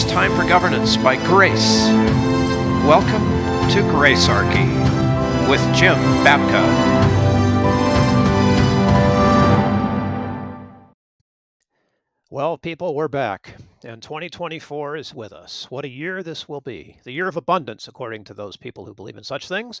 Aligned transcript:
It's 0.00 0.08
time 0.08 0.30
for 0.36 0.44
governance 0.46 0.96
by 0.96 1.16
grace. 1.26 1.88
Welcome 2.86 3.24
to 3.72 3.82
Gracearchy 3.90 4.68
with 5.50 5.60
Jim 5.74 5.96
Babka. 6.22 6.62
Well, 12.30 12.56
people, 12.58 12.94
we're 12.94 13.08
back, 13.08 13.56
and 13.82 14.00
2024 14.00 14.94
is 14.94 15.12
with 15.16 15.32
us. 15.32 15.68
What 15.68 15.84
a 15.84 15.88
year 15.88 16.22
this 16.22 16.48
will 16.48 16.60
be. 16.60 16.98
The 17.02 17.10
year 17.10 17.26
of 17.26 17.36
abundance, 17.36 17.88
according 17.88 18.22
to 18.26 18.34
those 18.34 18.56
people 18.56 18.86
who 18.86 18.94
believe 18.94 19.16
in 19.16 19.24
such 19.24 19.48
things. 19.48 19.80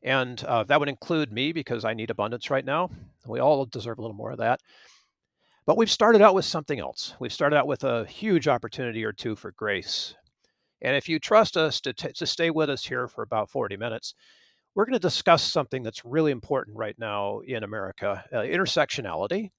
And 0.00 0.44
uh, 0.44 0.62
that 0.62 0.78
would 0.78 0.88
include 0.88 1.32
me 1.32 1.50
because 1.50 1.84
I 1.84 1.92
need 1.92 2.10
abundance 2.10 2.50
right 2.50 2.64
now. 2.64 2.90
We 3.26 3.40
all 3.40 3.64
deserve 3.64 3.98
a 3.98 4.00
little 4.00 4.16
more 4.16 4.30
of 4.30 4.38
that. 4.38 4.60
But 5.66 5.76
we've 5.76 5.90
started 5.90 6.22
out 6.22 6.34
with 6.34 6.44
something 6.44 6.78
else. 6.78 7.14
We've 7.18 7.32
started 7.32 7.56
out 7.56 7.66
with 7.66 7.84
a 7.84 8.04
huge 8.06 8.48
opportunity 8.48 9.04
or 9.04 9.12
two 9.12 9.34
for 9.36 9.52
grace. 9.52 10.14
And 10.80 10.96
if 10.96 11.08
you 11.08 11.18
trust 11.18 11.56
us 11.56 11.80
to, 11.82 11.92
t- 11.92 12.12
to 12.12 12.26
stay 12.26 12.50
with 12.50 12.70
us 12.70 12.84
here 12.84 13.08
for 13.08 13.22
about 13.22 13.50
40 13.50 13.76
minutes, 13.76 14.14
we're 14.74 14.84
going 14.84 14.92
to 14.92 14.98
discuss 15.00 15.42
something 15.42 15.82
that's 15.82 16.04
really 16.04 16.30
important 16.30 16.76
right 16.76 16.96
now 16.98 17.40
in 17.40 17.64
America 17.64 18.24
uh, 18.32 18.38
intersectionality 18.38 19.50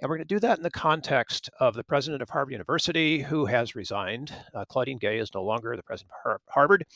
and 0.00 0.08
we're 0.08 0.16
going 0.16 0.26
to 0.26 0.34
do 0.34 0.40
that 0.40 0.58
in 0.58 0.62
the 0.62 0.70
context 0.70 1.50
of 1.60 1.74
the 1.74 1.84
president 1.84 2.22
of 2.22 2.30
Harvard 2.30 2.52
University, 2.52 3.20
who 3.20 3.44
has 3.46 3.76
resigned. 3.76 4.32
Uh, 4.54 4.64
Claudine 4.64 4.98
Gay 4.98 5.18
is 5.18 5.34
no 5.34 5.42
longer 5.42 5.76
the 5.76 5.82
president 5.82 6.12
of 6.24 6.40
Harvard, 6.48 6.86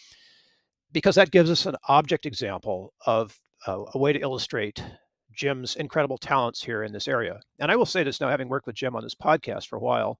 because 0.90 1.16
that 1.16 1.30
gives 1.30 1.50
us 1.50 1.66
an 1.66 1.76
object 1.86 2.24
example 2.24 2.94
of 3.04 3.38
uh, 3.66 3.84
a 3.92 3.98
way 3.98 4.14
to 4.14 4.20
illustrate 4.20 4.82
Jim's 5.34 5.76
incredible 5.76 6.18
talents 6.18 6.62
here 6.62 6.82
in 6.82 6.92
this 6.92 7.08
area. 7.08 7.40
And 7.58 7.70
I 7.70 7.76
will 7.76 7.86
say 7.86 8.02
this 8.02 8.20
now, 8.20 8.28
having 8.28 8.48
worked 8.48 8.66
with 8.66 8.76
Jim 8.76 8.96
on 8.96 9.02
this 9.02 9.14
podcast 9.14 9.66
for 9.66 9.76
a 9.76 9.80
while, 9.80 10.18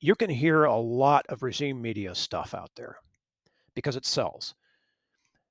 you 0.00 0.14
can 0.14 0.30
hear 0.30 0.64
a 0.64 0.76
lot 0.76 1.26
of 1.28 1.42
regime 1.42 1.80
media 1.80 2.14
stuff 2.14 2.54
out 2.54 2.70
there 2.76 2.96
because 3.74 3.96
it 3.96 4.04
sells. 4.04 4.54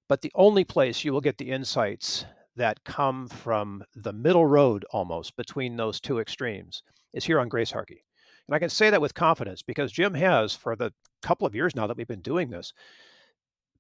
But 0.08 0.22
the 0.22 0.32
only 0.36 0.64
place 0.64 1.04
you 1.04 1.14
will 1.14 1.22
get 1.22 1.38
the 1.38 1.52
insights 1.52 2.26
that 2.56 2.84
come 2.84 3.28
from 3.28 3.84
the 3.96 4.14
middle 4.14 4.46
road 4.46 4.86
almost 4.92 5.36
between 5.36 5.76
those 5.76 6.00
two 6.00 6.20
extremes 6.20 6.84
is 7.14 7.26
here 7.26 7.40
on 7.40 7.50
Gracearchy. 7.50 8.04
And 8.48 8.56
I 8.56 8.60
can 8.60 8.70
say 8.70 8.90
that 8.90 9.02
with 9.02 9.14
confidence 9.14 9.62
because 9.62 9.92
Jim 9.92 10.14
has, 10.14 10.54
for 10.54 10.76
the 10.76 10.94
couple 11.22 11.48
of 11.48 11.56
years 11.56 11.76
now 11.76 11.88
that 11.88 11.98
we've 11.98 12.08
been 12.08 12.22
doing 12.22 12.50
this, 12.50 12.72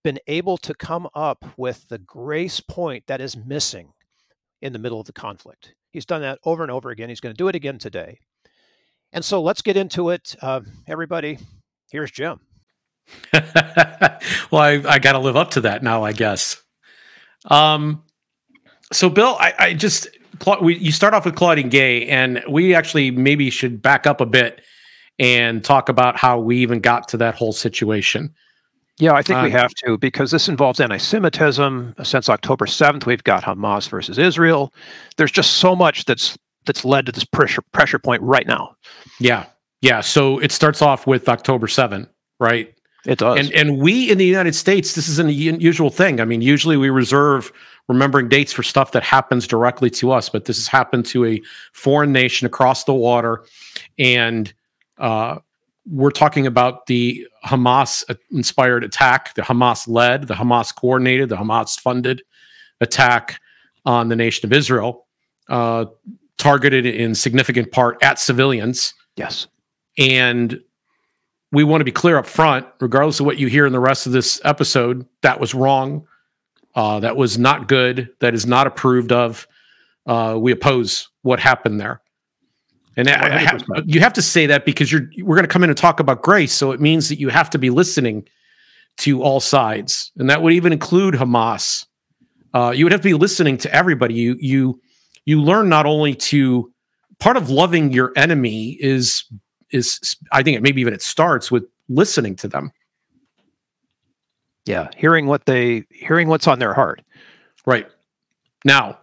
been 0.03 0.19
able 0.27 0.57
to 0.57 0.73
come 0.73 1.07
up 1.13 1.45
with 1.57 1.87
the 1.87 1.97
grace 1.97 2.59
point 2.59 3.05
that 3.07 3.21
is 3.21 3.37
missing 3.37 3.93
in 4.61 4.73
the 4.73 4.79
middle 4.79 4.99
of 4.99 5.05
the 5.05 5.13
conflict. 5.13 5.75
He's 5.91 6.05
done 6.05 6.21
that 6.21 6.39
over 6.43 6.63
and 6.63 6.71
over 6.71 6.89
again. 6.89 7.09
He's 7.09 7.19
going 7.19 7.33
to 7.33 7.37
do 7.37 7.47
it 7.47 7.55
again 7.55 7.77
today. 7.77 8.19
And 9.13 9.23
so 9.23 9.41
let's 9.41 9.61
get 9.61 9.77
into 9.77 10.09
it. 10.09 10.35
Uh, 10.41 10.61
everybody, 10.87 11.39
here's 11.89 12.11
Jim. 12.11 12.39
well, 13.33 14.61
I, 14.61 14.83
I 14.87 14.99
got 14.99 15.13
to 15.13 15.19
live 15.19 15.37
up 15.37 15.51
to 15.51 15.61
that 15.61 15.83
now, 15.83 16.03
I 16.03 16.11
guess. 16.11 16.61
Um, 17.45 18.03
so 18.91 19.09
Bill, 19.09 19.37
I, 19.39 19.53
I 19.57 19.73
just 19.73 20.07
we, 20.61 20.77
you 20.77 20.91
start 20.91 21.13
off 21.13 21.25
with 21.25 21.35
Claudine 21.35 21.69
Gay, 21.69 22.07
and 22.07 22.43
we 22.49 22.73
actually 22.75 23.11
maybe 23.11 23.49
should 23.49 23.81
back 23.81 24.05
up 24.05 24.21
a 24.21 24.25
bit 24.25 24.61
and 25.17 25.63
talk 25.63 25.89
about 25.89 26.17
how 26.17 26.39
we 26.39 26.57
even 26.57 26.79
got 26.79 27.07
to 27.09 27.17
that 27.17 27.35
whole 27.35 27.53
situation. 27.53 28.33
Yeah, 28.97 29.13
I 29.13 29.21
think 29.21 29.41
we 29.41 29.53
uh, 29.53 29.57
have 29.57 29.73
to 29.85 29.97
because 29.97 30.31
this 30.31 30.47
involves 30.47 30.79
anti-Semitism. 30.79 31.95
Since 32.03 32.29
October 32.29 32.65
seventh, 32.65 33.05
we've 33.05 33.23
got 33.23 33.43
Hamas 33.43 33.89
versus 33.89 34.17
Israel. 34.17 34.73
There's 35.17 35.31
just 35.31 35.55
so 35.55 35.75
much 35.75 36.05
that's 36.05 36.37
that's 36.65 36.85
led 36.85 37.05
to 37.07 37.11
this 37.11 37.25
pressure 37.25 37.61
pressure 37.73 37.99
point 37.99 38.21
right 38.21 38.47
now. 38.47 38.75
Yeah, 39.19 39.45
yeah. 39.81 40.01
So 40.01 40.39
it 40.39 40.51
starts 40.51 40.81
off 40.81 41.05
with 41.05 41.27
October 41.27 41.67
seventh, 41.67 42.07
right? 42.39 42.73
It 43.05 43.19
does. 43.19 43.37
And 43.37 43.51
and 43.53 43.79
we 43.79 44.09
in 44.09 44.17
the 44.17 44.25
United 44.25 44.55
States, 44.55 44.95
this 44.95 45.09
is 45.09 45.19
an 45.19 45.27
unusual 45.27 45.89
thing. 45.89 46.21
I 46.21 46.25
mean, 46.25 46.41
usually 46.41 46.77
we 46.77 46.89
reserve 46.89 47.51
remembering 47.87 48.29
dates 48.29 48.51
for 48.51 48.63
stuff 48.63 48.93
that 48.93 49.03
happens 49.03 49.45
directly 49.45 49.89
to 49.91 50.11
us, 50.11 50.29
but 50.29 50.45
this 50.45 50.57
has 50.57 50.67
happened 50.67 51.05
to 51.07 51.25
a 51.25 51.41
foreign 51.73 52.11
nation 52.11 52.47
across 52.47 52.85
the 52.85 52.93
water, 52.93 53.43
and 53.99 54.53
uh, 54.97 55.39
we're 55.85 56.11
talking 56.11 56.47
about 56.47 56.87
the 56.87 57.27
Hamas 57.45 58.03
inspired 58.31 58.83
attack, 58.83 59.35
the 59.35 59.41
Hamas 59.41 59.87
led, 59.87 60.27
the 60.27 60.33
Hamas 60.33 60.73
coordinated, 60.75 61.29
the 61.29 61.37
Hamas 61.37 61.79
funded 61.79 62.23
attack 62.81 63.39
on 63.85 64.09
the 64.09 64.15
nation 64.15 64.47
of 64.47 64.53
Israel, 64.53 65.05
uh, 65.49 65.85
targeted 66.37 66.85
in 66.85 67.13
significant 67.13 67.71
part 67.71 68.01
at 68.01 68.19
civilians. 68.19 68.93
Yes. 69.15 69.47
And 69.97 70.59
we 71.51 71.63
want 71.63 71.81
to 71.81 71.85
be 71.85 71.91
clear 71.91 72.17
up 72.17 72.25
front, 72.25 72.65
regardless 72.81 73.19
of 73.19 73.25
what 73.25 73.37
you 73.37 73.47
hear 73.47 73.65
in 73.65 73.71
the 73.71 73.79
rest 73.79 74.07
of 74.07 74.11
this 74.11 74.41
episode, 74.43 75.05
that 75.21 75.39
was 75.39 75.53
wrong. 75.53 76.07
Uh, 76.73 76.99
that 76.99 77.15
was 77.15 77.37
not 77.37 77.67
good. 77.67 78.09
That 78.19 78.33
is 78.33 78.45
not 78.45 78.67
approved 78.67 79.11
of. 79.11 79.47
Uh, 80.05 80.37
we 80.37 80.51
oppose 80.51 81.09
what 81.21 81.39
happened 81.39 81.79
there. 81.79 82.01
And 82.97 83.09
I, 83.09 83.57
you 83.85 83.99
have 83.99 84.13
to 84.13 84.21
say 84.21 84.45
that 84.45 84.65
because 84.65 84.91
you're 84.91 85.09
we're 85.21 85.35
going 85.35 85.43
to 85.43 85.51
come 85.51 85.63
in 85.63 85.69
and 85.69 85.77
talk 85.77 85.99
about 85.99 86.21
grace, 86.21 86.53
so 86.53 86.71
it 86.71 86.79
means 86.79 87.09
that 87.09 87.19
you 87.19 87.29
have 87.29 87.49
to 87.49 87.57
be 87.57 87.69
listening 87.69 88.27
to 88.97 89.21
all 89.21 89.39
sides, 89.39 90.11
and 90.17 90.29
that 90.29 90.41
would 90.41 90.53
even 90.53 90.71
include 90.71 91.15
Hamas. 91.15 91.85
Uh, 92.53 92.71
you 92.73 92.85
would 92.85 92.93
have 92.93 93.01
to 93.01 93.09
be 93.09 93.13
listening 93.13 93.57
to 93.57 93.73
everybody. 93.73 94.13
You 94.13 94.37
you 94.39 94.81
you 95.25 95.41
learn 95.41 95.67
not 95.67 95.85
only 95.85 96.15
to 96.15 96.71
part 97.19 97.35
of 97.35 97.49
loving 97.49 97.91
your 97.91 98.13
enemy 98.15 98.77
is 98.79 99.25
is 99.71 100.15
I 100.31 100.43
think 100.43 100.57
it 100.57 100.63
maybe 100.63 100.79
even 100.79 100.93
it 100.93 101.01
starts 101.01 101.51
with 101.51 101.65
listening 101.89 102.35
to 102.37 102.47
them. 102.47 102.71
Yeah, 104.65 104.89
hearing 104.95 105.27
what 105.27 105.45
they 105.45 105.85
hearing 105.91 106.29
what's 106.29 106.47
on 106.47 106.59
their 106.59 106.73
heart. 106.73 107.01
Right. 107.65 107.87
Now, 108.63 108.99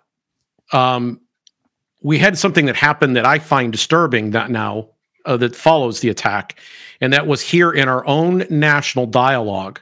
um, 0.72 1.20
we 2.02 2.18
had 2.18 2.38
something 2.38 2.66
that 2.66 2.76
happened 2.76 3.16
that 3.16 3.26
I 3.26 3.38
find 3.38 3.72
disturbing 3.72 4.30
that 4.30 4.50
now 4.50 4.88
uh, 5.24 5.36
that 5.36 5.56
follows 5.56 6.00
the 6.00 6.08
attack, 6.08 6.58
and 7.00 7.12
that 7.12 7.26
was 7.26 7.40
here 7.40 7.70
in 7.70 7.88
our 7.88 8.06
own 8.06 8.44
national 8.50 9.06
dialogue. 9.06 9.80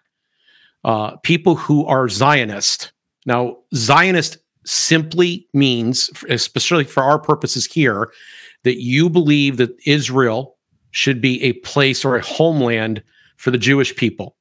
Uh, 0.85 1.17
people 1.19 1.57
who 1.57 1.85
are 1.87 2.09
Zionist. 2.09 2.93
Now, 3.27 3.59
Zionist 3.75 4.39
simply 4.65 5.47
means, 5.53 6.11
especially 6.29 6.85
for 6.85 7.03
our 7.03 7.19
purposes 7.19 7.67
here, 7.67 8.11
that 8.65 8.81
you 8.81 9.11
believe 9.11 9.57
that 9.59 9.75
Israel 9.87 10.57
should 10.91 11.21
be 11.21 11.43
a 11.43 11.53
place 11.55 12.05
or 12.05 12.17
a 12.17 12.25
homeland 12.25 13.03
for 13.37 13.51
the 13.51 13.59
Jewish 13.59 13.95
people, 13.95 14.37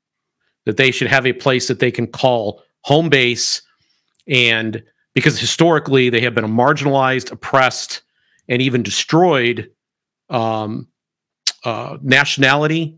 that 0.66 0.78
they 0.78 0.92
should 0.92 1.08
have 1.08 1.26
a 1.26 1.34
place 1.34 1.68
that 1.68 1.80
they 1.80 1.92
can 1.92 2.08
call 2.08 2.62
home 2.82 3.10
base. 3.10 3.62
And 4.28 4.84
because 5.14 5.40
historically 5.40 6.10
they 6.10 6.22
have 6.22 6.36
been 6.36 6.44
a 6.44 6.50
marginalized, 6.50 7.32
oppressed, 7.32 8.04
and 8.48 8.62
even 8.62 8.84
destroyed 8.84 9.72
um, 10.30 10.88
uh, 11.64 11.98
nationality, 12.02 12.98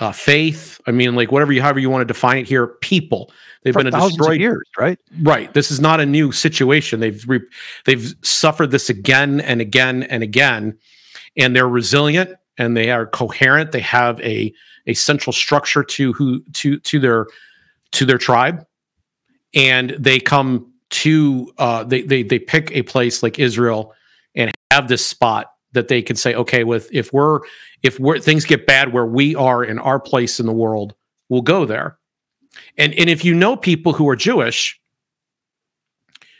uh, 0.00 0.12
faith. 0.12 0.80
I 0.86 0.90
mean, 0.90 1.14
like 1.14 1.30
whatever 1.30 1.52
you, 1.52 1.62
however 1.62 1.78
you 1.78 1.90
want 1.90 2.02
to 2.02 2.06
define 2.06 2.38
it 2.38 2.48
here, 2.48 2.66
people. 2.66 3.32
They've 3.62 3.72
For 3.72 3.82
been 3.82 3.92
destroyed 3.92 4.40
years, 4.40 4.68
right? 4.78 4.98
Right. 5.22 5.52
This 5.54 5.70
is 5.70 5.80
not 5.80 6.00
a 6.00 6.06
new 6.06 6.32
situation. 6.32 7.00
They've 7.00 7.24
re- 7.26 7.46
they've 7.86 8.14
suffered 8.22 8.70
this 8.70 8.90
again 8.90 9.40
and 9.40 9.60
again 9.60 10.02
and 10.04 10.22
again, 10.22 10.76
and 11.36 11.56
they're 11.56 11.68
resilient 11.68 12.36
and 12.58 12.76
they 12.76 12.90
are 12.90 13.06
coherent. 13.06 13.72
They 13.72 13.80
have 13.80 14.20
a 14.20 14.52
a 14.86 14.94
central 14.94 15.32
structure 15.32 15.82
to 15.82 16.12
who 16.12 16.42
to 16.52 16.78
to 16.80 17.00
their 17.00 17.26
to 17.92 18.04
their 18.04 18.18
tribe, 18.18 18.66
and 19.54 19.90
they 19.98 20.20
come 20.20 20.73
to 20.94 21.52
uh, 21.58 21.82
they 21.82 22.02
they 22.02 22.22
they 22.22 22.38
pick 22.38 22.70
a 22.70 22.82
place 22.82 23.22
like 23.22 23.38
Israel 23.38 23.92
and 24.36 24.52
have 24.70 24.86
this 24.86 25.04
spot 25.04 25.52
that 25.72 25.88
they 25.88 26.00
can 26.02 26.14
say, 26.14 26.34
okay, 26.34 26.62
with 26.62 26.88
if 26.92 27.12
we're 27.12 27.40
if 27.82 27.98
we're 27.98 28.20
things 28.20 28.44
get 28.44 28.66
bad 28.66 28.92
where 28.92 29.04
we 29.04 29.34
are 29.34 29.64
in 29.64 29.78
our 29.80 29.98
place 29.98 30.38
in 30.38 30.46
the 30.46 30.52
world, 30.52 30.94
we'll 31.28 31.42
go 31.42 31.64
there. 31.64 31.98
And 32.78 32.94
and 32.94 33.10
if 33.10 33.24
you 33.24 33.34
know 33.34 33.56
people 33.56 33.92
who 33.92 34.08
are 34.08 34.14
Jewish, 34.14 34.80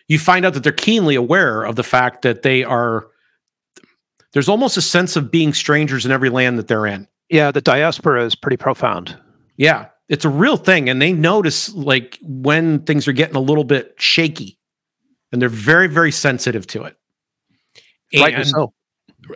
you 0.06 0.20
find 0.20 0.46
out 0.46 0.54
that 0.54 0.62
they're 0.62 0.72
keenly 0.72 1.16
aware 1.16 1.64
of 1.64 1.74
the 1.74 1.82
fact 1.82 2.22
that 2.22 2.42
they 2.42 2.62
are 2.62 3.08
there's 4.32 4.48
almost 4.48 4.76
a 4.76 4.82
sense 4.82 5.16
of 5.16 5.32
being 5.32 5.52
strangers 5.52 6.06
in 6.06 6.12
every 6.12 6.30
land 6.30 6.58
that 6.58 6.68
they're 6.68 6.86
in. 6.86 7.08
Yeah, 7.28 7.50
the 7.50 7.60
diaspora 7.60 8.24
is 8.24 8.36
pretty 8.36 8.56
profound. 8.56 9.18
Yeah, 9.56 9.88
it's 10.08 10.24
a 10.24 10.28
real 10.28 10.56
thing. 10.56 10.88
And 10.88 11.00
they 11.00 11.12
notice 11.12 11.72
like 11.74 12.18
when 12.22 12.80
things 12.80 13.08
are 13.08 13.12
getting 13.12 13.36
a 13.36 13.40
little 13.40 13.64
bit 13.64 13.94
shaky 13.98 14.58
and 15.32 15.40
they're 15.40 15.48
very, 15.48 15.88
very 15.88 16.12
sensitive 16.12 16.66
to 16.68 16.84
it. 16.84 16.96
Rightly 18.14 18.34
and, 18.34 18.46
so. 18.46 18.72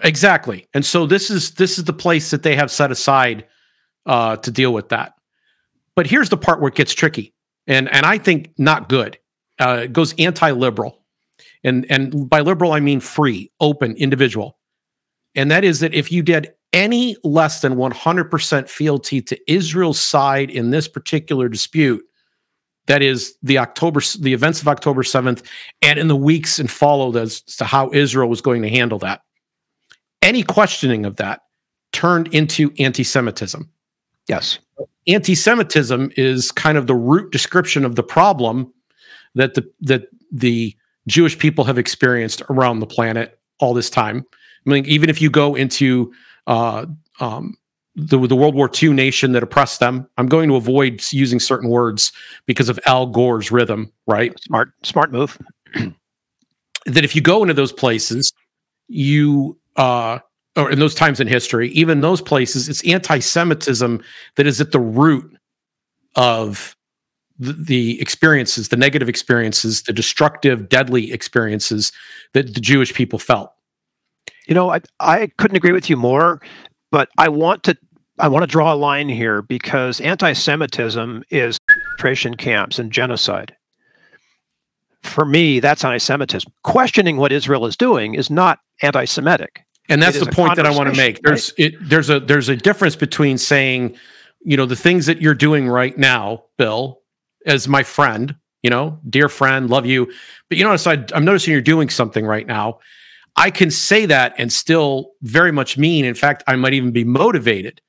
Exactly. 0.02 0.68
And 0.74 0.84
so 0.84 1.06
this 1.06 1.30
is 1.30 1.52
this 1.52 1.78
is 1.78 1.84
the 1.84 1.92
place 1.92 2.30
that 2.30 2.42
they 2.42 2.56
have 2.56 2.70
set 2.70 2.90
aside 2.90 3.46
uh, 4.06 4.36
to 4.36 4.50
deal 4.50 4.72
with 4.72 4.90
that. 4.90 5.14
But 5.96 6.06
here's 6.06 6.28
the 6.28 6.36
part 6.36 6.60
where 6.60 6.68
it 6.68 6.74
gets 6.74 6.92
tricky, 6.92 7.34
and 7.66 7.88
and 7.88 8.04
I 8.04 8.18
think 8.18 8.52
not 8.58 8.88
good. 8.88 9.18
Uh, 9.58 9.80
it 9.84 9.92
goes 9.92 10.14
anti-liberal, 10.18 11.02
and 11.64 11.86
and 11.90 12.28
by 12.28 12.40
liberal 12.40 12.72
I 12.72 12.80
mean 12.80 13.00
free, 13.00 13.50
open, 13.60 13.96
individual, 13.96 14.58
and 15.34 15.50
that 15.50 15.64
is 15.64 15.80
that 15.80 15.94
if 15.94 16.12
you 16.12 16.22
did 16.22 16.52
any 16.72 17.16
less 17.24 17.60
than 17.60 17.74
100% 17.76 18.68
fealty 18.68 19.22
to 19.22 19.52
Israel's 19.52 20.00
side 20.00 20.50
in 20.50 20.70
this 20.70 20.88
particular 20.88 21.48
dispute, 21.48 22.04
that 22.86 23.02
is 23.02 23.36
the 23.42 23.58
October 23.58 24.00
the 24.18 24.32
events 24.32 24.60
of 24.60 24.68
October 24.68 25.02
7th, 25.02 25.44
and 25.82 25.98
in 25.98 26.08
the 26.08 26.16
weeks 26.16 26.58
and 26.58 26.70
followed 26.70 27.16
as 27.16 27.42
to 27.42 27.64
how 27.64 27.90
Israel 27.92 28.28
was 28.28 28.40
going 28.40 28.62
to 28.62 28.68
handle 28.68 28.98
that. 28.98 29.22
Any 30.22 30.42
questioning 30.42 31.04
of 31.04 31.16
that 31.16 31.42
turned 31.92 32.34
into 32.34 32.72
anti-Semitism. 32.78 33.70
Yes. 34.26 34.58
Anti 35.06 35.34
Semitism 35.34 36.12
is 36.16 36.52
kind 36.52 36.76
of 36.76 36.86
the 36.86 36.94
root 36.94 37.32
description 37.32 37.84
of 37.84 37.94
the 37.94 38.02
problem 38.02 38.72
that 39.34 39.54
the, 39.54 39.70
that 39.80 40.08
the 40.30 40.76
Jewish 41.06 41.38
people 41.38 41.64
have 41.64 41.78
experienced 41.78 42.42
around 42.50 42.80
the 42.80 42.86
planet 42.86 43.38
all 43.58 43.74
this 43.74 43.88
time. 43.88 44.24
I 44.66 44.70
mean, 44.70 44.84
even 44.86 45.08
if 45.08 45.22
you 45.22 45.30
go 45.30 45.54
into 45.54 46.12
uh, 46.48 46.86
um, 47.20 47.56
the, 47.94 48.26
the 48.26 48.34
World 48.34 48.54
War 48.54 48.70
II 48.82 48.92
nation 48.92 49.32
that 49.32 49.42
oppressed 49.42 49.80
them, 49.80 50.08
I'm 50.16 50.26
going 50.26 50.48
to 50.48 50.56
avoid 50.56 51.02
using 51.12 51.38
certain 51.38 51.68
words 51.68 52.12
because 52.46 52.68
of 52.68 52.80
algorithms, 52.86 53.90
right? 54.06 54.38
Smart, 54.40 54.72
smart 54.82 55.12
move. 55.12 55.38
that 55.74 57.04
if 57.04 57.14
you 57.14 57.20
go 57.20 57.42
into 57.42 57.54
those 57.54 57.72
places, 57.72 58.32
you 58.88 59.58
uh, 59.76 60.18
or 60.56 60.70
in 60.70 60.78
those 60.78 60.94
times 60.94 61.20
in 61.20 61.28
history, 61.28 61.68
even 61.70 62.00
those 62.00 62.20
places, 62.20 62.68
it's 62.68 62.84
anti-Semitism 62.84 64.02
that 64.36 64.46
is 64.46 64.60
at 64.60 64.72
the 64.72 64.80
root 64.80 65.38
of 66.16 66.74
the, 67.38 67.52
the, 67.52 68.00
experiences, 68.00 68.68
the 68.68 68.76
negative 68.76 69.08
experiences, 69.08 69.82
the 69.82 69.92
destructive, 69.92 70.68
deadly 70.68 71.12
experiences 71.12 71.92
that 72.32 72.54
the 72.54 72.60
Jewish 72.60 72.92
people 72.92 73.20
felt. 73.20 73.52
You 74.48 74.54
know, 74.54 74.70
I 74.70 74.80
I 74.98 75.30
couldn't 75.38 75.56
agree 75.56 75.72
with 75.72 75.88
you 75.88 75.96
more, 75.96 76.40
but 76.90 77.08
I 77.18 77.28
want 77.28 77.62
to 77.64 77.76
I 78.18 78.28
want 78.28 78.42
to 78.42 78.48
draw 78.48 78.72
a 78.72 78.74
line 78.74 79.08
here 79.08 79.42
because 79.42 80.00
anti-Semitism 80.00 81.22
is 81.30 81.58
concentration 81.68 82.34
camps 82.36 82.80
and 82.80 82.90
genocide. 82.90 83.54
For 85.02 85.24
me, 85.24 85.60
that's 85.60 85.84
anti-Semitism. 85.84 86.52
Questioning 86.64 87.18
what 87.18 87.30
Israel 87.30 87.66
is 87.66 87.76
doing 87.76 88.14
is 88.14 88.28
not 88.28 88.58
anti-Semitic 88.82 89.64
and 89.88 90.02
that's 90.02 90.20
the 90.20 90.26
point 90.26 90.56
that 90.56 90.66
I 90.66 90.70
want 90.70 90.90
to 90.90 90.96
make. 90.96 91.22
There's 91.22 91.52
right? 91.58 91.72
it, 91.72 91.88
there's 91.88 92.10
a 92.10 92.20
there's 92.20 92.48
a 92.48 92.56
difference 92.56 92.96
between 92.96 93.38
saying, 93.38 93.96
you 94.40 94.56
know, 94.56 94.66
the 94.66 94.76
things 94.76 95.06
that 95.06 95.20
you're 95.20 95.34
doing 95.34 95.68
right 95.68 95.96
now, 95.96 96.44
Bill, 96.58 97.00
as 97.46 97.66
my 97.66 97.82
friend, 97.82 98.36
you 98.62 98.70
know, 98.70 99.00
dear 99.08 99.28
friend, 99.28 99.70
love 99.70 99.86
you, 99.86 100.12
but 100.48 100.58
you 100.58 100.64
notice 100.64 100.86
I, 100.86 101.04
I'm 101.14 101.24
noticing 101.24 101.52
you're 101.52 101.62
doing 101.62 101.88
something 101.88 102.26
right 102.26 102.46
now. 102.46 102.80
I 103.38 103.50
can 103.50 103.70
say 103.70 104.04
that 104.06 104.34
and 104.36 104.52
still 104.52 105.12
very 105.22 105.52
much 105.52 105.78
mean. 105.78 106.04
In 106.04 106.14
fact, 106.14 106.42
I 106.46 106.56
might 106.56 106.74
even 106.74 106.90
be 106.90 107.04
motivated 107.04 107.80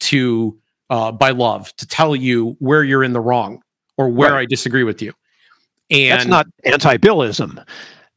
to 0.00 0.58
uh, 0.90 1.10
by 1.10 1.30
love 1.30 1.74
to 1.76 1.86
tell 1.86 2.14
you 2.14 2.56
where 2.58 2.84
you're 2.84 3.02
in 3.02 3.14
the 3.14 3.20
wrong 3.20 3.62
or 3.96 4.10
where 4.10 4.32
right. 4.32 4.40
I 4.40 4.46
disagree 4.46 4.84
with 4.84 5.00
you. 5.00 5.12
And 5.90 6.20
that's 6.20 6.28
not 6.28 6.46
anti-billism. 6.64 7.60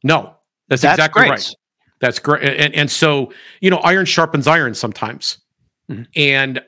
No, 0.02 0.34
that's, 0.68 0.82
that's 0.82 0.98
exactly 0.98 1.22
great. 1.22 1.30
right. 1.30 1.54
That's 2.00 2.18
great. 2.18 2.42
And, 2.44 2.74
and 2.74 2.90
so, 2.90 3.32
you 3.60 3.70
know, 3.70 3.78
iron 3.78 4.04
sharpens 4.04 4.46
iron 4.46 4.74
sometimes. 4.74 5.38
Mm-hmm. 5.90 6.02
And 6.14 6.60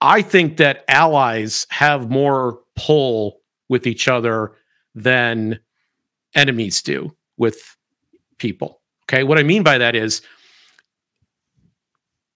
I 0.00 0.22
think 0.22 0.56
that 0.58 0.84
allies 0.86 1.66
have 1.70 2.10
more 2.10 2.60
pull 2.76 3.40
with 3.68 3.86
each 3.86 4.06
other 4.06 4.52
than 4.94 5.58
enemies 6.34 6.82
do 6.82 7.16
with 7.36 7.76
people. 8.38 8.77
Okay. 9.08 9.24
What 9.24 9.38
I 9.38 9.42
mean 9.42 9.62
by 9.62 9.78
that 9.78 9.94
is 9.96 10.22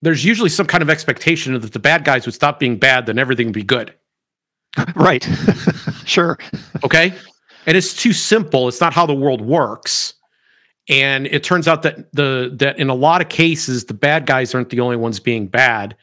there's 0.01 0.25
usually 0.25 0.49
some 0.49 0.67
kind 0.67 0.83
of 0.83 0.91
expectation 0.91 1.59
that 1.59 1.73
the 1.73 1.79
bad 1.79 2.05
guys 2.05 2.27
would 2.27 2.35
stop 2.35 2.59
being 2.59 2.77
bad, 2.77 3.07
then 3.07 3.19
everything 3.19 3.47
would 3.47 3.55
be 3.55 3.65
good. 3.65 3.95
Right. 4.97 5.23
sure. 6.07 6.39
Okay. 6.83 7.13
And 7.67 7.77
it's 7.77 7.95
too 7.95 8.15
simple. 8.15 8.69
It's 8.69 8.81
not 8.81 8.95
how 8.95 9.05
the 9.05 9.15
world 9.15 9.43
works 9.43 10.15
and 10.89 11.27
it 11.29 11.45
turns 11.45 11.69
out 11.69 11.83
that 11.83 12.13
the 12.13 12.53
that 12.59 12.79
in 12.79 12.89
a 12.89 12.95
lot 12.95 13.21
of 13.21 13.29
cases 13.29 13.85
the 13.85 13.95
bad 13.95 14.27
guys 14.27 14.55
aren't 14.55 14.71
the 14.71 14.81
only 14.81 14.97
ones 14.97 15.21
being 15.21 15.47
bad 15.47 15.97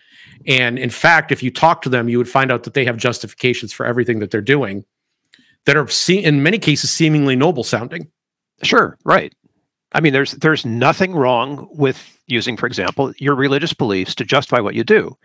and 0.48 0.80
in 0.80 0.90
fact 0.90 1.32
if 1.32 1.44
you 1.44 1.52
talk 1.52 1.82
to 1.82 1.90
them 1.90 2.08
you 2.08 2.18
would 2.18 2.30
find 2.30 2.52
out 2.52 2.64
that 2.64 2.74
they 2.74 2.86
have 2.86 2.98
justifications 2.98 3.74
for 3.74 3.86
everything 3.86 4.20
that 4.20 4.32
they're 4.32 4.42
doing 4.42 4.86
that 5.66 5.76
are 5.76 5.88
in 6.10 6.42
many 6.42 6.58
cases 6.58 6.90
seemingly 6.90 7.36
noble 7.36 7.64
sounding 7.64 8.10
sure 8.64 8.98
right 9.04 9.34
i 9.94 10.00
mean 10.00 10.14
there's 10.14 10.34
there's 10.34 10.66
nothing 10.66 11.14
wrong 11.14 11.68
with 11.72 12.20
using 12.28 12.56
for 12.58 12.68
example 12.68 13.14
your 13.18 13.36
religious 13.36 13.74
beliefs 13.74 14.16
to 14.16 14.24
justify 14.24 14.60
what 14.60 14.76
you 14.76 14.84
do 14.84 15.16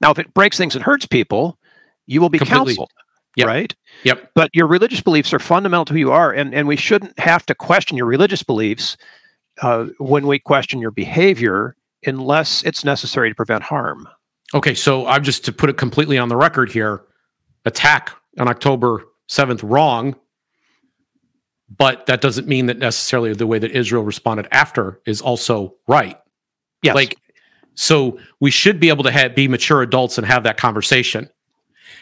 now 0.00 0.10
if 0.10 0.18
it 0.18 0.32
breaks 0.34 0.56
things 0.56 0.74
and 0.74 0.84
hurts 0.84 1.06
people 1.06 1.58
you 2.06 2.20
will 2.20 2.28
be 2.30 2.38
Completely. 2.38 2.74
counseled 2.74 2.90
Yep. 3.36 3.46
right? 3.46 3.74
Yep. 4.04 4.30
But 4.34 4.50
your 4.52 4.66
religious 4.66 5.00
beliefs 5.00 5.32
are 5.32 5.38
fundamental 5.38 5.84
to 5.84 5.92
who 5.92 5.98
you 6.00 6.10
are, 6.12 6.32
and 6.32 6.52
and 6.52 6.66
we 6.66 6.74
shouldn't 6.76 7.16
have 7.18 7.46
to 7.46 7.54
question 7.54 7.96
your 7.96 8.06
religious 8.06 8.42
beliefs 8.42 8.96
uh, 9.62 9.86
when 9.98 10.26
we 10.26 10.40
question 10.40 10.80
your 10.80 10.90
behavior, 10.90 11.76
unless 12.04 12.62
it's 12.64 12.84
necessary 12.84 13.28
to 13.28 13.34
prevent 13.34 13.62
harm. 13.62 14.08
Okay, 14.52 14.74
so 14.74 15.06
I'm 15.06 15.22
just 15.22 15.44
to 15.44 15.52
put 15.52 15.70
it 15.70 15.76
completely 15.76 16.18
on 16.18 16.28
the 16.28 16.36
record 16.36 16.72
here: 16.72 17.02
attack 17.64 18.10
on 18.38 18.48
October 18.48 19.04
seventh 19.28 19.62
wrong, 19.62 20.16
but 21.76 22.06
that 22.06 22.20
doesn't 22.20 22.48
mean 22.48 22.66
that 22.66 22.78
necessarily 22.78 23.32
the 23.32 23.46
way 23.46 23.58
that 23.58 23.70
Israel 23.70 24.02
responded 24.02 24.48
after 24.50 25.00
is 25.06 25.20
also 25.20 25.74
right. 25.86 26.18
Yes. 26.82 26.94
Like, 26.94 27.16
so 27.74 28.18
we 28.40 28.50
should 28.50 28.80
be 28.80 28.88
able 28.88 29.04
to 29.04 29.10
have, 29.10 29.34
be 29.34 29.48
mature 29.48 29.82
adults 29.82 30.18
and 30.18 30.26
have 30.26 30.42
that 30.42 30.56
conversation 30.56 31.30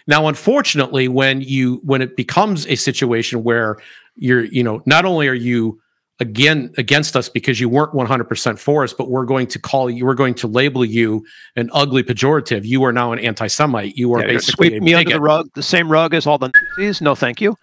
now, 0.09 0.27
unfortunately, 0.27 1.07
when 1.07 1.43
you 1.43 1.81
when 1.85 2.01
it 2.01 2.17
becomes 2.17 2.67
a 2.67 2.77
situation 2.77 3.45
where 3.45 3.77
you're, 4.17 4.45
you 4.45 4.65
know, 4.65 4.83
not 4.87 5.05
only 5.05 5.29
are 5.29 5.35
you 5.35 5.81
again 6.19 6.73
against 6.79 7.15
us 7.15 7.29
because 7.29 7.61
you 7.61 7.69
weren't 7.69 7.93
100% 7.93 8.59
for 8.59 8.83
us, 8.83 8.95
but 8.95 9.11
we're 9.11 9.27
going 9.27 9.47
to 9.49 9.59
call 9.59 9.91
you, 9.91 10.07
we're 10.07 10.15
going 10.15 10.35
to 10.35 10.49
label 10.49 10.83
you 10.83 11.25
an 11.57 11.69
ugly 11.75 12.03
pejorative. 12.03 12.65
You 12.65 12.83
are 12.85 12.93
now 12.93 13.13
an 13.13 13.19
anti-Semite. 13.19 13.97
You 13.97 14.15
are 14.15 14.23
yeah, 14.23 14.29
basically 14.29 14.71
sweep 14.71 14.83
me 14.83 14.95
under 14.95 15.13
the 15.13 15.21
rug, 15.21 15.51
the 15.55 15.63
same 15.63 15.93
rug 15.93 16.15
as 16.15 16.27
all 16.27 16.39
the 16.39 16.51
Nazis. 16.79 17.03
No, 17.03 17.15
thank 17.15 17.43
you 17.43 17.55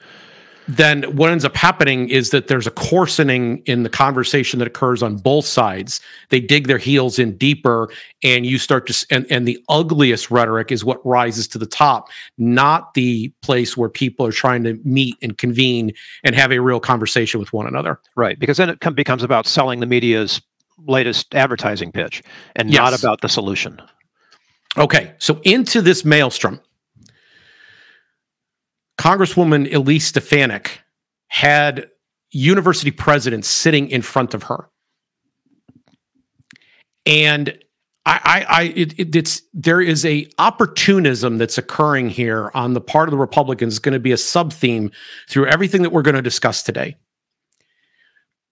then 0.67 1.03
what 1.15 1.31
ends 1.31 1.45
up 1.45 1.55
happening 1.55 2.10
is 2.10 2.31
that 2.31 2.48
there's 2.48 2.67
a 2.67 2.72
coarsening 2.72 3.60
in 3.65 3.84
the 3.84 3.89
conversation 3.89 4.60
that 4.60 4.67
occurs 4.67 5.03
on 5.03 5.17
both 5.17 5.45
sides. 5.45 6.01
They 6.29 6.39
dig 6.39 6.67
their 6.67 6.77
heels 6.77 7.19
in 7.19 7.38
deeper, 7.38 7.89
and 8.24 8.45
you 8.45 8.57
start 8.57 8.88
to, 8.88 9.05
and, 9.12 9.25
and 9.29 9.48
the 9.48 9.63
ugliest 9.69 10.31
rhetoric 10.31 10.72
is 10.72 10.84
what 10.84 11.05
rises 11.05 11.48
to 11.50 11.57
the 11.57 11.65
top, 11.65 12.10
not 12.38 12.93
the 12.93 13.31
place 13.41 13.77
where 13.77 13.89
people 13.89 14.25
are 14.25 14.31
trying 14.31 14.63
to 14.63 14.79
meet 14.84 15.15
and 15.22 15.38
convene 15.38 15.91
and 16.24 16.36
have 16.36 16.51
a 16.51 16.60
real 16.60 16.79
conversation 16.79 17.39
with 17.39 17.53
one 17.53 17.67
another. 17.67 18.00
Right. 18.15 18.39
Because 18.39 18.57
then 18.57 18.69
it 18.69 18.81
com- 18.81 18.95
becomes 18.95 19.24
about 19.24 19.45
selling 19.45 19.79
the 19.79 19.86
media's 19.86 20.41
latest 20.88 21.34
advertising 21.36 21.91
pitch 21.91 22.24
and 22.55 22.69
yes. 22.69 22.79
not 22.79 23.00
about 23.00 23.22
the 23.22 23.29
solution. 23.29 23.81
Okay. 24.77 25.13
So 25.19 25.39
into 25.43 25.81
this 25.81 26.03
maelstrom 26.03 26.60
Congresswoman 28.97 29.73
Elise 29.73 30.07
Stefanik 30.07 30.81
had 31.27 31.89
university 32.31 32.91
presidents 32.91 33.47
sitting 33.47 33.89
in 33.89 34.01
front 34.01 34.33
of 34.33 34.43
her. 34.43 34.69
And 37.05 37.57
I, 38.05 38.19
I, 38.23 38.45
I 38.49 38.63
it, 38.63 38.99
it, 38.99 39.15
it's 39.15 39.41
there 39.53 39.81
is 39.81 40.05
a 40.05 40.27
opportunism 40.37 41.37
that's 41.37 41.57
occurring 41.57 42.09
here 42.09 42.51
on 42.53 42.73
the 42.73 42.81
part 42.81 43.07
of 43.07 43.11
the 43.11 43.17
Republicans. 43.17 43.79
Going 43.79 43.93
to 43.93 43.99
be 43.99 44.11
a 44.11 44.17
sub 44.17 44.53
theme 44.53 44.91
through 45.29 45.47
everything 45.47 45.81
that 45.81 45.91
we're 45.91 46.01
going 46.01 46.15
to 46.15 46.21
discuss 46.21 46.63
today. 46.63 46.97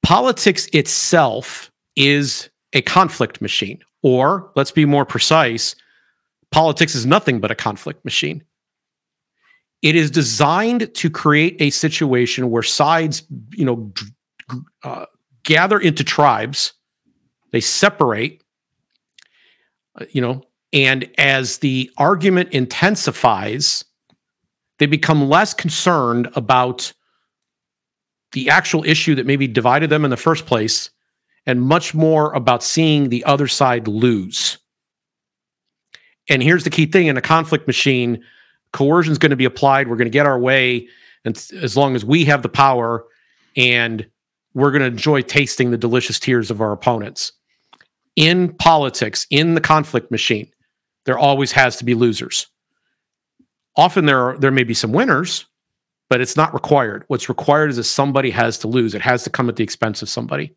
Politics 0.02 0.68
itself 0.74 1.72
is 1.96 2.50
a 2.74 2.82
conflict 2.82 3.42
machine, 3.42 3.80
or 4.02 4.52
let's 4.56 4.72
be 4.72 4.86
more 4.86 5.06
precise, 5.06 5.76
politics 6.52 6.96
is 6.96 7.06
nothing 7.06 7.40
but 7.40 7.52
a 7.52 7.56
conflict 7.56 8.04
machine. 8.04 8.44
It 9.84 9.98
is 9.98 10.10
designed 10.10 10.96
to 10.96 11.10
create 11.10 11.58
a 11.60 11.70
situation 11.70 12.50
where 12.50 12.64
sides, 12.64 13.24
you 13.52 13.66
know, 13.66 13.94
uh, 14.82 15.06
gather 15.44 15.78
into 15.78 16.06
tribes, 16.06 16.74
they 17.52 17.60
separate, 17.60 18.42
uh, 20.00 20.06
you 20.12 20.22
know, 20.22 20.42
and 20.72 21.10
as 21.18 21.58
the 21.58 21.92
argument 21.98 22.54
intensifies, 22.54 23.84
they 24.80 24.86
become 24.86 25.30
less 25.30 25.54
concerned 25.54 26.30
about 26.34 26.94
the 28.32 28.50
actual 28.50 28.86
issue 28.86 29.16
that 29.16 29.28
maybe 29.28 29.48
divided 29.48 29.90
them 29.90 30.06
in 30.06 30.10
the 30.10 30.18
first 30.18 30.46
place 30.46 30.90
and 31.46 31.62
much 31.62 31.94
more 31.94 32.34
about 32.34 32.64
seeing 32.64 33.10
the 33.10 33.24
other 33.26 33.50
side 33.50 33.88
lose. 33.90 34.58
And 36.30 36.42
here's 36.42 36.64
the 36.64 36.70
key 36.70 36.86
thing 36.86 37.08
in 37.08 37.18
a 37.18 37.22
conflict 37.22 37.68
machine 37.68 38.24
coercion 38.74 39.12
is 39.12 39.18
going 39.18 39.30
to 39.30 39.36
be 39.36 39.46
applied. 39.46 39.88
We're 39.88 39.96
going 39.96 40.06
to 40.06 40.12
get 40.12 40.26
our 40.26 40.38
way. 40.38 40.88
And 41.24 41.38
as 41.62 41.78
long 41.78 41.96
as 41.96 42.04
we 42.04 42.26
have 42.26 42.42
the 42.42 42.50
power 42.50 43.06
and 43.56 44.06
we're 44.54 44.72
going 44.72 44.82
to 44.82 44.88
enjoy 44.88 45.22
tasting 45.22 45.72
the 45.72 45.78
delicious 45.78 46.20
tears 46.20 46.52
of 46.52 46.62
our 46.62 46.72
opponents. 46.72 47.32
In 48.16 48.54
politics, 48.54 49.26
in 49.30 49.56
the 49.56 49.62
conflict 49.62 50.12
machine, 50.12 50.50
there 51.06 51.18
always 51.18 51.52
has 51.54 51.78
to 51.78 51.86
be 51.86 51.96
losers. 51.96 52.48
Often 53.76 54.06
there 54.06 54.20
are, 54.20 54.38
there 54.38 54.52
may 54.52 54.64
be 54.64 54.76
some 54.76 54.92
winners, 54.92 55.46
but 56.10 56.22
it's 56.22 56.38
not 56.38 56.54
required. 56.54 57.06
What's 57.08 57.30
required 57.30 57.72
is 57.72 57.78
that 57.78 57.84
somebody 57.86 58.30
has 58.30 58.60
to 58.60 58.68
lose. 58.68 58.94
It 58.94 59.02
has 59.02 59.24
to 59.24 59.32
come 59.32 59.50
at 59.50 59.56
the 59.56 59.64
expense 59.64 60.04
of 60.04 60.10
somebody. 60.10 60.56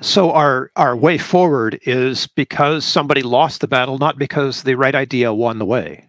So 0.00 0.32
our 0.32 0.70
our 0.76 0.96
way 0.96 1.18
forward 1.18 1.78
is 1.82 2.26
because 2.26 2.84
somebody 2.84 3.22
lost 3.22 3.60
the 3.60 3.68
battle, 3.68 3.98
not 3.98 4.18
because 4.18 4.62
the 4.62 4.76
right 4.76 4.94
idea 4.94 5.34
won 5.34 5.58
the 5.58 5.64
way. 5.64 6.08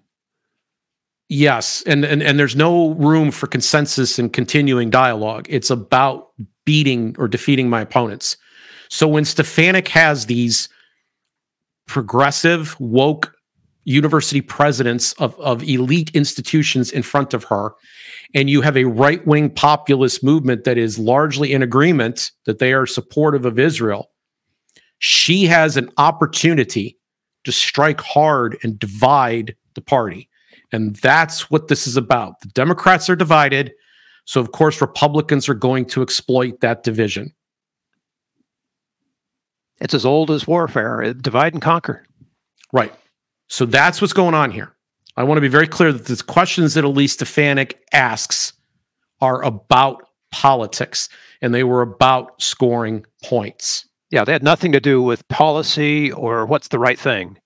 Yes, 1.35 1.81
and 1.87 2.05
and 2.05 2.21
and 2.21 2.37
there's 2.37 2.55
no 2.55 2.91
room 2.91 3.31
for 3.31 3.47
consensus 3.47 4.19
and 4.19 4.31
continuing 4.31 4.91
dialogue. 4.91 5.47
It's 5.49 5.71
about 5.71 6.27
beating 6.63 7.15
or 7.17 7.27
defeating 7.27 7.71
my 7.71 7.81
opponents. 7.81 8.37
So 8.91 9.07
when 9.07 9.25
Stefanik 9.25 9.87
has 9.87 10.27
these 10.27 10.69
progressive 11.87 12.79
woke 12.79 13.33
university 13.83 14.41
presidents 14.41 15.13
of, 15.13 15.37
of 15.39 15.63
elite 15.63 16.11
institutions 16.13 16.91
in 16.91 17.01
front 17.01 17.33
of 17.33 17.45
her, 17.45 17.71
and 18.35 18.47
you 18.47 18.61
have 18.61 18.77
a 18.77 18.83
right 18.83 19.25
wing 19.25 19.49
populist 19.49 20.23
movement 20.23 20.65
that 20.65 20.77
is 20.77 20.99
largely 20.99 21.51
in 21.51 21.63
agreement 21.63 22.29
that 22.45 22.59
they 22.59 22.73
are 22.73 22.85
supportive 22.85 23.43
of 23.43 23.57
Israel, 23.57 24.11
she 24.99 25.45
has 25.45 25.77
an 25.77 25.89
opportunity 25.97 26.95
to 27.43 27.51
strike 27.51 28.01
hard 28.01 28.55
and 28.61 28.77
divide 28.77 29.55
the 29.73 29.81
party. 29.81 30.29
And 30.73 30.95
that's 30.97 31.49
what 31.51 31.69
this 31.69 31.87
is 31.87 31.95
about. 31.95 32.41
The 32.41 32.49
Democrats 32.49 33.09
are 33.09 33.15
divided. 33.15 33.73
So, 34.25 34.41
of 34.41 34.51
course, 34.51 34.81
Republicans 34.81 35.47
are 35.47 35.53
going 35.53 35.85
to 35.85 36.01
exploit 36.01 36.59
that 36.61 36.83
division. 36.83 37.33
It's 39.79 39.93
as 39.93 40.05
old 40.05 40.31
as 40.31 40.47
warfare 40.47 41.03
uh, 41.03 41.13
divide 41.13 41.53
and 41.53 41.61
conquer. 41.61 42.05
Right. 42.71 42.93
So 43.49 43.65
that's 43.65 44.01
what's 44.01 44.13
going 44.13 44.33
on 44.33 44.49
here. 44.49 44.73
I 45.15 45.23
want 45.23 45.37
to 45.37 45.41
be 45.41 45.47
very 45.47 45.67
clear 45.67 45.93
that 45.93 46.05
the 46.05 46.23
questions 46.23 46.73
that 46.73 46.83
Elise 46.83 47.13
Stefanik 47.13 47.79
asks 47.91 48.53
are 49.21 49.43
about 49.43 50.07
politics 50.31 51.07
and 51.41 51.53
they 51.53 51.63
were 51.63 51.83
about 51.83 52.41
scoring 52.41 53.05
points. 53.23 53.87
Yeah, 54.09 54.25
they 54.25 54.31
had 54.31 54.43
nothing 54.43 54.71
to 54.71 54.79
do 54.79 55.01
with 55.01 55.27
policy 55.27 56.11
or 56.11 56.45
what's 56.45 56.69
the 56.69 56.79
right 56.79 56.97
thing. 56.97 57.37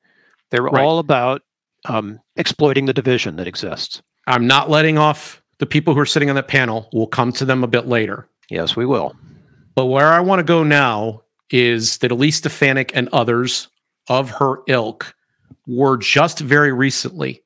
They 0.52 0.62
were 0.62 0.70
right. 0.70 0.84
all 0.84 1.00
about 1.00 1.42
um, 1.88 2.20
exploiting 2.36 2.86
the 2.86 2.94
division 2.94 3.36
that 3.38 3.48
exists. 3.48 4.02
I'm 4.28 4.46
not 4.46 4.70
letting 4.70 4.98
off 4.98 5.42
the 5.60 5.66
people 5.66 5.94
who 5.94 6.00
are 6.00 6.06
sitting 6.06 6.30
on 6.30 6.36
that 6.36 6.48
panel. 6.48 6.90
We'll 6.94 7.08
come 7.08 7.32
to 7.34 7.46
them 7.46 7.64
a 7.64 7.68
bit 7.68 7.88
later. 7.88 8.28
Yes, 8.50 8.76
we 8.76 8.86
will. 8.86 9.16
But 9.76 9.86
where 9.86 10.08
I 10.08 10.20
want 10.20 10.40
to 10.40 10.44
go 10.44 10.64
now 10.64 11.22
is 11.50 12.00
that 12.00 12.12
Elise 12.12 12.38
Stefanik 12.38 12.92
and 12.96 13.10
others 13.10 13.70
of 14.08 14.30
her 14.32 14.60
ilk 14.68 15.14
were 15.68 15.98
just 15.98 16.40
very 16.40 16.72
recently. 16.72 17.44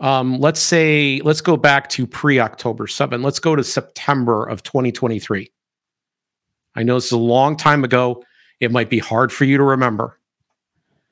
Um, 0.00 0.38
let's 0.38 0.60
say, 0.60 1.20
let's 1.24 1.40
go 1.40 1.56
back 1.56 1.88
to 1.90 2.06
pre 2.06 2.40
October 2.40 2.86
7. 2.86 3.22
Let's 3.22 3.38
go 3.38 3.54
to 3.54 3.62
September 3.62 4.44
of 4.44 4.62
2023. 4.62 5.50
I 6.74 6.82
know 6.82 6.94
this 6.94 7.06
is 7.06 7.12
a 7.12 7.18
long 7.18 7.56
time 7.56 7.84
ago. 7.84 8.24
It 8.60 8.70
might 8.70 8.90
be 8.90 8.98
hard 8.98 9.32
for 9.32 9.44
you 9.44 9.56
to 9.56 9.62
remember. 9.62 10.18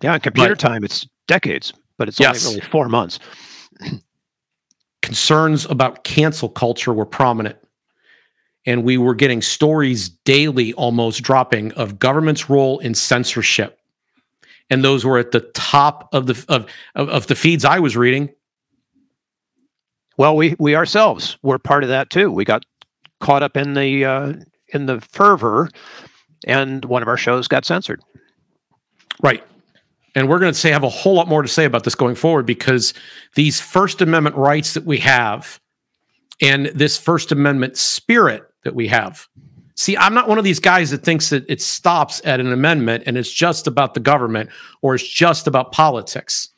Yeah, 0.03 0.15
in 0.15 0.21
computer 0.21 0.51
but, 0.51 0.61
time, 0.61 0.85
it's 0.85 1.07
decades, 1.27 1.73
but 1.99 2.09
it's 2.09 2.19
yes. 2.19 2.47
only 2.47 2.61
really 2.61 2.71
four 2.71 2.89
months. 2.89 3.19
Concerns 5.03 5.65
about 5.67 6.05
cancel 6.05 6.49
culture 6.49 6.93
were 6.93 7.07
prominent. 7.07 7.57
And 8.67 8.85
we 8.85 8.99
were 8.99 9.15
getting 9.15 9.41
stories 9.41 10.09
daily 10.09 10.75
almost 10.75 11.23
dropping 11.23 11.73
of 11.73 11.99
government's 11.99 12.51
role 12.51 12.79
in 12.81 12.95
censorship 12.95 13.79
and 14.71 14.85
those 14.85 15.05
were 15.05 15.19
at 15.19 15.31
the 15.31 15.41
top 15.41 16.09
of 16.13 16.27
the 16.27 16.45
of, 16.49 16.67
of, 16.95 17.09
of 17.09 17.27
the 17.27 17.35
feeds 17.35 17.65
I 17.65 17.79
was 17.79 17.97
reading. 17.97 18.31
Well, 20.17 20.37
we 20.37 20.57
we 20.59 20.75
ourselves 20.75 21.39
were 21.43 21.59
part 21.59 21.85
of 21.85 21.91
that 21.91 22.11
too. 22.11 22.31
We 22.31 22.45
got 22.45 22.65
caught 23.21 23.43
up 23.43 23.57
in 23.57 23.75
the 23.75 24.05
uh, 24.05 24.33
in 24.69 24.87
the 24.87 25.01
fervor, 25.01 25.71
and 26.47 26.85
one 26.85 27.03
of 27.03 27.09
our 27.09 27.17
shows 27.17 27.49
got 27.49 27.65
censored. 27.65 28.03
Right. 29.23 29.43
And 30.19 30.29
we're 30.29 30.39
going 30.39 30.53
to 30.53 30.59
say 30.59 30.71
have 30.71 30.85
a 30.85 30.89
whole 30.89 31.15
lot 31.15 31.29
more 31.29 31.43
to 31.43 31.49
say 31.49 31.65
about 31.65 31.85
this 31.85 31.95
going 31.95 32.15
forward 32.15 32.45
because 32.45 32.93
these 33.35 33.61
First 33.61 34.03
Amendment 34.03 34.37
rights 34.37 34.75
that 34.75 34.85
we 34.85 34.99
have 34.99 35.61
and 36.43 36.67
this 36.67 36.97
First 36.99 37.33
Amendment 37.33 37.77
spirit 37.77 38.43
that 38.65 38.75
we 38.75 38.89
have 38.89 39.29
See, 39.79 39.97
I'm 39.97 40.13
not 40.13 40.27
one 40.27 40.39
of 40.39 40.45
these 40.45 40.59
guys 40.59 40.91
that 40.91 41.05
thinks 41.05 41.31
that 41.31 41.49
it 41.49 41.63
stops 41.63 42.21
at 42.25 42.41
an 42.41 42.53
amendment 42.53 43.05
and 43.07 43.17
it's 43.17 43.31
just 43.33 43.69
about 43.69 43.95
the 43.95 44.01
government 44.01 44.51
or 44.83 44.97
it's 44.97 45.07
just 45.07 45.47
about 45.47 45.71
politics. 45.71 46.49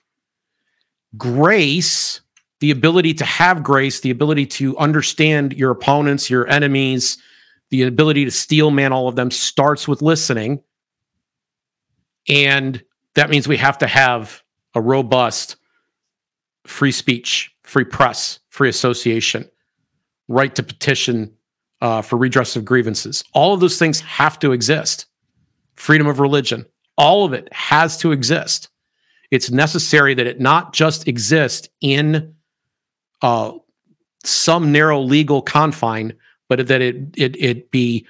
Grace, 1.18 2.22
the 2.60 2.70
ability 2.70 3.12
to 3.12 3.26
have 3.26 3.62
grace, 3.62 4.00
the 4.00 4.10
ability 4.10 4.46
to 4.46 4.74
understand 4.78 5.52
your 5.52 5.70
opponents, 5.70 6.30
your 6.30 6.48
enemies, 6.48 7.18
the 7.68 7.82
ability 7.82 8.24
to 8.24 8.30
steel 8.30 8.70
man 8.70 8.90
all 8.90 9.06
of 9.06 9.16
them 9.16 9.30
starts 9.30 9.86
with 9.86 10.00
listening. 10.00 10.62
And 12.26 12.82
that 13.20 13.28
means 13.28 13.46
we 13.46 13.58
have 13.58 13.76
to 13.76 13.86
have 13.86 14.42
a 14.74 14.80
robust 14.80 15.56
free 16.66 16.90
speech, 16.90 17.54
free 17.64 17.84
press, 17.84 18.38
free 18.48 18.70
association, 18.70 19.46
right 20.28 20.54
to 20.54 20.62
petition 20.62 21.30
uh, 21.82 22.00
for 22.00 22.16
redress 22.16 22.56
of 22.56 22.64
grievances. 22.64 23.22
All 23.34 23.52
of 23.52 23.60
those 23.60 23.78
things 23.78 24.00
have 24.00 24.38
to 24.38 24.52
exist. 24.52 25.04
Freedom 25.74 26.06
of 26.06 26.18
religion, 26.18 26.64
all 26.96 27.26
of 27.26 27.34
it 27.34 27.52
has 27.52 27.98
to 27.98 28.12
exist. 28.12 28.70
It's 29.30 29.50
necessary 29.50 30.14
that 30.14 30.26
it 30.26 30.40
not 30.40 30.72
just 30.72 31.06
exist 31.06 31.68
in 31.82 32.34
uh, 33.20 33.52
some 34.24 34.72
narrow 34.72 34.98
legal 34.98 35.42
confine, 35.42 36.14
but 36.48 36.66
that 36.68 36.80
it 36.80 36.96
it 37.18 37.36
it 37.36 37.70
be 37.70 38.06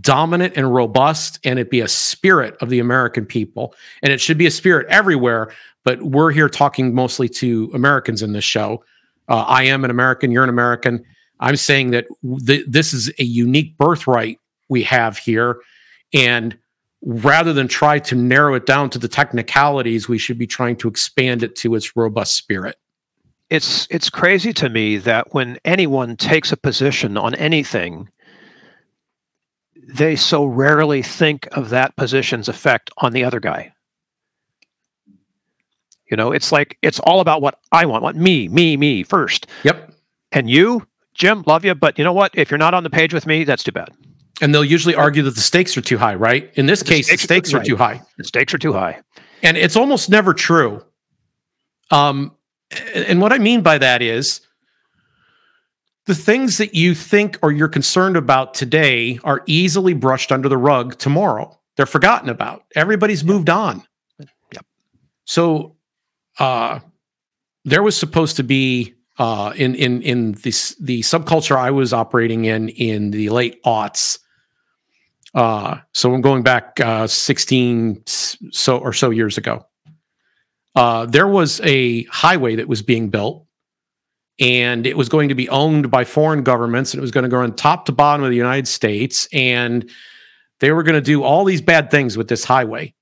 dominant 0.00 0.54
and 0.56 0.72
robust, 0.72 1.38
and 1.44 1.58
it 1.58 1.70
be 1.70 1.80
a 1.80 1.88
spirit 1.88 2.56
of 2.60 2.70
the 2.70 2.78
American 2.78 3.26
people, 3.26 3.74
and 4.02 4.12
it 4.12 4.20
should 4.20 4.38
be 4.38 4.46
a 4.46 4.50
spirit 4.50 4.86
everywhere. 4.88 5.52
But 5.84 6.02
we're 6.02 6.30
here 6.30 6.48
talking 6.48 6.94
mostly 6.94 7.28
to 7.28 7.70
Americans 7.74 8.22
in 8.22 8.32
this 8.32 8.44
show. 8.44 8.84
Uh, 9.28 9.42
I 9.42 9.64
am 9.64 9.84
an 9.84 9.90
American. 9.90 10.30
You're 10.30 10.44
an 10.44 10.48
American 10.50 11.04
I'm 11.42 11.56
saying 11.56 11.90
that 11.90 12.06
th- 12.46 12.64
this 12.68 12.94
is 12.94 13.12
a 13.18 13.24
unique 13.24 13.76
birthright 13.76 14.38
we 14.68 14.84
have 14.84 15.18
here. 15.18 15.60
And 16.14 16.56
rather 17.02 17.52
than 17.52 17.66
try 17.66 17.98
to 17.98 18.14
narrow 18.14 18.54
it 18.54 18.64
down 18.64 18.90
to 18.90 18.98
the 18.98 19.08
technicalities, 19.08 20.08
we 20.08 20.18
should 20.18 20.38
be 20.38 20.46
trying 20.46 20.76
to 20.76 20.88
expand 20.88 21.42
it 21.42 21.56
to 21.56 21.74
its 21.74 21.96
robust 21.96 22.36
spirit. 22.36 22.76
It's 23.50 23.86
it's 23.90 24.08
crazy 24.08 24.52
to 24.54 24.70
me 24.70 24.96
that 24.98 25.34
when 25.34 25.58
anyone 25.64 26.16
takes 26.16 26.52
a 26.52 26.56
position 26.56 27.18
on 27.18 27.34
anything, 27.34 28.08
they 29.82 30.16
so 30.16 30.44
rarely 30.44 31.02
think 31.02 31.48
of 31.52 31.70
that 31.70 31.96
position's 31.96 32.48
effect 32.48 32.90
on 32.98 33.12
the 33.12 33.24
other 33.24 33.40
guy. 33.40 33.72
You 36.10 36.16
know, 36.16 36.32
it's 36.32 36.52
like 36.52 36.78
it's 36.82 37.00
all 37.00 37.20
about 37.20 37.40
what 37.40 37.58
I 37.72 37.86
want, 37.86 38.02
what 38.02 38.16
me, 38.16 38.48
me, 38.48 38.76
me 38.76 39.02
first. 39.02 39.46
Yep. 39.64 39.92
And 40.30 40.48
you, 40.48 40.86
Jim, 41.14 41.42
love 41.46 41.64
you, 41.64 41.74
but 41.74 41.98
you 41.98 42.04
know 42.04 42.12
what? 42.12 42.32
If 42.34 42.50
you're 42.50 42.58
not 42.58 42.74
on 42.74 42.82
the 42.82 42.90
page 42.90 43.14
with 43.14 43.26
me, 43.26 43.44
that's 43.44 43.62
too 43.62 43.72
bad. 43.72 43.90
And 44.40 44.54
they'll 44.54 44.64
usually 44.64 44.94
argue 44.94 45.22
that 45.22 45.34
the 45.34 45.40
stakes 45.40 45.76
are 45.76 45.80
too 45.80 45.98
high, 45.98 46.14
right? 46.14 46.50
In 46.54 46.66
this 46.66 46.80
the 46.80 46.86
case, 46.86 47.06
stakes, 47.06 47.22
the 47.22 47.26
stakes 47.26 47.54
are, 47.54 47.58
right. 47.58 47.66
too 47.66 47.76
high. 47.76 48.02
The 48.18 48.24
stakes 48.24 48.52
are 48.54 48.58
too 48.58 48.72
high. 48.72 49.00
And 49.42 49.56
it's 49.56 49.76
almost 49.76 50.10
never 50.10 50.34
true. 50.34 50.84
Um, 51.90 52.34
and 52.94 53.20
what 53.20 53.32
I 53.32 53.38
mean 53.38 53.62
by 53.62 53.78
that 53.78 54.02
is 54.02 54.40
the 56.06 56.14
things 56.14 56.58
that 56.58 56.74
you 56.74 56.94
think 56.94 57.38
or 57.42 57.52
you're 57.52 57.68
concerned 57.68 58.16
about 58.16 58.54
today 58.54 59.18
are 59.22 59.42
easily 59.46 59.94
brushed 59.94 60.32
under 60.32 60.48
the 60.48 60.58
rug 60.58 60.98
tomorrow. 60.98 61.58
They're 61.76 61.86
forgotten 61.86 62.28
about. 62.28 62.64
Everybody's 62.74 63.24
moved 63.24 63.48
on. 63.48 63.82
Yep. 64.52 64.66
So 65.24 65.76
uh, 66.38 66.80
there 67.64 67.82
was 67.82 67.96
supposed 67.96 68.36
to 68.36 68.42
be 68.42 68.94
uh, 69.18 69.52
in 69.56 69.74
in 69.76 70.02
in 70.02 70.32
this 70.32 70.74
the 70.80 71.00
subculture 71.00 71.56
I 71.56 71.70
was 71.70 71.92
operating 71.92 72.44
in 72.46 72.68
in 72.70 73.10
the 73.12 73.28
late 73.30 73.62
aughts. 73.62 74.18
Uh, 75.34 75.78
so 75.92 76.12
I'm 76.12 76.20
going 76.20 76.42
back 76.42 76.78
uh, 76.80 77.06
16 77.06 78.02
so 78.06 78.78
or 78.78 78.92
so 78.92 79.10
years 79.10 79.38
ago. 79.38 79.64
uh, 80.74 81.06
there 81.06 81.28
was 81.28 81.60
a 81.64 82.04
highway 82.04 82.56
that 82.56 82.68
was 82.68 82.82
being 82.82 83.08
built 83.10 83.46
and 84.40 84.86
it 84.86 84.96
was 84.96 85.08
going 85.08 85.28
to 85.28 85.34
be 85.34 85.48
owned 85.48 85.90
by 85.90 86.04
foreign 86.04 86.42
governments 86.42 86.92
and 86.92 86.98
it 86.98 87.02
was 87.02 87.10
going 87.10 87.24
to 87.24 87.28
go 87.28 87.40
on 87.40 87.54
top 87.54 87.86
to 87.86 87.92
bottom 87.92 88.24
of 88.24 88.30
the 88.30 88.36
United 88.36 88.66
States 88.66 89.28
and 89.32 89.90
they 90.60 90.72
were 90.72 90.82
going 90.82 90.94
to 90.94 91.00
do 91.00 91.22
all 91.22 91.44
these 91.44 91.60
bad 91.60 91.90
things 91.90 92.16
with 92.16 92.28
this 92.28 92.44
highway. 92.44 92.94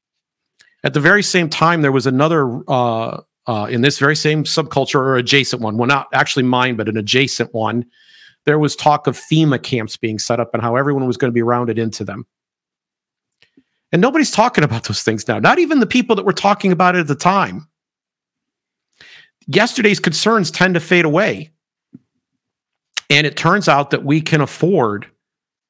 At 0.82 0.94
the 0.94 1.00
very 1.00 1.22
same 1.22 1.48
time, 1.48 1.82
there 1.82 1.92
was 1.92 2.06
another 2.06 2.62
uh, 2.68 3.20
uh, 3.46 3.66
in 3.70 3.82
this 3.82 3.98
very 3.98 4.16
same 4.16 4.44
subculture 4.44 4.94
or 4.94 5.16
adjacent 5.16 5.60
one. 5.60 5.76
Well, 5.76 5.86
not 5.86 6.08
actually 6.14 6.44
mine, 6.44 6.76
but 6.76 6.88
an 6.88 6.96
adjacent 6.96 7.52
one. 7.52 7.84
There 8.46 8.58
was 8.58 8.74
talk 8.74 9.06
of 9.06 9.18
FEMA 9.18 9.62
camps 9.62 9.96
being 9.96 10.18
set 10.18 10.40
up 10.40 10.54
and 10.54 10.62
how 10.62 10.76
everyone 10.76 11.06
was 11.06 11.18
going 11.18 11.30
to 11.30 11.34
be 11.34 11.42
rounded 11.42 11.78
into 11.78 12.04
them. 12.04 12.26
And 13.92 14.00
nobody's 14.00 14.30
talking 14.30 14.64
about 14.64 14.84
those 14.84 15.02
things 15.02 15.26
now. 15.28 15.38
Not 15.38 15.58
even 15.58 15.80
the 15.80 15.86
people 15.86 16.16
that 16.16 16.24
were 16.24 16.32
talking 16.32 16.72
about 16.72 16.96
it 16.96 17.00
at 17.00 17.06
the 17.08 17.14
time 17.14 17.68
yesterday's 19.46 20.00
concerns 20.00 20.50
tend 20.50 20.74
to 20.74 20.80
fade 20.80 21.04
away. 21.04 21.50
And 23.08 23.26
it 23.26 23.36
turns 23.36 23.68
out 23.68 23.90
that 23.90 24.04
we 24.04 24.20
can 24.20 24.40
afford 24.40 25.06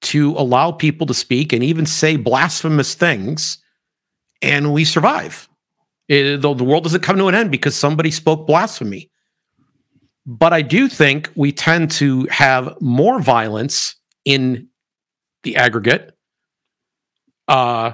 to 0.02 0.32
allow 0.32 0.72
people 0.72 1.06
to 1.06 1.14
speak 1.14 1.52
and 1.52 1.62
even 1.62 1.86
say 1.86 2.16
blasphemous 2.16 2.94
things, 2.94 3.58
and 4.42 4.72
we 4.72 4.84
survive. 4.84 5.48
It, 6.08 6.40
the, 6.42 6.54
the 6.54 6.64
world 6.64 6.84
doesn't 6.84 7.02
come 7.02 7.16
to 7.18 7.28
an 7.28 7.34
end 7.34 7.50
because 7.50 7.76
somebody 7.76 8.10
spoke 8.10 8.46
blasphemy. 8.46 9.10
But 10.26 10.52
I 10.52 10.62
do 10.62 10.88
think 10.88 11.30
we 11.34 11.52
tend 11.52 11.90
to 11.92 12.24
have 12.26 12.80
more 12.80 13.20
violence 13.20 13.96
in 14.24 14.68
the 15.42 15.56
aggregate 15.56 16.16
uh, 17.48 17.92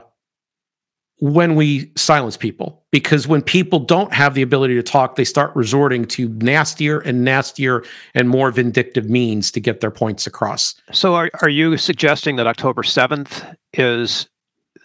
when 1.18 1.54
we 1.54 1.90
silence 1.96 2.37
people 2.37 2.85
because 2.90 3.26
when 3.26 3.40
people 3.40 3.78
don't 3.78 4.12
have 4.12 4.35
the 4.35 4.42
ability 4.42 4.75
to 4.75 4.82
talk 4.82 5.16
they 5.16 5.25
start 5.25 5.54
resorting 5.56 6.04
to 6.04 6.28
nastier 6.40 7.00
and 7.00 7.25
nastier 7.25 7.85
and 8.14 8.28
more 8.28 8.50
vindictive 8.50 9.08
means 9.08 9.50
to 9.50 9.61
get 9.61 9.80
their 9.80 9.90
points 9.90 10.26
across 10.26 10.75
so 10.92 11.14
are, 11.14 11.30
are 11.40 11.49
you 11.49 11.76
suggesting 11.78 12.37
that 12.37 12.46
october 12.46 12.82
7th 12.82 13.56
is 13.73 14.28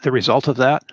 the 0.04 0.12
result 0.12 0.48
of 0.48 0.56
that 0.56 0.84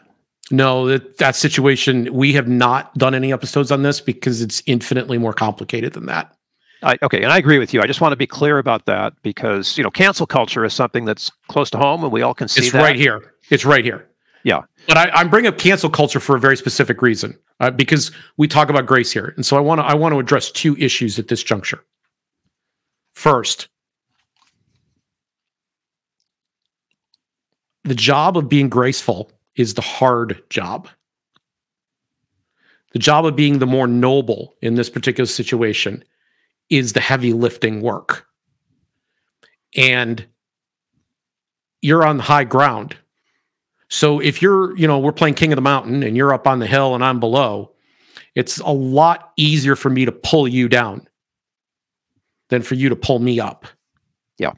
no 0.50 0.86
that 0.86 1.18
that 1.18 1.36
situation 1.36 2.12
we 2.12 2.32
have 2.32 2.48
not 2.48 2.92
done 2.94 3.14
any 3.14 3.32
episodes 3.32 3.70
on 3.70 3.82
this 3.82 4.00
because 4.00 4.42
it's 4.42 4.62
infinitely 4.66 5.18
more 5.18 5.32
complicated 5.32 5.92
than 5.92 6.06
that 6.06 6.34
I, 6.80 6.96
okay, 7.02 7.24
and 7.24 7.32
I 7.32 7.38
agree 7.38 7.58
with 7.58 7.74
you. 7.74 7.80
I 7.82 7.88
just 7.88 8.00
want 8.00 8.12
to 8.12 8.16
be 8.16 8.28
clear 8.28 8.58
about 8.58 8.86
that 8.86 9.12
because 9.22 9.76
you 9.76 9.82
know 9.82 9.90
cancel 9.90 10.26
culture 10.26 10.64
is 10.64 10.72
something 10.72 11.04
that's 11.04 11.32
close 11.48 11.70
to 11.70 11.78
home, 11.78 12.04
and 12.04 12.12
we 12.12 12.22
all 12.22 12.34
can 12.34 12.46
see 12.46 12.60
it's 12.60 12.70
that. 12.70 12.80
right 12.80 12.94
here. 12.94 13.34
It's 13.50 13.64
right 13.64 13.84
here. 13.84 14.08
Yeah. 14.44 14.62
But 14.88 14.96
I, 14.96 15.20
am 15.20 15.28
bringing 15.28 15.50
up 15.50 15.58
cancel 15.58 15.90
culture 15.90 16.18
for 16.18 16.34
a 16.34 16.40
very 16.40 16.56
specific 16.56 17.02
reason, 17.02 17.38
uh, 17.60 17.70
because 17.70 18.10
we 18.38 18.48
talk 18.48 18.70
about 18.70 18.86
grace 18.86 19.12
here, 19.12 19.34
and 19.36 19.44
so 19.44 19.58
I 19.58 19.60
want 19.60 19.80
to 19.80 19.84
I 19.84 19.94
want 19.94 20.14
to 20.14 20.18
address 20.18 20.50
two 20.50 20.74
issues 20.78 21.18
at 21.18 21.28
this 21.28 21.42
juncture. 21.42 21.84
First, 23.12 23.68
the 27.84 27.94
job 27.94 28.38
of 28.38 28.48
being 28.48 28.70
graceful 28.70 29.30
is 29.56 29.74
the 29.74 29.82
hard 29.82 30.42
job. 30.48 30.88
The 32.92 32.98
job 32.98 33.26
of 33.26 33.36
being 33.36 33.58
the 33.58 33.66
more 33.66 33.86
noble 33.86 34.54
in 34.62 34.76
this 34.76 34.88
particular 34.88 35.26
situation 35.26 36.02
is 36.70 36.94
the 36.94 37.00
heavy 37.00 37.34
lifting 37.34 37.82
work. 37.82 38.26
And 39.76 40.26
you're 41.82 42.06
on 42.06 42.18
high 42.18 42.44
ground 42.44 42.96
so 43.88 44.20
if 44.20 44.42
you're, 44.42 44.76
you 44.76 44.86
know, 44.86 44.98
we're 44.98 45.12
playing 45.12 45.34
King 45.34 45.52
of 45.52 45.56
the 45.56 45.62
Mountain 45.62 46.02
and 46.02 46.16
you're 46.16 46.34
up 46.34 46.46
on 46.46 46.58
the 46.58 46.66
hill 46.66 46.94
and 46.94 47.02
I'm 47.02 47.20
below, 47.20 47.72
it's 48.34 48.58
a 48.58 48.70
lot 48.70 49.32
easier 49.36 49.76
for 49.76 49.90
me 49.90 50.04
to 50.04 50.12
pull 50.12 50.46
you 50.46 50.68
down 50.68 51.08
than 52.50 52.62
for 52.62 52.74
you 52.74 52.90
to 52.90 52.96
pull 52.96 53.18
me 53.18 53.40
up. 53.40 53.66
Yeah. 54.36 54.52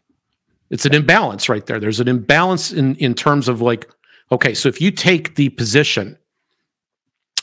It's 0.70 0.84
an 0.84 0.94
imbalance 0.94 1.48
right 1.48 1.64
there. 1.64 1.80
There's 1.80 2.00
an 2.00 2.08
imbalance 2.08 2.72
in 2.72 2.96
in 2.96 3.14
terms 3.14 3.48
of 3.48 3.60
like 3.60 3.88
okay, 4.32 4.54
so 4.54 4.68
if 4.68 4.80
you 4.80 4.92
take 4.92 5.34
the 5.34 5.48
position 5.48 6.16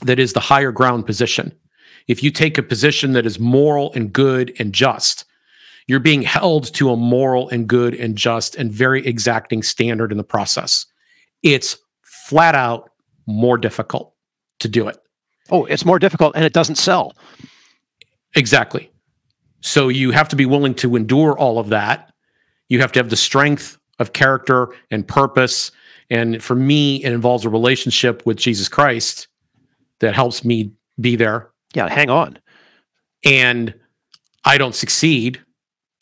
that 0.04 0.20
is 0.20 0.32
the 0.32 0.40
higher 0.40 0.72
ground 0.72 1.06
position, 1.06 1.54
if 2.08 2.24
you 2.24 2.32
take 2.32 2.58
a 2.58 2.64
position 2.64 3.12
that 3.14 3.26
is 3.26 3.40
moral 3.40 3.92
and 3.94 4.14
good 4.14 4.56
and 4.60 4.72
just, 4.72 5.26
you're 5.88 6.00
being 6.00 6.22
held 6.22 6.74
to 6.76 6.92
a 6.92 6.96
moral 6.96 7.50
and 7.50 7.68
good 7.68 7.94
and 7.94 8.18
just 8.18 8.56
and 8.56 8.72
very 8.72 9.06
exacting 9.06 9.64
standard 9.64 10.12
in 10.12 10.18
the 10.18 10.24
process 10.24 10.86
it's 11.44 11.78
flat 12.28 12.56
out 12.56 12.92
more 13.26 13.58
difficult 13.58 14.14
to 14.60 14.68
do 14.68 14.88
it. 14.88 14.98
Oh, 15.50 15.66
it's 15.66 15.86
more 15.86 16.00
difficult 16.00 16.36
and 16.36 16.44
it 16.44 16.54
doesn't 16.54 16.76
sell. 16.76 17.14
Exactly. 18.36 18.92
So 19.62 19.88
you 19.88 20.12
have 20.12 20.28
to 20.30 20.36
be 20.36 20.46
willing 20.46 20.76
to 20.76 20.96
endure 20.96 21.38
all 21.38 21.58
of 21.58 21.70
that. 21.70 22.14
You 22.70 22.82
have 22.82 22.92
to 22.94 23.00
have 23.00 23.10
the 23.10 23.16
strength 23.16 23.78
of 24.00 24.14
character 24.14 24.70
and 24.92 25.08
purpose. 25.08 25.72
And 26.10 26.44
for 26.44 26.56
me, 26.56 27.04
it 27.04 27.14
involves 27.14 27.46
a 27.46 27.50
relationship 27.50 28.26
with 28.26 28.38
Jesus 28.38 28.68
Christ 28.68 29.28
that 30.00 30.14
helps 30.14 30.44
me 30.44 30.74
be 31.00 31.16
there. 31.16 31.50
Yeah, 31.74 31.88
hang 31.90 32.10
on. 32.10 32.40
And 33.24 33.74
I 34.44 34.58
don't 34.58 34.76
succeed. 34.76 35.42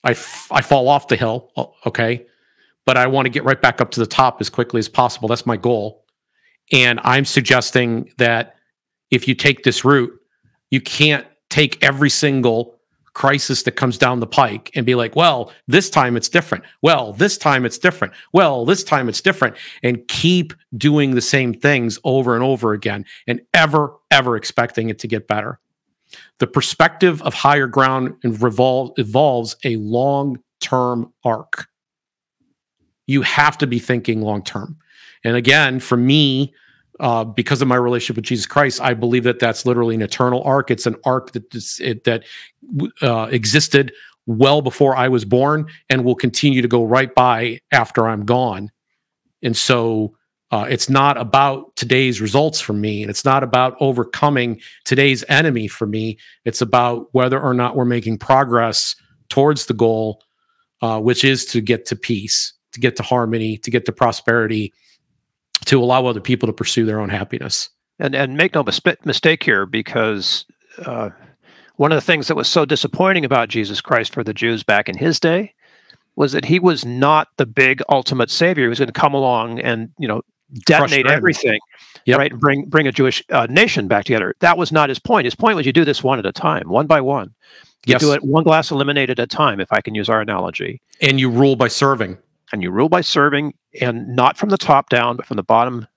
I, 0.04 0.12
f- 0.12 0.48
I 0.52 0.62
fall 0.62 0.88
off 0.88 1.08
the 1.08 1.16
hill. 1.16 1.52
Okay 1.86 2.26
but 2.86 2.98
I 2.98 3.08
want 3.08 3.26
to 3.26 3.30
get 3.30 3.44
right 3.44 3.62
back 3.62 3.82
up 3.82 3.92
to 3.92 4.00
the 4.00 4.06
top 4.06 4.40
as 4.40 4.50
quickly 4.50 4.80
as 4.80 4.88
possible. 4.88 5.28
That's 5.28 5.46
my 5.46 5.58
goal. 5.58 6.05
And 6.72 7.00
I'm 7.04 7.26
suggesting 7.26 8.12
that 8.18 8.56
if 9.12 9.28
you 9.28 9.36
take 9.36 9.64
this 9.64 9.86
route, 9.86 10.12
you 10.72 10.82
can't 10.82 11.26
take 11.50 11.84
every 11.84 12.10
single 12.10 12.76
crisis 13.14 13.64
that 13.64 13.72
comes 13.74 13.98
down 13.98 14.20
the 14.20 14.28
pike 14.28 14.72
and 14.76 14.86
be 14.86 14.94
like, 14.94 15.16
well, 15.16 15.52
this 15.68 15.90
time 15.90 16.18
it's 16.18 16.28
different. 16.28 16.66
Well, 16.82 17.14
this 17.14 17.38
time 17.38 17.66
it's 17.66 17.78
different. 17.78 18.14
Well, 18.34 18.66
this 18.66 18.84
time 18.84 19.08
it's 19.08 19.22
different. 19.22 19.56
And 19.84 20.06
keep 20.08 20.54
doing 20.76 21.16
the 21.16 21.22
same 21.22 21.54
things 21.54 21.98
over 22.04 22.36
and 22.36 22.44
over 22.44 22.74
again 22.74 23.06
and 23.26 23.42
ever, 23.54 23.94
ever 24.12 24.36
expecting 24.36 24.90
it 24.90 25.00
to 25.00 25.08
get 25.08 25.28
better. 25.28 25.60
The 26.40 26.48
perspective 26.48 27.22
of 27.22 27.34
higher 27.34 27.68
ground 27.68 28.16
revolve, 28.24 28.92
evolves 28.98 29.56
a 29.64 29.78
long 29.78 30.40
term 30.60 31.14
arc 31.24 31.70
you 33.08 33.22
have 33.22 33.58
to 33.60 33.68
be 33.68 33.80
thinking 33.80 34.22
long 34.22 34.44
term. 34.44 34.78
And 35.26 35.36
again, 35.36 35.80
for 35.80 35.98
me, 35.98 36.54
uh, 37.00 37.26
because 37.26 37.62
of 37.62 37.68
my 37.68 37.76
relationship 37.76 38.16
with 38.16 38.26
Jesus 38.26 38.46
Christ, 38.46 38.80
I 38.80 38.94
believe 38.94 39.26
that 39.26 39.40
that's 39.40 39.66
literally 39.66 39.96
an 39.96 40.02
eternal 40.02 40.42
arc. 40.44 40.72
It's 40.72 40.86
an 40.86 40.96
arc 41.04 41.34
that 41.34 41.54
it, 41.82 42.06
that 42.06 42.24
uh, 43.02 43.28
existed 43.32 43.92
well 44.28 44.62
before 44.62 44.96
I 44.96 45.10
was 45.10 45.26
born 45.26 45.68
and 45.90 46.06
will 46.06 46.16
continue 46.16 46.62
to 46.62 46.68
go 46.68 46.86
right 46.86 47.14
by 47.14 47.60
after 47.72 48.08
I'm 48.08 48.24
gone. 48.24 48.72
And 49.44 49.58
so 49.58 50.16
uh, 50.52 50.68
it's 50.70 50.90
not 50.90 51.18
about 51.18 51.76
today's 51.76 52.22
results 52.22 52.62
for 52.62 52.74
me, 52.74 53.02
and 53.02 53.10
it's 53.10 53.26
not 53.26 53.44
about 53.44 53.76
overcoming 53.82 54.62
today's 54.86 55.24
enemy 55.28 55.68
for 55.68 55.86
me. 55.86 56.18
It's 56.46 56.62
about 56.62 57.10
whether 57.12 57.40
or 57.42 57.54
not 57.54 57.76
we're 57.76 57.84
making 57.84 58.20
progress 58.20 58.96
towards 59.28 59.66
the 59.66 59.74
goal, 59.74 60.24
uh, 60.82 61.02
which 61.02 61.26
is 61.26 61.46
to 61.46 61.62
get 61.62 61.86
to 61.88 61.96
peace 61.96 62.54
to 62.76 62.80
get 62.80 62.96
to 62.98 63.04
harmony, 63.04 63.58
to 63.58 63.72
get 63.72 63.86
to 63.86 63.92
prosperity, 63.92 64.72
to 65.66 65.82
allow 65.82 66.06
other 66.06 66.22
people 66.22 66.48
to 66.48 66.54
pursue 66.54 66.86
their 66.86 67.00
own 67.00 67.10
happiness. 67.10 67.70
And 68.00 68.14
and 68.14 68.36
make 68.36 68.54
no 68.54 68.64
mistake 69.06 69.44
here, 69.44 69.66
because 69.66 70.46
uh, 70.86 71.12
one 71.78 71.92
of 71.92 71.96
the 71.96 72.02
things 72.02 72.28
that 72.28 72.36
was 72.36 72.48
so 72.48 72.66
disappointing 72.66 73.24
about 73.24 73.50
Jesus 73.50 73.82
Christ 73.82 74.14
for 74.14 74.24
the 74.24 74.34
Jews 74.34 74.64
back 74.64 74.90
in 74.90 74.98
his 74.98 75.20
day 75.20 75.54
was 76.16 76.32
that 76.32 76.46
he 76.46 76.60
was 76.60 76.86
not 76.86 77.30
the 77.38 77.46
big 77.46 77.82
ultimate 77.90 78.30
savior. 78.30 78.66
He 78.66 78.70
was 78.70 78.80
going 78.80 78.88
to 78.88 78.94
come 78.94 79.14
along 79.14 79.60
and 79.60 79.90
you 79.98 80.08
know 80.08 80.22
detonate 80.66 81.08
everything, 81.08 81.60
yep. 82.06 82.20
right, 82.20 82.32
and 82.32 82.40
bring 82.40 82.66
bring 82.66 82.88
a 82.88 82.92
Jewish 82.92 83.24
uh, 83.30 83.48
nation 83.50 83.88
back 83.88 84.06
together. 84.06 84.36
That 84.40 84.58
was 84.58 84.72
not 84.72 84.90
his 84.90 85.00
point. 85.00 85.26
His 85.26 85.36
point 85.36 85.56
was 85.56 85.66
you 85.66 85.74
do 85.74 85.86
this 85.86 86.04
one 86.04 86.20
at 86.20 86.26
a 86.26 86.32
time, 86.32 86.70
one 86.70 86.88
by 86.88 87.02
one. 87.02 87.34
You 87.86 87.94
yes. 87.94 88.02
do 88.02 88.14
it 88.14 88.24
one 88.24 88.44
glass 88.44 88.72
of 88.72 88.78
lemonade 88.78 89.12
at 89.12 89.20
a 89.20 89.28
time, 89.28 89.60
if 89.60 89.72
I 89.72 89.80
can 89.80 89.94
use 89.94 90.10
our 90.10 90.20
analogy. 90.20 90.82
And 91.02 91.20
you 91.20 91.30
rule 91.30 91.56
by 91.56 91.68
serving 91.68 92.18
and 92.52 92.62
you 92.62 92.72
rule 92.72 92.90
by 92.90 93.02
serving 93.02 93.54
and 93.82 94.16
not 94.16 94.38
from 94.38 94.50
the 94.50 94.58
top 94.58 94.90
down, 94.90 95.18
but 95.18 95.26
from 95.26 95.38
the 95.38 95.44
bottom 95.44 95.88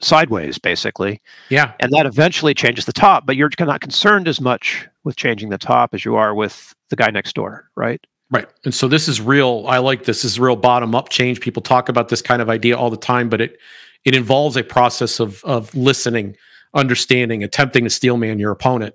sideways, 0.00 0.58
basically. 0.58 1.20
Yeah. 1.50 1.72
And 1.80 1.92
that 1.92 2.06
eventually 2.06 2.54
changes 2.54 2.86
the 2.86 2.92
top, 2.92 3.26
but 3.26 3.36
you're 3.36 3.50
not 3.60 3.80
concerned 3.80 4.28
as 4.28 4.40
much 4.40 4.88
with 5.04 5.16
changing 5.16 5.50
the 5.50 5.58
top 5.58 5.94
as 5.94 6.04
you 6.04 6.16
are 6.16 6.34
with 6.34 6.74
the 6.88 6.96
guy 6.96 7.10
next 7.10 7.34
door, 7.34 7.70
right? 7.76 8.00
Right. 8.30 8.48
And 8.64 8.74
so 8.74 8.86
this 8.88 9.08
is 9.08 9.20
real. 9.20 9.64
I 9.68 9.78
like 9.78 10.04
this. 10.04 10.22
this 10.22 10.32
is 10.32 10.40
real 10.40 10.56
bottom 10.56 10.94
up 10.94 11.08
change. 11.08 11.40
People 11.40 11.62
talk 11.62 11.88
about 11.88 12.08
this 12.08 12.22
kind 12.22 12.40
of 12.40 12.48
idea 12.48 12.76
all 12.76 12.90
the 12.90 12.96
time, 12.96 13.28
but 13.28 13.40
it 13.40 13.58
it 14.04 14.14
involves 14.14 14.56
a 14.56 14.62
process 14.62 15.18
of 15.18 15.42
of 15.44 15.74
listening, 15.74 16.36
understanding, 16.72 17.42
attempting 17.42 17.84
to 17.84 17.90
steelman 17.90 18.38
your 18.38 18.52
opponent. 18.52 18.94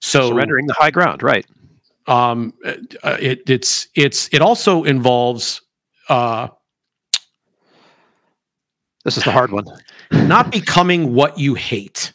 So 0.00 0.30
surrendering 0.30 0.66
the 0.66 0.74
high 0.74 0.90
ground, 0.90 1.22
right? 1.22 1.46
Um, 2.06 2.54
uh, 2.64 3.18
it, 3.20 3.42
it's 3.46 3.88
it's 3.94 4.28
it 4.32 4.40
also 4.40 4.84
involves 4.84 5.60
uh, 6.08 6.48
this 9.04 9.16
is 9.16 9.24
the 9.24 9.32
hard 9.32 9.52
one. 9.52 9.66
not 10.10 10.50
becoming 10.50 11.14
what 11.14 11.38
you 11.38 11.54
hate. 11.54 12.12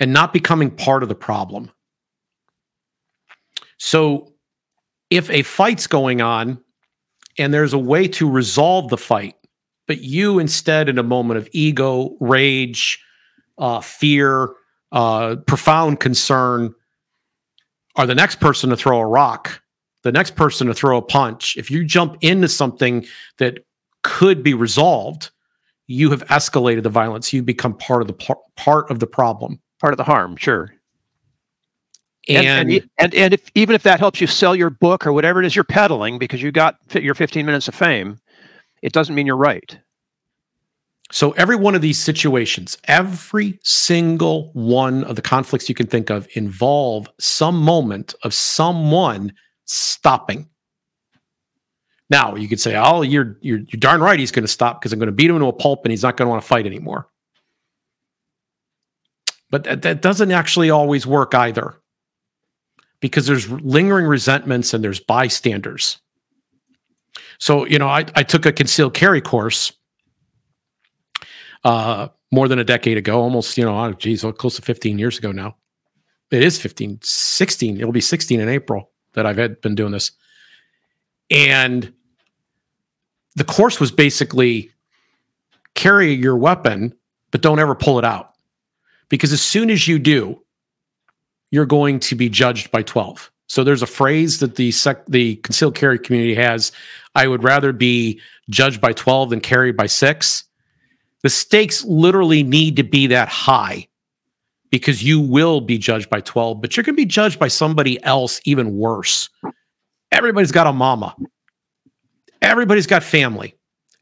and 0.00 0.12
not 0.12 0.32
becoming 0.32 0.70
part 0.70 1.02
of 1.02 1.08
the 1.08 1.14
problem. 1.14 1.70
So, 3.78 4.32
if 5.10 5.30
a 5.30 5.42
fight's 5.42 5.86
going 5.86 6.20
on 6.20 6.62
and 7.38 7.52
there's 7.52 7.72
a 7.72 7.78
way 7.78 8.08
to 8.08 8.28
resolve 8.28 8.90
the 8.90 8.98
fight, 8.98 9.34
but 9.86 10.02
you 10.02 10.38
instead, 10.38 10.88
in 10.88 10.98
a 10.98 11.02
moment 11.02 11.38
of 11.38 11.48
ego, 11.52 12.16
rage, 12.20 13.02
uh, 13.56 13.80
fear, 13.80 14.50
uh, 14.92 15.36
profound 15.46 16.00
concern, 16.00 16.74
are 17.96 18.06
the 18.06 18.14
next 18.14 18.38
person 18.38 18.70
to 18.70 18.76
throw 18.76 18.98
a 18.98 19.06
rock, 19.06 19.62
the 20.02 20.12
next 20.12 20.36
person 20.36 20.66
to 20.66 20.74
throw 20.74 20.96
a 20.96 21.02
punch. 21.02 21.56
If 21.56 21.70
you 21.70 21.84
jump 21.84 22.16
into 22.20 22.48
something 22.48 23.06
that 23.38 23.64
could 24.02 24.42
be 24.42 24.54
resolved, 24.54 25.30
you 25.86 26.10
have 26.10 26.24
escalated 26.26 26.82
the 26.82 26.90
violence. 26.90 27.32
You 27.32 27.42
become 27.42 27.74
part 27.74 28.02
of 28.02 28.08
the 28.08 28.14
par- 28.14 28.40
part 28.56 28.90
of 28.90 29.00
the 29.00 29.06
problem, 29.06 29.60
part 29.80 29.92
of 29.92 29.98
the 29.98 30.04
harm. 30.04 30.36
Sure. 30.36 30.72
And 32.28 32.46
and 32.46 32.70
and, 32.70 32.90
and, 32.98 33.14
and 33.14 33.34
if, 33.34 33.50
even 33.54 33.74
if 33.74 33.82
that 33.84 33.98
helps 33.98 34.20
you 34.20 34.26
sell 34.26 34.54
your 34.54 34.70
book 34.70 35.06
or 35.06 35.12
whatever 35.12 35.40
it 35.40 35.46
is 35.46 35.56
you're 35.56 35.64
peddling 35.64 36.18
because 36.18 36.42
you 36.42 36.52
got 36.52 36.76
your 36.92 37.14
15 37.14 37.46
minutes 37.46 37.68
of 37.68 37.74
fame, 37.74 38.18
it 38.82 38.92
doesn't 38.92 39.14
mean 39.14 39.26
you're 39.26 39.36
right. 39.36 39.78
So 41.10 41.30
every 41.32 41.56
one 41.56 41.74
of 41.74 41.80
these 41.80 41.98
situations, 41.98 42.76
every 42.84 43.58
single 43.64 44.50
one 44.52 45.04
of 45.04 45.16
the 45.16 45.22
conflicts 45.22 45.66
you 45.66 45.74
can 45.74 45.86
think 45.86 46.10
of 46.10 46.28
involve 46.34 47.08
some 47.18 47.58
moment 47.58 48.14
of 48.24 48.34
someone 48.34 49.32
stopping. 49.68 50.48
Now 52.10 52.34
you 52.36 52.48
could 52.48 52.60
say, 52.60 52.74
"Oh, 52.76 53.02
you're 53.02 53.36
you're, 53.40 53.58
you're 53.58 53.78
darn 53.78 54.00
right. 54.00 54.18
He's 54.18 54.30
going 54.30 54.44
to 54.44 54.48
stop 54.48 54.80
because 54.80 54.92
I'm 54.92 54.98
going 54.98 55.08
to 55.08 55.12
beat 55.12 55.28
him 55.28 55.36
into 55.36 55.46
a 55.46 55.52
pulp, 55.52 55.84
and 55.84 55.92
he's 55.92 56.02
not 56.02 56.16
going 56.16 56.26
to 56.26 56.30
want 56.30 56.42
to 56.42 56.48
fight 56.48 56.66
anymore." 56.66 57.08
But 59.50 59.64
that, 59.64 59.82
that 59.82 60.02
doesn't 60.02 60.30
actually 60.30 60.70
always 60.70 61.06
work 61.06 61.34
either, 61.34 61.76
because 63.00 63.26
there's 63.26 63.48
lingering 63.50 64.06
resentments 64.06 64.74
and 64.74 64.82
there's 64.82 65.00
bystanders. 65.00 65.98
So 67.38 67.66
you 67.66 67.78
know, 67.78 67.88
I, 67.88 68.06
I 68.14 68.22
took 68.22 68.46
a 68.46 68.52
concealed 68.52 68.94
carry 68.94 69.20
course 69.20 69.72
uh, 71.64 72.08
more 72.32 72.48
than 72.48 72.58
a 72.58 72.64
decade 72.64 72.96
ago, 72.96 73.20
almost, 73.20 73.56
you 73.58 73.64
know, 73.64 73.78
oh, 73.78 73.92
geez, 73.92 74.24
close 74.38 74.56
to 74.56 74.62
15 74.62 74.98
years 74.98 75.18
ago 75.18 75.32
now. 75.32 75.56
It 76.30 76.42
is 76.42 76.60
15, 76.60 77.00
16. 77.02 77.78
It'll 77.78 77.92
be 77.92 78.00
16 78.00 78.40
in 78.40 78.48
April 78.48 78.90
that 79.18 79.26
I've 79.26 79.36
had 79.36 79.60
been 79.60 79.74
doing 79.74 79.92
this. 79.92 80.12
And 81.30 81.92
the 83.36 83.44
course 83.44 83.78
was 83.78 83.90
basically 83.90 84.70
carry 85.74 86.12
your 86.12 86.36
weapon, 86.36 86.94
but 87.30 87.42
don't 87.42 87.58
ever 87.58 87.74
pull 87.74 87.98
it 87.98 88.04
out. 88.04 88.34
Because 89.08 89.32
as 89.32 89.42
soon 89.42 89.70
as 89.70 89.86
you 89.86 89.98
do, 89.98 90.42
you're 91.50 91.66
going 91.66 92.00
to 92.00 92.14
be 92.14 92.28
judged 92.28 92.70
by 92.70 92.82
12. 92.82 93.30
So 93.46 93.64
there's 93.64 93.82
a 93.82 93.86
phrase 93.86 94.40
that 94.40 94.56
the 94.56 94.70
sec- 94.70 95.06
the 95.06 95.36
concealed 95.36 95.74
carry 95.74 95.98
community 95.98 96.34
has. 96.34 96.70
I 97.14 97.26
would 97.26 97.42
rather 97.42 97.72
be 97.72 98.20
judged 98.50 98.80
by 98.80 98.92
12 98.92 99.30
than 99.30 99.40
carried 99.40 99.76
by 99.76 99.86
six. 99.86 100.44
The 101.22 101.30
stakes 101.30 101.84
literally 101.84 102.42
need 102.42 102.76
to 102.76 102.82
be 102.82 103.08
that 103.08 103.28
high 103.28 103.87
because 104.70 105.02
you 105.02 105.20
will 105.20 105.60
be 105.60 105.78
judged 105.78 106.10
by 106.10 106.20
12, 106.20 106.60
but 106.60 106.76
you're 106.76 106.84
going 106.84 106.94
to 106.94 107.02
be 107.02 107.06
judged 107.06 107.38
by 107.38 107.48
somebody 107.48 108.02
else 108.04 108.40
even 108.44 108.76
worse. 108.76 109.30
Everybody's 110.12 110.52
got 110.52 110.66
a 110.66 110.72
mama. 110.72 111.14
Everybody's 112.42 112.86
got 112.86 113.02
family. 113.02 113.54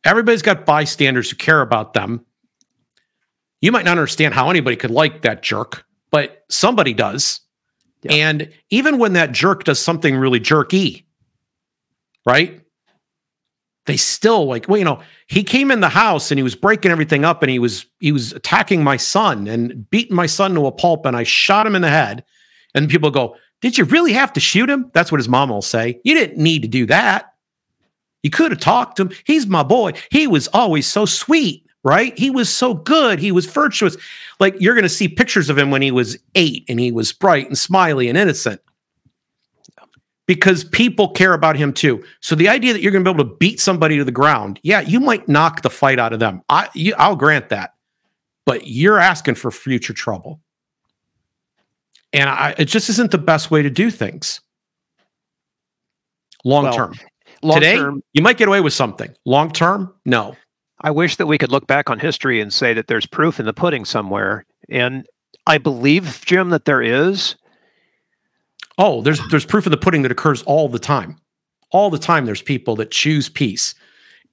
Everybody's 0.05 0.43
got 0.43 0.67
bystanders 0.67 1.31
who 1.31 1.37
care 1.37 1.61
about 1.61 1.95
them. 1.95 2.25
You 3.61 3.73
might 3.73 3.85
not 3.85 3.93
understand 3.93 4.35
how 4.35 4.51
anybody 4.51 4.77
could 4.77 4.91
like 4.91 5.23
that 5.23 5.43
jerk, 5.43 5.85
but 6.11 6.45
somebody 6.49 6.95
does. 6.95 7.41
Yeah. 8.03 8.13
And 8.13 8.53
even 8.71 8.99
when 8.99 9.15
that 9.15 9.33
jerk 9.33 9.65
does 9.65 9.79
something 9.79 10.17
really 10.17 10.39
jerky, 10.39 11.07
right? 12.25 12.61
They 13.87 13.97
still 13.97 14.47
like 14.47 14.69
well 14.69 14.79
you 14.79 14.85
know 14.85 15.01
he 15.27 15.43
came 15.43 15.71
in 15.71 15.81
the 15.81 15.89
house 15.89 16.31
and 16.31 16.39
he 16.39 16.43
was 16.43 16.55
breaking 16.55 16.91
everything 16.91 17.25
up 17.25 17.43
and 17.43 17.51
he 17.51 17.59
was 17.59 17.87
he 18.01 18.13
was 18.13 18.33
attacking 18.33 18.85
my 18.85 18.97
son 18.97 19.47
and 19.47 19.89
beating 19.91 20.17
my 20.17 20.27
son 20.27 20.55
to 20.55 20.67
a 20.67 20.73
pulp 20.73 21.07
and 21.07 21.17
i 21.17 21.23
shot 21.23 21.67
him 21.67 21.75
in 21.75 21.83
the 21.83 21.89
head. 21.89 22.25
And 22.75 22.91
people 22.91 23.11
go 23.11 23.37
did 23.63 23.79
you 23.79 23.85
really 23.85 24.13
have 24.13 24.35
to 24.35 24.41
shoot 24.41 24.69
him? 24.69 24.91
That's 24.93 25.11
what 25.11 25.19
his 25.19 25.29
mom 25.29 25.49
will 25.49 25.63
say. 25.63 26.01
You 26.05 26.15
didn't 26.15 26.37
need 26.37 26.63
to 26.63 26.69
do 26.69 26.85
that. 26.87 27.33
You 28.23 28.29
could 28.31 28.53
have 28.53 28.61
talked 28.61 28.97
to 28.97 29.05
him. 29.05 29.11
He's 29.25 29.47
my 29.47 29.63
boy. 29.63 29.93
He 30.11 30.27
was 30.27 30.49
always 30.49 30.87
so 30.87 31.07
sweet 31.07 31.63
right? 31.87 32.19
He 32.19 32.31
was 32.31 32.49
so 32.49 32.75
good. 32.75 33.21
He 33.21 33.31
was 33.31 33.47
virtuous. 33.47 33.97
Like 34.41 34.57
you're 34.59 34.75
going 34.75 34.83
to 34.83 34.89
see 34.89 35.07
pictures 35.07 35.49
of 35.49 35.57
him 35.57 35.71
when 35.71 35.83
he 35.83 35.93
was 35.93 36.19
eight 36.35 36.65
and 36.69 36.81
he 36.81 36.91
was 36.91 37.13
bright 37.13 37.47
and 37.47 37.57
smiley 37.57 38.09
and 38.09 38.19
innocent 38.19 38.61
because 40.27 40.65
people 40.65 41.09
care 41.09 41.33
about 41.33 41.57
him 41.57 41.73
too. 41.73 42.05
So 42.21 42.35
the 42.35 42.49
idea 42.49 42.73
that 42.73 42.83
you're 42.83 42.93
going 42.93 43.05
to 43.05 43.11
be 43.11 43.15
able 43.15 43.31
to 43.31 43.37
beat 43.37 43.61
somebody 43.61 43.97
to 43.97 44.05
the 44.05 44.13
ground, 44.13 44.61
yeah, 44.63 44.81
you 44.81 45.01
might 45.01 45.29
knock 45.29 45.63
the 45.63 45.71
fight 45.71 45.99
out 45.99 46.13
of 46.13 46.19
them. 46.19 46.43
I, 46.49 46.69
you, 46.75 46.95
I'll 46.99 47.17
grant 47.17 47.49
that, 47.51 47.75
but 48.45 48.67
you're 48.67 48.99
asking 48.99 49.37
for 49.37 49.51
future 49.51 49.93
trouble, 49.93 50.41
and 52.13 52.29
I, 52.29 52.55
it 52.59 52.67
just 52.67 52.89
isn't 52.91 53.11
the 53.11 53.19
best 53.19 53.51
way 53.51 53.63
to 53.63 53.71
do 53.71 53.91
things. 53.91 54.41
Long 56.45 56.73
term, 56.73 56.95
long 57.43 57.57
today 57.57 57.77
term, 57.77 58.03
you 58.13 58.23
might 58.23 58.37
get 58.37 58.49
away 58.49 58.61
with 58.61 58.73
something. 58.73 59.15
Long 59.25 59.51
term, 59.51 59.95
no. 60.05 60.37
I 60.83 60.91
wish 60.91 61.17
that 61.17 61.27
we 61.27 61.39
could 61.39 61.51
look 61.51 61.67
back 61.67 61.89
on 61.89 61.99
history 61.99 62.41
and 62.41 62.53
say 62.53 62.75
that 62.75 62.87
there's 62.87 63.07
proof 63.07 63.41
in 63.41 63.47
the 63.47 63.55
pudding 63.55 63.85
somewhere, 63.85 64.45
and 64.69 65.07
I 65.47 65.59
believe, 65.59 66.23
Jim, 66.27 66.51
that 66.51 66.65
there 66.67 66.83
is 66.83 67.37
Oh, 68.79 69.01
there's 69.03 69.21
there's 69.31 69.47
proof 69.47 69.67
of 69.67 69.71
the 69.71 69.77
pudding 69.77 70.03
that 70.03 70.13
occurs 70.13 70.43
all 70.43 70.69
the 70.69 70.79
time. 70.79 71.19
All 71.71 71.91
the 71.91 71.99
time 71.99 72.27
there's 72.27 72.43
people 72.43 72.77
that 72.77 72.91
choose 72.91 73.29
peace 73.29 73.75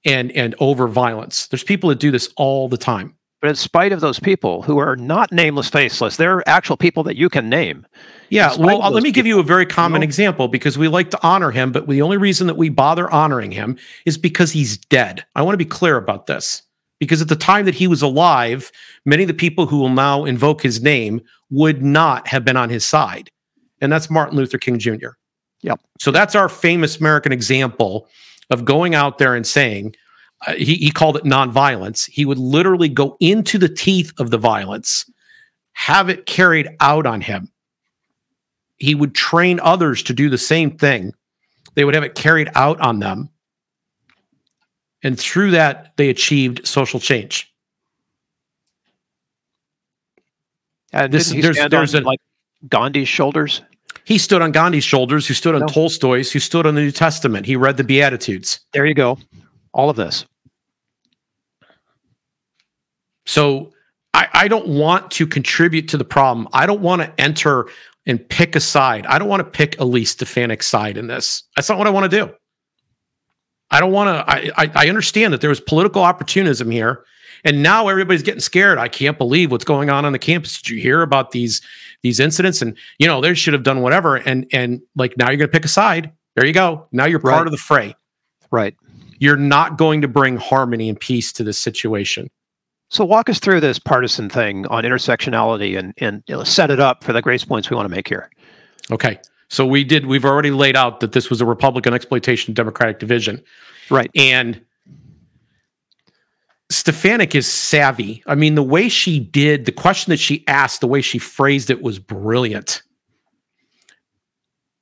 and 0.04 0.30
and 0.32 0.54
over 0.58 0.86
violence. 0.88 1.46
There's 1.46 1.64
people 1.64 1.88
that 1.90 1.98
do 1.98 2.10
this 2.10 2.28
all 2.36 2.68
the 2.68 2.76
time. 2.76 3.16
But 3.40 3.50
in 3.50 3.56
spite 3.56 3.92
of 3.92 4.00
those 4.00 4.18
people 4.18 4.62
who 4.62 4.78
are 4.78 4.96
not 4.96 5.30
nameless, 5.30 5.68
faceless, 5.68 6.16
they're 6.16 6.46
actual 6.48 6.78
people 6.78 7.02
that 7.02 7.16
you 7.16 7.28
can 7.28 7.50
name. 7.50 7.86
Yeah, 8.30 8.56
well, 8.58 8.80
uh, 8.80 8.90
let 8.90 9.02
me 9.02 9.10
people, 9.10 9.16
give 9.16 9.26
you 9.26 9.38
a 9.38 9.42
very 9.42 9.66
common 9.66 10.00
you 10.00 10.06
know? 10.06 10.08
example 10.08 10.48
because 10.48 10.78
we 10.78 10.88
like 10.88 11.10
to 11.10 11.22
honor 11.22 11.50
him, 11.50 11.70
but 11.70 11.86
the 11.86 12.00
only 12.00 12.16
reason 12.16 12.46
that 12.46 12.56
we 12.56 12.70
bother 12.70 13.10
honoring 13.10 13.50
him 13.50 13.76
is 14.06 14.16
because 14.16 14.50
he's 14.52 14.78
dead. 14.78 15.26
I 15.34 15.42
want 15.42 15.52
to 15.52 15.58
be 15.58 15.66
clear 15.66 15.98
about 15.98 16.26
this 16.26 16.62
because 16.98 17.20
at 17.20 17.28
the 17.28 17.36
time 17.36 17.66
that 17.66 17.74
he 17.74 17.86
was 17.86 18.00
alive, 18.00 18.72
many 19.04 19.24
of 19.24 19.28
the 19.28 19.34
people 19.34 19.66
who 19.66 19.76
will 19.76 19.90
now 19.90 20.24
invoke 20.24 20.62
his 20.62 20.82
name 20.82 21.20
would 21.50 21.82
not 21.82 22.26
have 22.28 22.46
been 22.46 22.56
on 22.56 22.70
his 22.70 22.86
side 22.86 23.30
and 23.80 23.92
that's 23.92 24.10
Martin 24.10 24.36
Luther 24.36 24.58
King 24.58 24.78
Jr. 24.78 25.10
Yep. 25.62 25.80
So 25.98 26.10
that's 26.10 26.34
our 26.34 26.48
famous 26.48 26.98
American 26.98 27.32
example 27.32 28.08
of 28.50 28.64
going 28.64 28.94
out 28.94 29.18
there 29.18 29.34
and 29.34 29.46
saying, 29.46 29.94
uh, 30.46 30.54
he, 30.54 30.74
he 30.74 30.90
called 30.90 31.16
it 31.16 31.24
nonviolence. 31.24 32.08
He 32.08 32.24
would 32.24 32.38
literally 32.38 32.88
go 32.88 33.16
into 33.20 33.58
the 33.58 33.68
teeth 33.68 34.12
of 34.18 34.30
the 34.30 34.38
violence, 34.38 35.10
have 35.72 36.08
it 36.08 36.26
carried 36.26 36.68
out 36.80 37.06
on 37.06 37.20
him. 37.20 37.50
He 38.76 38.94
would 38.94 39.14
train 39.14 39.60
others 39.60 40.02
to 40.04 40.12
do 40.12 40.28
the 40.28 40.38
same 40.38 40.76
thing. 40.76 41.14
They 41.74 41.84
would 41.84 41.94
have 41.94 42.04
it 42.04 42.14
carried 42.14 42.50
out 42.54 42.80
on 42.80 42.98
them. 42.98 43.30
And 45.02 45.18
through 45.18 45.52
that, 45.52 45.96
they 45.96 46.08
achieved 46.08 46.66
social 46.66 47.00
change. 47.00 47.50
And 50.92 51.12
this, 51.12 51.30
there's, 51.30 51.58
there's 51.70 51.94
on, 51.94 52.02
a, 52.02 52.06
like 52.06 52.20
Gandhi's 52.68 53.08
shoulders? 53.08 53.62
He 54.04 54.18
stood 54.18 54.42
on 54.42 54.52
Gandhi's 54.52 54.84
shoulders, 54.84 55.26
who 55.26 55.34
stood 55.34 55.54
on 55.54 55.62
no. 55.62 55.66
Tolstoy's, 55.66 56.30
who 56.30 56.38
stood 56.38 56.66
on 56.66 56.74
the 56.74 56.82
New 56.82 56.90
Testament. 56.90 57.46
He 57.46 57.56
read 57.56 57.76
the 57.76 57.84
Beatitudes. 57.84 58.60
There 58.72 58.84
you 58.84 58.94
go. 58.94 59.18
All 59.72 59.88
of 59.88 59.96
this. 59.96 60.26
So 63.26 63.72
I, 64.12 64.28
I 64.32 64.48
don't 64.48 64.68
want 64.68 65.10
to 65.12 65.26
contribute 65.26 65.88
to 65.88 65.96
the 65.96 66.04
problem. 66.04 66.48
I 66.52 66.66
don't 66.66 66.80
want 66.80 67.02
to 67.02 67.20
enter 67.20 67.66
and 68.06 68.26
pick 68.28 68.54
a 68.54 68.60
side. 68.60 69.06
I 69.06 69.18
don't 69.18 69.28
want 69.28 69.40
to 69.40 69.50
pick 69.50 69.80
Elise 69.80 70.14
Stefanik's 70.14 70.66
side 70.66 70.98
in 70.98 71.06
this. 71.06 71.42
That's 71.56 71.68
not 71.68 71.78
what 71.78 71.86
I 71.86 71.90
want 71.90 72.10
to 72.10 72.26
do. 72.26 72.32
I 73.74 73.80
don't 73.80 73.90
want 73.90 74.06
to. 74.06 74.32
I, 74.32 74.50
I, 74.56 74.70
I 74.86 74.88
understand 74.88 75.32
that 75.32 75.40
there 75.40 75.50
was 75.50 75.58
political 75.58 76.02
opportunism 76.02 76.70
here, 76.70 77.04
and 77.44 77.60
now 77.60 77.88
everybody's 77.88 78.22
getting 78.22 78.40
scared. 78.40 78.78
I 78.78 78.86
can't 78.86 79.18
believe 79.18 79.50
what's 79.50 79.64
going 79.64 79.90
on 79.90 80.04
on 80.04 80.12
the 80.12 80.18
campus. 80.20 80.62
Did 80.62 80.70
you 80.70 80.80
hear 80.80 81.02
about 81.02 81.32
these 81.32 81.60
these 82.02 82.20
incidents? 82.20 82.62
And 82.62 82.78
you 83.00 83.08
know, 83.08 83.20
they 83.20 83.34
should 83.34 83.52
have 83.52 83.64
done 83.64 83.82
whatever. 83.82 84.14
And 84.14 84.46
and 84.52 84.80
like 84.94 85.16
now 85.16 85.28
you're 85.28 85.38
going 85.38 85.48
to 85.50 85.52
pick 85.52 85.64
a 85.64 85.68
side. 85.68 86.12
There 86.36 86.46
you 86.46 86.52
go. 86.52 86.86
Now 86.92 87.06
you're 87.06 87.18
part 87.18 87.38
right. 87.38 87.46
of 87.46 87.50
the 87.50 87.58
fray. 87.58 87.96
Right. 88.52 88.76
You're 89.18 89.36
not 89.36 89.76
going 89.76 90.02
to 90.02 90.08
bring 90.08 90.36
harmony 90.36 90.88
and 90.88 90.98
peace 90.98 91.32
to 91.32 91.42
this 91.42 91.58
situation. 91.58 92.30
So 92.90 93.04
walk 93.04 93.28
us 93.28 93.40
through 93.40 93.58
this 93.58 93.80
partisan 93.80 94.28
thing 94.28 94.68
on 94.68 94.84
intersectionality 94.84 95.76
and 95.76 95.94
and 95.98 96.46
set 96.46 96.70
it 96.70 96.78
up 96.78 97.02
for 97.02 97.12
the 97.12 97.22
grace 97.22 97.44
points 97.44 97.70
we 97.70 97.74
want 97.74 97.86
to 97.86 97.94
make 97.94 98.06
here. 98.06 98.30
Okay. 98.92 99.18
So 99.54 99.64
we 99.64 99.84
did. 99.84 100.06
We've 100.06 100.24
already 100.24 100.50
laid 100.50 100.74
out 100.74 100.98
that 100.98 101.12
this 101.12 101.30
was 101.30 101.40
a 101.40 101.46
Republican 101.46 101.94
exploitation 101.94 102.54
Democratic 102.54 102.98
division. 102.98 103.42
Right. 103.88 104.10
And 104.16 104.60
Stefanik 106.70 107.36
is 107.36 107.46
savvy. 107.46 108.24
I 108.26 108.34
mean, 108.34 108.56
the 108.56 108.64
way 108.64 108.88
she 108.88 109.20
did 109.20 109.64
the 109.64 109.72
question 109.72 110.10
that 110.10 110.18
she 110.18 110.44
asked, 110.48 110.80
the 110.80 110.88
way 110.88 111.00
she 111.00 111.18
phrased 111.18 111.70
it 111.70 111.82
was 111.82 112.00
brilliant 112.00 112.82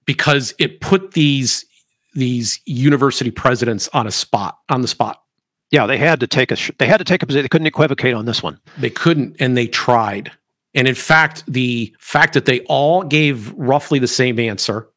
because 0.07 0.55
it 0.59 0.81
put 0.81 1.13
these 1.13 1.67
these 2.15 2.59
university 2.65 3.31
presidents 3.31 3.91
on 3.93 4.07
a 4.07 4.11
spot 4.11 4.59
on 4.71 4.81
the 4.81 4.89
spot. 4.89 5.23
Yeah, 5.71 5.87
they 5.87 5.99
had 5.99 6.21
to 6.21 6.27
take 6.27 6.51
a 6.51 6.57
they 6.79 6.87
had 6.87 6.97
to 6.97 7.05
take 7.05 7.23
a 7.23 7.27
position. 7.27 7.45
They 7.45 7.49
couldn't 7.49 7.67
equivocate 7.67 8.15
on 8.15 8.25
this 8.25 8.43
one. 8.43 8.59
They 8.79 8.91
couldn't, 8.91 9.37
and 9.39 9.55
they 9.55 9.67
tried. 9.67 10.33
And 10.75 10.89
in 10.89 10.95
fact, 10.95 11.45
the 11.47 11.95
fact 11.99 12.35
that 12.35 12.47
they 12.47 12.61
all 12.63 13.03
gave 13.03 13.53
roughly 13.53 13.99
the 13.99 14.09
same 14.09 14.39
answer, 14.39 14.89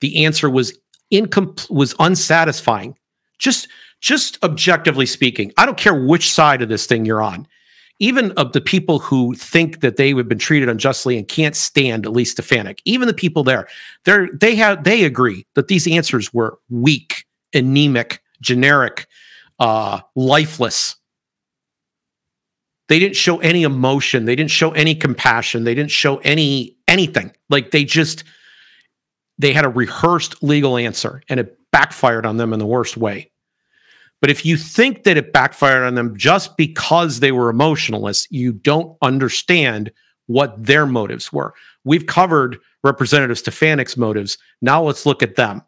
the 0.00 0.24
answer 0.24 0.50
was 0.50 0.76
incomplete, 1.10 1.70
was 1.70 1.94
unsatisfying. 1.98 2.96
Just 3.38 3.68
just 4.00 4.42
objectively 4.44 5.06
speaking, 5.06 5.52
I 5.56 5.64
don't 5.64 5.78
care 5.78 5.94
which 5.94 6.30
side 6.30 6.60
of 6.60 6.68
this 6.68 6.84
thing 6.84 7.06
you're 7.06 7.22
on. 7.22 7.46
Even 8.00 8.32
of 8.32 8.52
the 8.52 8.60
people 8.60 8.98
who 8.98 9.34
think 9.34 9.80
that 9.80 9.96
they 9.96 10.12
have 10.12 10.28
been 10.28 10.38
treated 10.38 10.68
unjustly 10.68 11.16
and 11.16 11.26
can't 11.26 11.56
stand 11.56 12.04
Elise 12.04 12.32
Stefanik, 12.32 12.82
even 12.84 13.06
the 13.06 13.14
people 13.14 13.44
there, 13.44 13.68
they 14.04 14.26
they 14.38 14.56
have 14.56 14.84
they 14.84 15.04
agree 15.04 15.46
that 15.54 15.68
these 15.68 15.86
answers 15.86 16.34
were 16.34 16.58
weak, 16.68 17.24
anemic, 17.54 18.20
generic, 18.42 19.06
uh, 19.60 20.00
lifeless. 20.16 20.96
They 22.88 22.98
didn't 22.98 23.16
show 23.16 23.38
any 23.38 23.62
emotion. 23.62 24.24
They 24.24 24.36
didn't 24.36 24.50
show 24.50 24.72
any 24.72 24.94
compassion. 24.94 25.64
They 25.64 25.74
didn't 25.74 25.90
show 25.90 26.18
any 26.18 26.76
anything. 26.86 27.32
Like 27.48 27.70
they 27.70 27.84
just 27.84 28.24
they 29.38 29.52
had 29.52 29.64
a 29.64 29.70
rehearsed 29.70 30.42
legal 30.42 30.76
answer 30.76 31.22
and 31.28 31.40
it 31.40 31.58
backfired 31.72 32.26
on 32.26 32.36
them 32.36 32.52
in 32.52 32.58
the 32.58 32.66
worst 32.66 32.96
way. 32.96 33.30
But 34.20 34.30
if 34.30 34.46
you 34.46 34.56
think 34.56 35.02
that 35.04 35.16
it 35.16 35.32
backfired 35.32 35.82
on 35.82 35.96
them 35.96 36.16
just 36.16 36.56
because 36.56 37.20
they 37.20 37.32
were 37.32 37.50
emotionalists, 37.50 38.26
you 38.30 38.52
don't 38.52 38.96
understand 39.02 39.90
what 40.26 40.64
their 40.64 40.86
motives 40.86 41.32
were. 41.32 41.52
We've 41.84 42.06
covered 42.06 42.58
Representative 42.82 43.36
Stefanik's 43.36 43.96
motives. 43.96 44.38
Now 44.62 44.82
let's 44.82 45.04
look 45.04 45.22
at 45.22 45.36
them. 45.36 45.62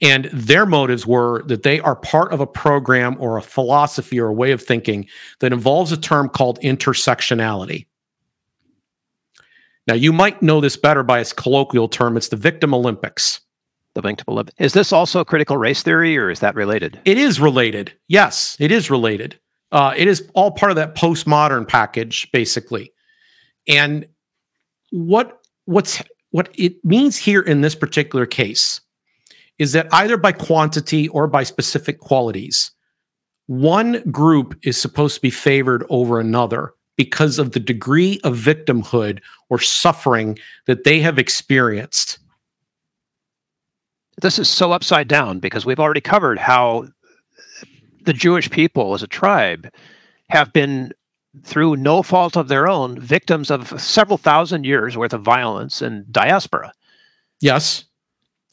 And 0.00 0.26
their 0.32 0.64
motives 0.64 1.06
were 1.06 1.42
that 1.44 1.64
they 1.64 1.80
are 1.80 1.96
part 1.96 2.32
of 2.32 2.40
a 2.40 2.46
program 2.46 3.16
or 3.18 3.36
a 3.36 3.42
philosophy 3.42 4.20
or 4.20 4.28
a 4.28 4.32
way 4.32 4.52
of 4.52 4.62
thinking 4.62 5.08
that 5.40 5.52
involves 5.52 5.90
a 5.90 5.96
term 5.96 6.28
called 6.28 6.60
intersectionality. 6.60 7.86
Now, 9.88 9.94
you 9.94 10.12
might 10.12 10.42
know 10.42 10.60
this 10.60 10.76
better 10.76 11.02
by 11.02 11.18
its 11.18 11.32
colloquial 11.32 11.88
term. 11.88 12.16
It's 12.16 12.28
the 12.28 12.36
Victim 12.36 12.74
Olympics. 12.74 13.40
The 13.94 14.02
Victim 14.02 14.26
Olympics. 14.28 14.54
Is 14.60 14.74
this 14.74 14.92
also 14.92 15.24
critical 15.24 15.56
race 15.56 15.82
theory 15.82 16.16
or 16.16 16.30
is 16.30 16.40
that 16.40 16.54
related? 16.54 17.00
It 17.04 17.18
is 17.18 17.40
related. 17.40 17.92
Yes, 18.06 18.56
it 18.60 18.70
is 18.70 18.90
related. 18.90 19.40
Uh, 19.72 19.94
it 19.96 20.06
is 20.06 20.28
all 20.34 20.50
part 20.50 20.70
of 20.70 20.76
that 20.76 20.94
postmodern 20.94 21.66
package, 21.66 22.30
basically. 22.32 22.92
And 23.66 24.06
what 24.90 25.40
what's 25.64 26.02
what 26.30 26.50
it 26.54 26.82
means 26.84 27.16
here 27.16 27.40
in 27.40 27.62
this 27.62 27.74
particular 27.74 28.26
case 28.26 28.80
is 29.58 29.72
that 29.72 29.88
either 29.92 30.16
by 30.16 30.32
quantity 30.32 31.08
or 31.08 31.26
by 31.26 31.42
specific 31.42 31.98
qualities, 31.98 32.70
one 33.46 34.02
group 34.10 34.58
is 34.62 34.80
supposed 34.80 35.16
to 35.16 35.20
be 35.20 35.30
favored 35.30 35.84
over 35.88 36.20
another 36.20 36.74
because 36.96 37.38
of 37.38 37.52
the 37.52 37.60
degree 37.60 38.20
of 38.24 38.36
victimhood 38.36 39.20
or 39.48 39.58
suffering 39.58 40.38
that 40.66 40.84
they 40.84 41.00
have 41.00 41.18
experienced. 41.18 42.18
This 44.20 44.38
is 44.38 44.48
so 44.48 44.72
upside 44.72 45.08
down 45.08 45.38
because 45.38 45.64
we've 45.64 45.80
already 45.80 46.00
covered 46.00 46.38
how 46.38 46.88
the 48.02 48.12
Jewish 48.12 48.50
people 48.50 48.94
as 48.94 49.02
a 49.02 49.06
tribe 49.06 49.70
have 50.28 50.52
been, 50.52 50.92
through 51.44 51.76
no 51.76 52.02
fault 52.02 52.36
of 52.36 52.48
their 52.48 52.68
own, 52.68 52.98
victims 52.98 53.50
of 53.50 53.80
several 53.80 54.18
thousand 54.18 54.64
years 54.64 54.96
worth 54.96 55.12
of 55.12 55.22
violence 55.22 55.80
and 55.80 56.10
diaspora. 56.12 56.72
Yes. 57.40 57.84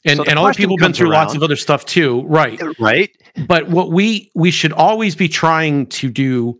And, 0.05 0.17
so 0.17 0.23
and 0.25 0.37
other 0.37 0.53
people 0.53 0.77
have 0.77 0.85
been 0.85 0.93
through 0.93 1.11
around, 1.11 1.25
lots 1.25 1.35
of 1.35 1.43
other 1.43 1.55
stuff 1.55 1.85
too. 1.85 2.21
Right. 2.27 2.61
Uh, 2.61 2.73
right. 2.79 3.09
But 3.47 3.69
what 3.69 3.91
we 3.91 4.31
we 4.35 4.51
should 4.51 4.71
always 4.71 5.15
be 5.15 5.27
trying 5.27 5.87
to 5.87 6.09
do 6.09 6.59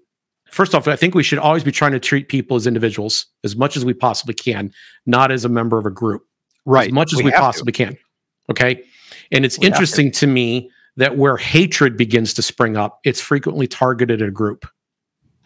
first 0.49 0.73
off, 0.73 0.87
I 0.87 0.95
think 0.95 1.13
we 1.13 1.23
should 1.23 1.37
always 1.37 1.63
be 1.63 1.71
trying 1.71 1.91
to 1.91 1.99
treat 1.99 2.27
people 2.27 2.57
as 2.57 2.65
individuals 2.65 3.27
as 3.43 3.55
much 3.55 3.77
as 3.77 3.85
we 3.85 3.93
possibly 3.93 4.33
can, 4.33 4.71
not 5.05 5.31
as 5.31 5.45
a 5.45 5.49
member 5.49 5.77
of 5.77 5.85
a 5.85 5.91
group. 5.91 6.23
Right. 6.65 6.87
As 6.87 6.93
much 6.93 7.13
as 7.13 7.17
we, 7.17 7.25
we 7.25 7.31
possibly 7.31 7.71
to. 7.71 7.85
can. 7.85 7.97
Okay. 8.49 8.83
And 9.31 9.45
it's 9.45 9.59
we 9.59 9.67
interesting 9.67 10.11
to. 10.11 10.21
to 10.21 10.27
me 10.27 10.71
that 10.97 11.17
where 11.17 11.37
hatred 11.37 11.97
begins 11.97 12.33
to 12.35 12.41
spring 12.41 12.77
up, 12.77 12.99
it's 13.03 13.21
frequently 13.21 13.67
targeted 13.67 14.21
at 14.21 14.27
a 14.29 14.31
group. 14.31 14.65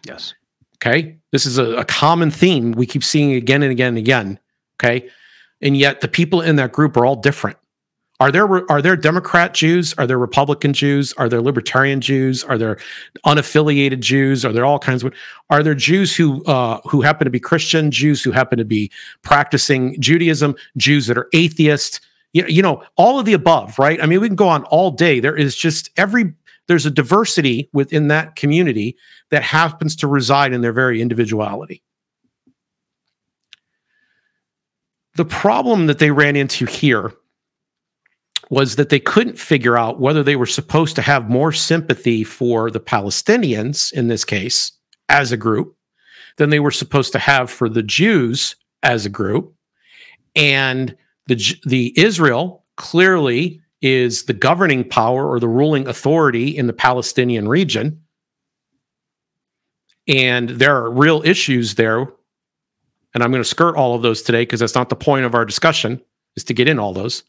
Yes. 0.06 0.34
Okay. 0.76 1.18
This 1.32 1.44
is 1.44 1.58
a, 1.58 1.76
a 1.76 1.84
common 1.84 2.30
theme 2.30 2.72
we 2.72 2.86
keep 2.86 3.04
seeing 3.04 3.32
again 3.32 3.62
and 3.62 3.72
again 3.72 3.88
and 3.88 3.98
again. 3.98 4.38
Okay. 4.76 5.10
And 5.60 5.76
yet 5.76 6.00
the 6.00 6.08
people 6.08 6.40
in 6.40 6.56
that 6.56 6.72
group 6.72 6.96
are 6.96 7.04
all 7.04 7.16
different. 7.16 7.58
Are 8.20 8.30
there 8.30 8.70
are 8.70 8.82
there 8.82 8.96
Democrat 8.96 9.54
Jews? 9.54 9.94
Are 9.96 10.06
there 10.06 10.18
Republican 10.18 10.74
Jews? 10.74 11.14
Are 11.14 11.26
there 11.26 11.40
Libertarian 11.40 12.02
Jews? 12.02 12.44
Are 12.44 12.58
there 12.58 12.76
unaffiliated 13.24 14.00
Jews? 14.00 14.44
Are 14.44 14.52
there 14.52 14.66
all 14.66 14.78
kinds 14.78 15.02
of? 15.02 15.14
Are 15.48 15.62
there 15.62 15.74
Jews 15.74 16.14
who 16.14 16.44
uh, 16.44 16.82
who 16.84 17.00
happen 17.00 17.24
to 17.24 17.30
be 17.30 17.40
Christian? 17.40 17.90
Jews 17.90 18.22
who 18.22 18.30
happen 18.30 18.58
to 18.58 18.64
be 18.64 18.92
practicing 19.22 19.98
Judaism? 19.98 20.54
Jews 20.76 21.06
that 21.06 21.16
are 21.16 21.30
atheist? 21.32 22.02
You, 22.34 22.44
you 22.46 22.60
know 22.60 22.84
all 22.96 23.18
of 23.18 23.24
the 23.24 23.32
above, 23.32 23.78
right? 23.78 24.00
I 24.02 24.06
mean, 24.06 24.20
we 24.20 24.28
can 24.28 24.36
go 24.36 24.48
on 24.48 24.64
all 24.64 24.90
day. 24.90 25.18
There 25.18 25.36
is 25.36 25.56
just 25.56 25.88
every 25.96 26.34
there's 26.68 26.84
a 26.84 26.90
diversity 26.90 27.70
within 27.72 28.08
that 28.08 28.36
community 28.36 28.98
that 29.30 29.42
happens 29.42 29.96
to 29.96 30.06
reside 30.06 30.52
in 30.52 30.60
their 30.60 30.74
very 30.74 31.00
individuality. 31.00 31.82
The 35.16 35.24
problem 35.24 35.86
that 35.86 35.98
they 35.98 36.10
ran 36.10 36.36
into 36.36 36.66
here 36.66 37.12
was 38.50 38.74
that 38.74 38.88
they 38.88 38.98
couldn't 38.98 39.38
figure 39.38 39.78
out 39.78 40.00
whether 40.00 40.24
they 40.24 40.34
were 40.34 40.44
supposed 40.44 40.96
to 40.96 41.02
have 41.02 41.30
more 41.30 41.52
sympathy 41.52 42.24
for 42.24 42.68
the 42.70 42.80
Palestinians 42.80 43.92
in 43.92 44.08
this 44.08 44.24
case 44.24 44.72
as 45.08 45.30
a 45.30 45.36
group 45.36 45.76
than 46.36 46.50
they 46.50 46.60
were 46.60 46.72
supposed 46.72 47.12
to 47.12 47.18
have 47.18 47.48
for 47.48 47.68
the 47.68 47.82
Jews 47.82 48.56
as 48.82 49.06
a 49.06 49.10
group. 49.10 49.54
And 50.34 50.96
the 51.26 51.36
the 51.64 51.94
Israel 51.96 52.64
clearly 52.76 53.60
is 53.82 54.24
the 54.24 54.34
governing 54.34 54.86
power 54.88 55.28
or 55.28 55.38
the 55.38 55.48
ruling 55.48 55.86
authority 55.86 56.48
in 56.48 56.66
the 56.66 56.72
Palestinian 56.72 57.48
region. 57.48 58.02
And 60.08 60.50
there 60.50 60.76
are 60.76 60.90
real 60.90 61.22
issues 61.24 61.76
there. 61.76 62.08
And 63.14 63.22
I'm 63.22 63.30
going 63.30 63.42
to 63.42 63.48
skirt 63.48 63.76
all 63.76 63.94
of 63.94 64.02
those 64.02 64.22
today 64.22 64.42
because 64.42 64.60
that's 64.60 64.74
not 64.74 64.88
the 64.88 64.96
point 64.96 65.24
of 65.24 65.34
our 65.34 65.44
discussion, 65.44 66.00
is 66.36 66.44
to 66.44 66.54
get 66.54 66.68
in 66.68 66.78
all 66.78 66.92
those 66.92 67.22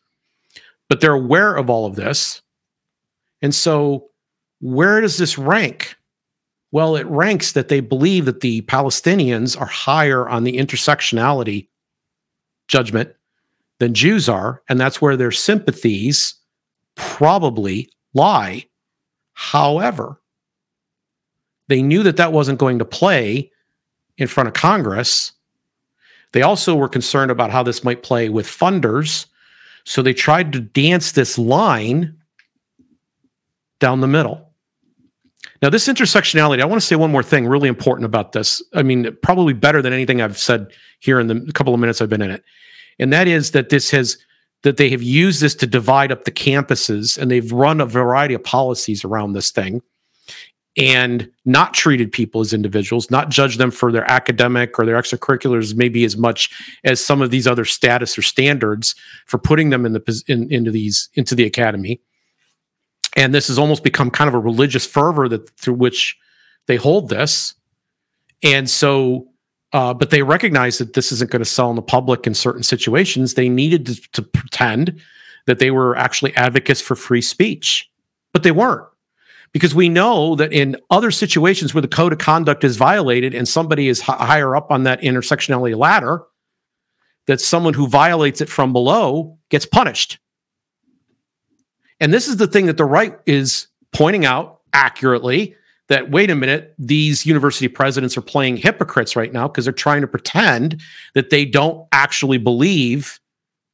but 0.92 1.00
they're 1.00 1.14
aware 1.14 1.56
of 1.56 1.70
all 1.70 1.86
of 1.86 1.96
this. 1.96 2.42
And 3.42 3.56
so, 3.56 4.10
where 4.60 5.00
does 5.00 5.18
this 5.18 5.38
rank? 5.38 5.96
Well, 6.74 6.98
it 6.98 7.08
ranks 7.08 7.54
that 7.54 7.70
they 7.70 7.80
believe 7.80 8.26
that 8.26 8.42
the 8.42 8.64
Palestinians 8.64 9.58
are 9.58 9.68
higher 9.68 10.28
on 10.28 10.44
the 10.44 10.58
intersectionality 10.58 11.70
judgment 12.68 13.16
than 13.80 13.94
Jews 13.94 14.28
are. 14.28 14.64
And 14.68 14.82
that's 14.82 15.02
where 15.02 15.16
their 15.16 15.32
sympathies 15.32 16.36
probably 16.96 17.90
lie. 18.14 18.66
However, 19.32 20.22
they 21.70 21.82
knew 21.82 22.04
that 22.04 22.18
that 22.18 22.34
wasn't 22.34 22.60
going 22.60 22.80
to 22.80 22.86
play 22.86 23.50
in 24.18 24.28
front 24.28 24.48
of 24.48 24.54
Congress. 24.56 25.32
They 26.34 26.42
also 26.42 26.76
were 26.76 26.90
concerned 26.90 27.32
about 27.32 27.50
how 27.50 27.64
this 27.64 27.86
might 27.86 28.04
play 28.04 28.28
with 28.28 28.46
funders 28.46 29.28
so 29.92 30.02
they 30.02 30.14
tried 30.14 30.54
to 30.54 30.62
dance 30.62 31.12
this 31.12 31.38
line 31.38 32.16
down 33.82 34.00
the 34.00 34.08
middle. 34.08 34.54
Now, 35.62 35.70
this 35.70 35.90
intersectionality, 35.90 36.62
I 36.62 36.66
want 36.66 36.82
to 36.82 36.88
say 36.88 36.96
one 36.96 37.12
more 37.12 37.22
thing 37.22 37.46
really 37.46 37.68
important 37.68 38.06
about 38.06 38.32
this. 38.32 38.64
I 38.74 38.84
mean, 38.84 39.14
probably 39.22 39.52
better 39.52 39.82
than 39.82 39.92
anything 39.92 40.22
I've 40.22 40.38
said 40.38 40.68
here 41.02 41.20
in 41.20 41.28
the 41.28 41.52
couple 41.54 41.74
of 41.74 41.82
minutes 41.82 42.02
I've 42.02 42.08
been 42.08 42.22
in 42.22 42.32
it. 42.32 42.42
And 43.00 43.12
that 43.12 43.28
is 43.28 43.52
that 43.52 43.68
this 43.68 43.92
has, 43.92 44.18
that 44.64 44.78
they 44.78 44.90
have 44.92 45.04
used 45.04 45.42
this 45.42 45.56
to 45.56 45.68
divide 45.68 46.14
up 46.14 46.24
the 46.24 46.32
campuses 46.32 47.18
and 47.18 47.30
they've 47.30 47.52
run 47.52 47.82
a 47.82 47.86
variety 47.86 48.34
of 48.34 48.46
policies 48.46 49.04
around 49.04 49.34
this 49.34 49.52
thing 49.52 49.82
and 50.78 51.30
not 51.44 51.74
treated 51.74 52.12
people 52.12 52.40
as 52.40 52.54
individuals, 52.54 53.12
not 53.12 53.30
judge 53.30 53.58
them 53.58 53.72
for 53.72 53.92
their 53.92 54.10
academic 54.10 54.80
or 54.80 54.86
their 54.86 54.96
extracurriculars, 54.96 55.76
maybe 55.76 56.06
as 56.06 56.16
much 56.16 56.50
as 56.84 57.04
some 57.04 57.22
of 57.22 57.30
these 57.30 57.46
other 57.46 57.66
status 57.66 58.18
or 58.18 58.22
standards 58.22 58.96
for 59.26 59.38
putting 59.38 59.70
them 59.70 59.86
in 59.86 59.94
the 59.94 60.24
in, 60.28 60.52
into 60.52 60.72
these 60.72 61.10
into 61.16 61.36
the 61.36 61.46
academy. 61.46 62.02
And 63.18 63.34
this 63.34 63.50
has 63.50 63.60
almost 63.60 63.84
become 63.84 64.10
kind 64.10 64.30
of 64.30 64.34
a 64.34 64.40
religious 64.40 64.86
fervor 64.86 65.28
that 65.28 65.50
through 65.60 65.74
which 65.74 66.18
they 66.68 66.78
hold 66.78 67.10
this. 67.10 67.56
And 68.42 68.70
so, 68.70 69.28
uh, 69.74 69.94
but 69.94 70.10
they 70.10 70.24
recognize 70.24 70.78
that 70.78 70.94
this 70.94 71.12
isn't 71.12 71.32
going 71.32 71.42
to 71.42 71.46
sell 71.46 71.70
in 71.70 71.76
the 71.76 71.82
public 71.82 72.26
in 72.26 72.34
certain 72.34 72.64
situations. 72.64 73.34
They 73.34 73.50
needed 73.50 73.86
to, 73.88 74.12
to 74.14 74.22
pretend 74.22 75.02
that 75.48 75.60
they 75.60 75.72
were 75.72 75.98
actually 75.98 76.36
advocates 76.38 76.80
for 76.80 76.96
free 76.96 77.22
speech, 77.22 77.90
but 78.32 78.44
they 78.44 78.52
weren't 78.52 78.86
because 79.54 79.76
we 79.76 79.90
know 79.90 80.36
that 80.36 80.54
in 80.54 80.78
other 80.90 81.12
situations 81.12 81.74
where 81.74 81.82
the 81.82 81.88
code 81.88 82.14
of 82.14 82.20
conduct 82.20 82.64
is 82.64 82.78
violated 82.78 83.34
and 83.36 83.48
somebody 83.48 83.88
is 83.88 84.00
h- 84.00 84.06
higher 84.06 84.56
up 84.56 84.72
on 84.72 84.84
that 84.84 85.02
intersectionality 85.02 85.78
ladder, 85.78 86.24
that 87.28 87.42
someone 87.42 87.74
who 87.74 87.88
violates 87.88 88.42
it 88.42 88.50
from 88.50 88.74
below 88.74 89.38
gets 89.50 89.66
punished. 89.66 90.20
And 92.00 92.14
this 92.14 92.28
is 92.28 92.38
the 92.38 92.48
thing 92.48 92.66
that 92.66 92.78
the 92.78 92.86
right 92.86 93.18
is 93.26 93.68
pointing 93.94 94.26
out 94.26 94.62
accurately 94.74 95.56
that 95.90 96.10
wait 96.10 96.32
a 96.32 96.36
minute, 96.36 96.74
these 96.80 97.26
university 97.26 97.68
presidents 97.68 98.18
are 98.18 98.22
playing 98.22 98.56
hypocrites 98.56 99.16
right 99.16 99.34
now 99.34 99.48
because 99.48 99.66
they're 99.66 99.74
trying 99.74 100.02
to 100.02 100.08
pretend 100.08 100.82
that 101.14 101.30
they 101.30 101.44
don't 101.44 101.86
actually 101.92 102.38
believe 102.38 103.20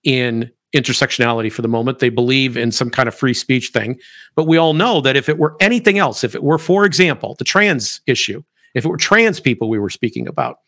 in 0.03 0.51
intersectionality 0.73 1.51
for 1.51 1.61
the 1.61 1.67
moment. 1.67 1.99
They 1.99 2.09
believe 2.09 2.57
in 2.57 2.71
some 2.71 2.89
kind 2.89 3.07
of 3.07 3.15
free 3.15 3.33
speech 3.33 3.69
thing. 3.69 3.99
But 4.35 4.45
we 4.45 4.57
all 4.57 4.73
know 4.73 5.01
that 5.01 5.15
if 5.15 5.29
it 5.29 5.37
were 5.37 5.55
anything 5.59 5.97
else, 5.97 6.23
if 6.23 6.35
it 6.35 6.43
were, 6.43 6.57
for 6.57 6.85
example, 6.85 7.35
the 7.37 7.45
trans 7.45 8.01
issue, 8.05 8.43
if 8.73 8.85
it 8.85 8.89
were 8.89 8.97
trans 8.97 9.39
people 9.39 9.69
we 9.69 9.79
were 9.79 9.89
speaking 9.89 10.27
about, 10.27 10.59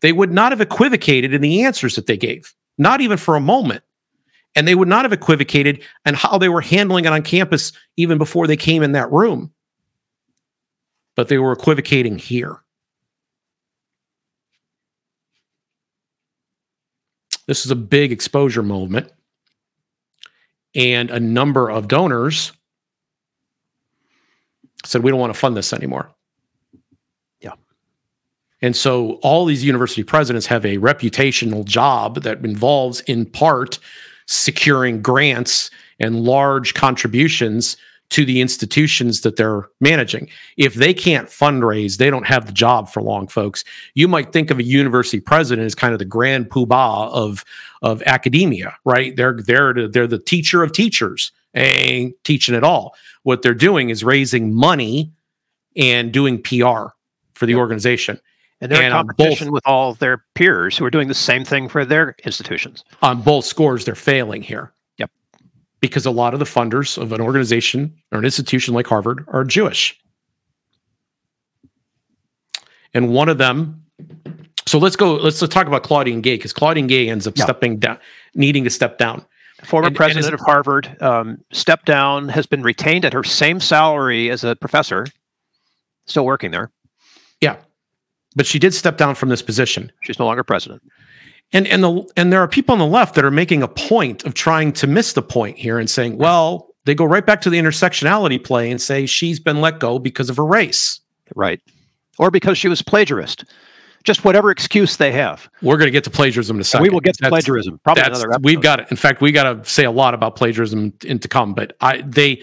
they 0.00 0.12
would 0.12 0.32
not 0.32 0.52
have 0.52 0.60
equivocated 0.60 1.34
in 1.34 1.40
the 1.40 1.64
answers 1.64 1.96
that 1.96 2.06
they 2.06 2.16
gave, 2.16 2.54
not 2.78 3.00
even 3.00 3.18
for 3.18 3.36
a 3.36 3.40
moment. 3.40 3.82
And 4.56 4.66
they 4.66 4.74
would 4.74 4.88
not 4.88 5.04
have 5.04 5.12
equivocated 5.12 5.82
in 6.06 6.14
how 6.14 6.38
they 6.38 6.48
were 6.48 6.62
handling 6.62 7.04
it 7.04 7.12
on 7.12 7.22
campus 7.22 7.72
even 7.96 8.18
before 8.18 8.46
they 8.46 8.56
came 8.56 8.82
in 8.82 8.92
that 8.92 9.12
room. 9.12 9.52
But 11.16 11.28
they 11.28 11.38
were 11.38 11.52
equivocating 11.52 12.18
here. 12.18 12.60
This 17.46 17.64
is 17.64 17.70
a 17.70 17.76
big 17.76 18.12
exposure 18.12 18.62
movement 18.62 19.10
and 20.74 21.10
a 21.10 21.20
number 21.20 21.70
of 21.70 21.88
donors 21.88 22.52
said 24.84 25.02
we 25.02 25.10
don't 25.10 25.20
want 25.20 25.32
to 25.32 25.38
fund 25.38 25.56
this 25.56 25.72
anymore. 25.72 26.10
Yeah. 27.40 27.54
And 28.62 28.76
so 28.76 29.14
all 29.22 29.44
these 29.44 29.64
university 29.64 30.04
presidents 30.04 30.46
have 30.46 30.64
a 30.64 30.78
reputational 30.78 31.64
job 31.64 32.22
that 32.22 32.44
involves 32.44 33.00
in 33.02 33.26
part 33.26 33.78
securing 34.26 35.02
grants 35.02 35.70
and 35.98 36.22
large 36.22 36.74
contributions 36.74 37.76
to 38.10 38.24
the 38.24 38.40
institutions 38.40 39.20
that 39.20 39.36
they're 39.36 39.68
managing. 39.80 40.28
If 40.56 40.74
they 40.74 40.94
can't 40.94 41.28
fundraise, 41.28 41.98
they 41.98 42.10
don't 42.10 42.26
have 42.26 42.46
the 42.46 42.52
job 42.52 42.88
for 42.88 43.02
long, 43.02 43.28
folks. 43.28 43.64
You 43.94 44.08
might 44.08 44.32
think 44.32 44.50
of 44.50 44.58
a 44.58 44.62
university 44.62 45.20
president 45.20 45.66
as 45.66 45.74
kind 45.74 45.92
of 45.92 45.98
the 45.98 46.04
grand 46.04 46.48
poobah 46.48 47.10
of 47.10 47.44
of 47.82 48.02
academia, 48.06 48.76
right? 48.84 49.14
They're 49.14 49.38
they're 49.40 49.88
they're 49.88 50.06
the 50.06 50.18
teacher 50.18 50.62
of 50.62 50.72
teachers, 50.72 51.32
ain't 51.54 52.14
teaching 52.24 52.54
at 52.54 52.64
all. 52.64 52.94
What 53.24 53.42
they're 53.42 53.54
doing 53.54 53.90
is 53.90 54.02
raising 54.02 54.54
money 54.54 55.12
and 55.76 56.12
doing 56.12 56.42
PR 56.42 56.88
for 57.34 57.46
the 57.46 57.54
organization. 57.54 58.18
And 58.60 58.72
they're 58.72 58.82
and 58.82 58.86
in 58.86 58.92
competition 58.92 59.52
with 59.52 59.64
all 59.66 59.94
their 59.94 60.24
peers 60.34 60.76
who 60.76 60.84
are 60.84 60.90
doing 60.90 61.06
the 61.06 61.14
same 61.14 61.44
thing 61.44 61.68
for 61.68 61.84
their 61.84 62.16
institutions. 62.24 62.84
On 63.02 63.22
both 63.22 63.44
scores, 63.44 63.84
they're 63.84 63.94
failing 63.94 64.42
here 64.42 64.72
because 65.80 66.06
a 66.06 66.10
lot 66.10 66.34
of 66.34 66.40
the 66.40 66.46
funders 66.46 67.00
of 67.00 67.12
an 67.12 67.20
organization 67.20 67.94
or 68.12 68.18
an 68.18 68.24
institution 68.24 68.74
like 68.74 68.86
Harvard 68.86 69.24
are 69.28 69.44
Jewish. 69.44 69.98
And 72.94 73.10
one 73.10 73.28
of 73.28 73.38
them, 73.38 73.84
so 74.66 74.78
let's 74.78 74.96
go, 74.96 75.14
let's, 75.16 75.40
let's 75.40 75.52
talk 75.52 75.66
about 75.66 75.82
Claudine 75.82 76.20
Gay 76.20 76.36
because 76.36 76.52
Claudine 76.52 76.86
Gay 76.86 77.08
ends 77.08 77.26
up 77.26 77.36
yeah. 77.36 77.44
stepping 77.44 77.78
down, 77.78 77.98
needing 78.34 78.64
to 78.64 78.70
step 78.70 78.98
down. 78.98 79.24
Former 79.64 79.88
and, 79.88 79.96
president 79.96 80.26
and 80.26 80.34
of 80.34 80.40
Harvard 80.40 81.00
um, 81.02 81.38
stepped 81.52 81.86
down, 81.86 82.28
has 82.28 82.46
been 82.46 82.62
retained 82.62 83.04
at 83.04 83.12
her 83.12 83.24
same 83.24 83.60
salary 83.60 84.30
as 84.30 84.44
a 84.44 84.54
professor, 84.56 85.06
still 86.06 86.24
working 86.24 86.52
there. 86.52 86.70
Yeah. 87.40 87.56
But 88.36 88.46
she 88.46 88.58
did 88.58 88.72
step 88.72 88.96
down 88.96 89.16
from 89.16 89.30
this 89.30 89.42
position. 89.42 89.90
She's 90.02 90.18
no 90.18 90.26
longer 90.26 90.44
president. 90.44 90.82
And 91.52 91.66
and 91.66 91.82
the 91.82 92.06
and 92.16 92.32
there 92.32 92.40
are 92.40 92.48
people 92.48 92.74
on 92.74 92.78
the 92.78 92.86
left 92.86 93.14
that 93.14 93.24
are 93.24 93.30
making 93.30 93.62
a 93.62 93.68
point 93.68 94.24
of 94.24 94.34
trying 94.34 94.72
to 94.74 94.86
miss 94.86 95.14
the 95.14 95.22
point 95.22 95.58
here 95.58 95.78
and 95.78 95.88
saying, 95.88 96.18
well, 96.18 96.68
they 96.84 96.94
go 96.94 97.04
right 97.04 97.24
back 97.24 97.40
to 97.42 97.50
the 97.50 97.58
intersectionality 97.58 98.42
play 98.42 98.70
and 98.70 98.80
say 98.80 99.06
she's 99.06 99.40
been 99.40 99.60
let 99.60 99.78
go 99.78 99.98
because 99.98 100.28
of 100.28 100.36
her 100.36 100.44
race. 100.44 101.00
Right. 101.34 101.60
Or 102.18 102.30
because 102.30 102.58
she 102.58 102.68
was 102.68 102.82
plagiarist. 102.82 103.44
Just 104.04 104.24
whatever 104.24 104.50
excuse 104.50 104.96
they 104.96 105.12
have. 105.12 105.48
We're 105.60 105.76
going 105.76 105.88
to 105.88 105.92
get 105.92 106.04
to 106.04 106.10
plagiarism 106.10 106.56
in 106.56 106.60
a 106.60 106.64
second. 106.64 106.84
We 106.84 106.90
will 106.90 107.00
get 107.00 107.14
to 107.16 107.22
that's, 107.22 107.30
plagiarism. 107.30 107.80
Probably 107.82 108.04
another 108.04 108.30
episode. 108.30 108.44
We've 108.44 108.62
got 108.62 108.80
it. 108.80 108.88
In 108.90 108.96
fact, 108.96 109.20
we 109.20 109.32
got 109.32 109.52
to 109.52 109.68
say 109.68 109.84
a 109.84 109.90
lot 109.90 110.14
about 110.14 110.36
plagiarism 110.36 110.92
in 111.04 111.18
to 111.18 111.28
come. 111.28 111.52
But 111.54 111.76
I 111.80 112.02
they 112.02 112.42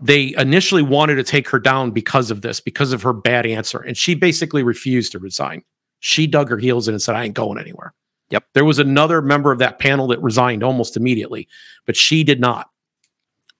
they 0.00 0.34
initially 0.38 0.82
wanted 0.82 1.16
to 1.16 1.24
take 1.24 1.48
her 1.48 1.58
down 1.58 1.90
because 1.90 2.30
of 2.30 2.42
this, 2.42 2.60
because 2.60 2.92
of 2.92 3.02
her 3.02 3.12
bad 3.12 3.44
answer, 3.44 3.80
and 3.80 3.96
she 3.96 4.14
basically 4.14 4.62
refused 4.62 5.12
to 5.12 5.18
resign. 5.18 5.62
She 6.00 6.26
dug 6.26 6.48
her 6.48 6.58
heels 6.58 6.88
in 6.88 6.94
and 6.94 7.02
said, 7.02 7.16
"I 7.16 7.24
ain't 7.24 7.34
going 7.34 7.58
anywhere." 7.58 7.92
Yep. 8.34 8.48
There 8.52 8.64
was 8.64 8.80
another 8.80 9.22
member 9.22 9.52
of 9.52 9.60
that 9.60 9.78
panel 9.78 10.08
that 10.08 10.20
resigned 10.20 10.64
almost 10.64 10.96
immediately, 10.96 11.46
but 11.86 11.94
she 11.94 12.24
did 12.24 12.40
not. 12.40 12.68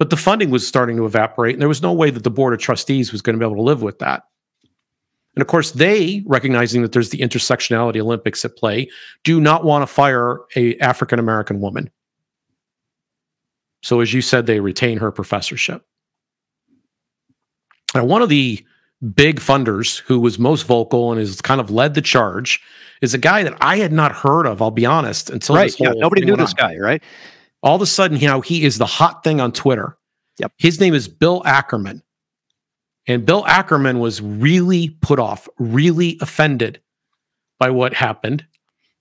But 0.01 0.11
the 0.11 0.17
funding 0.17 0.51
was 0.51 0.67
starting 0.67 0.97
to 0.97 1.07
evaporate, 1.07 1.53
and 1.53 1.63
there 1.63 1.69
was 1.69 1.81
no 1.81 1.93
way 1.93 2.11
that 2.11 2.25
the 2.25 2.31
board 2.31 2.55
of 2.55 2.59
trustees 2.59 3.13
was 3.13 3.23
going 3.23 3.35
to 3.35 3.39
be 3.39 3.47
able 3.47 3.55
to 3.55 3.63
live 3.63 3.83
with 3.83 4.01
that. 4.01 4.25
And 5.37 5.43
of 5.43 5.47
course, 5.47 5.71
they, 5.71 6.25
recognizing 6.27 6.83
that 6.83 6.91
there's 6.91 7.11
the 7.11 7.19
intersectionality 7.19 8.01
Olympics 8.01 8.45
at 8.45 8.57
play, 8.57 8.91
do 9.23 9.41
not 9.41 9.63
want 9.63 9.83
to 9.83 9.87
fire 9.87 10.41
a 10.57 10.77
African 10.79 11.21
American 11.21 11.61
woman. 11.61 11.89
So, 13.85 14.01
as 14.01 14.13
you 14.13 14.23
said, 14.23 14.47
they 14.47 14.59
retain 14.59 14.99
her 14.99 15.13
professorship. 15.13 15.87
Now, 17.95 18.05
one 18.07 18.23
of 18.23 18.29
the 18.29 18.67
big 19.15 19.41
funders 19.41 20.01
who 20.01 20.21
was 20.21 20.39
most 20.39 20.63
vocal 20.63 21.11
and 21.11 21.19
has 21.19 21.41
kind 21.41 21.61
of 21.61 21.71
led 21.71 21.95
the 21.95 22.03
charge 22.03 22.61
is 23.03 23.15
a 23.15 23.19
guy 23.19 23.43
that 23.43 23.57
I 23.61 23.77
had 23.77 23.93
not 23.93 24.13
heard 24.13 24.47
of, 24.47 24.63
I'll 24.63 24.71
be 24.71 24.87
honest, 24.87 25.31
until 25.31 25.57
right. 25.57 25.75
yeah, 25.79 25.93
nobody 25.95 26.25
knew 26.25 26.37
this 26.37 26.51
on. 26.51 26.57
guy, 26.57 26.79
right? 26.79 27.03
All 27.63 27.77
of 27.77 27.83
a 27.83 27.87
sudden, 27.87 28.19
you 28.19 28.27
know, 28.27 28.41
he 28.41 28.65
is 28.65 28.79
the 28.79 28.87
hot 28.87 29.25
thing 29.25 29.41
on 29.41 29.53
Twitter. 29.53 29.97
Yep. 30.39 30.53
His 30.59 30.81
name 30.81 30.95
is 30.95 31.09
Bill 31.09 31.43
Ackerman. 31.45 32.03
And 33.07 33.27
Bill 33.27 33.47
Ackerman 33.47 34.01
was 34.01 34.23
really 34.23 34.91
put 35.03 35.19
off, 35.19 35.49
really 35.59 36.19
offended 36.21 36.81
by 37.59 37.71
what 37.71 37.95
happened. 37.95 38.45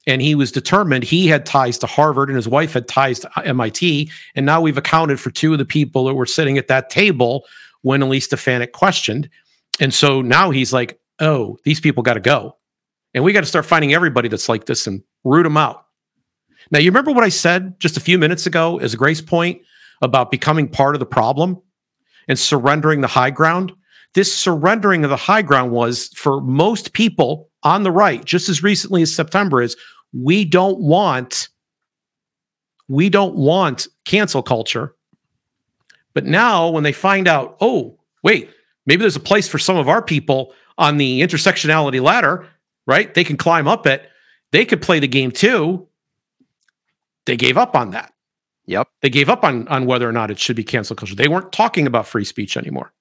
And 0.06 0.22
he 0.22 0.36
was 0.36 0.52
determined 0.52 1.06
he 1.06 1.28
had 1.28 1.46
ties 1.46 1.78
to 1.80 1.88
Harvard 1.88 2.28
and 2.28 2.36
his 2.36 2.48
wife 2.48 2.74
had 2.74 2.90
ties 2.90 3.20
to 3.20 3.32
MIT. 3.46 4.12
And 4.36 4.46
now 4.46 4.60
we've 4.60 4.78
accounted 4.78 5.20
for 5.20 5.32
two 5.32 5.54
of 5.54 5.60
the 5.60 5.66
people 5.66 6.06
that 6.06 6.14
were 6.14 6.26
sitting 6.26 6.58
at 6.58 6.68
that 6.68 6.90
table 6.90 7.46
when 7.84 8.02
Elise 8.02 8.26
Stefanik 8.26 8.74
questioned. 8.74 9.30
And 9.80 9.94
so 9.94 10.22
now 10.22 10.52
he's 10.52 10.74
like, 10.74 11.00
oh, 11.20 11.58
these 11.64 11.80
people 11.80 12.04
got 12.04 12.14
to 12.14 12.20
go. 12.20 12.58
And 13.14 13.24
we 13.24 13.34
got 13.34 13.42
to 13.42 13.48
start 13.48 13.66
finding 13.66 13.94
everybody 13.94 14.28
that's 14.28 14.50
like 14.50 14.66
this 14.66 14.88
and 14.88 15.04
root 15.24 15.44
them 15.44 15.58
out. 15.58 15.86
Now, 16.72 16.80
you 16.80 16.90
remember 16.90 17.12
what 17.12 17.24
I 17.24 17.30
said 17.30 17.80
just 17.80 17.98
a 17.98 18.02
few 18.02 18.18
minutes 18.18 18.46
ago 18.46 18.78
as 18.80 18.94
a 18.94 18.98
grace 18.98 19.22
point 19.22 19.62
about 20.02 20.32
becoming 20.32 20.68
part 20.68 20.96
of 20.96 21.00
the 21.00 21.06
problem 21.06 21.62
and 22.28 22.40
surrendering 22.40 23.02
the 23.02 23.08
high 23.08 23.32
ground? 23.32 23.74
This 24.14 24.34
surrendering 24.34 25.04
of 25.04 25.10
the 25.10 25.18
high 25.18 25.42
ground 25.42 25.72
was 25.72 26.10
for 26.16 26.40
most 26.42 26.94
people 26.94 27.50
on 27.64 27.84
the 27.84 27.92
right, 27.92 28.24
just 28.24 28.50
as 28.50 28.64
recently 28.64 29.02
as 29.02 29.14
September, 29.16 29.62
is 29.62 29.76
we 30.14 30.46
don't 30.46 30.80
want 30.80 31.50
we 32.88 33.10
don't 33.10 33.36
want 33.36 33.88
cancel 34.06 34.44
culture. 34.44 34.96
But 36.14 36.26
now 36.26 36.70
when 36.70 36.84
they 36.84 36.92
find 36.92 37.28
out, 37.28 37.58
oh, 37.62 37.98
wait, 38.24 38.50
maybe 38.86 39.02
there's 39.02 39.16
a 39.16 39.22
place 39.22 39.48
for 39.48 39.60
some 39.60 39.78
of 39.78 39.90
our 39.90 40.02
people 40.02 40.54
on 40.78 40.98
the 40.98 41.22
intersectionality 41.22 42.02
ladder 42.02 42.48
right? 42.86 43.14
They 43.14 43.24
can 43.24 43.38
climb 43.38 43.68
up 43.68 43.88
it. 43.88 44.10
They 44.52 44.66
could 44.66 44.82
play 44.82 45.00
the 45.00 45.08
game 45.08 45.32
too. 45.32 45.88
They 47.26 47.38
gave 47.38 47.58
up 47.58 47.76
on 47.76 47.92
that. 47.92 48.14
Yep. 48.66 48.88
They 49.02 49.10
gave 49.10 49.30
up 49.30 49.44
on, 49.44 49.68
on 49.68 49.86
whether 49.86 50.08
or 50.08 50.12
not 50.12 50.32
it 50.32 50.40
should 50.40 50.56
be 50.56 50.64
cancel 50.64 50.96
culture. 50.96 51.16
They 51.16 51.28
weren't 51.28 51.52
talking 51.52 51.88
about 51.88 52.08
free 52.08 52.24
speech 52.24 52.56
anymore. 52.56 52.94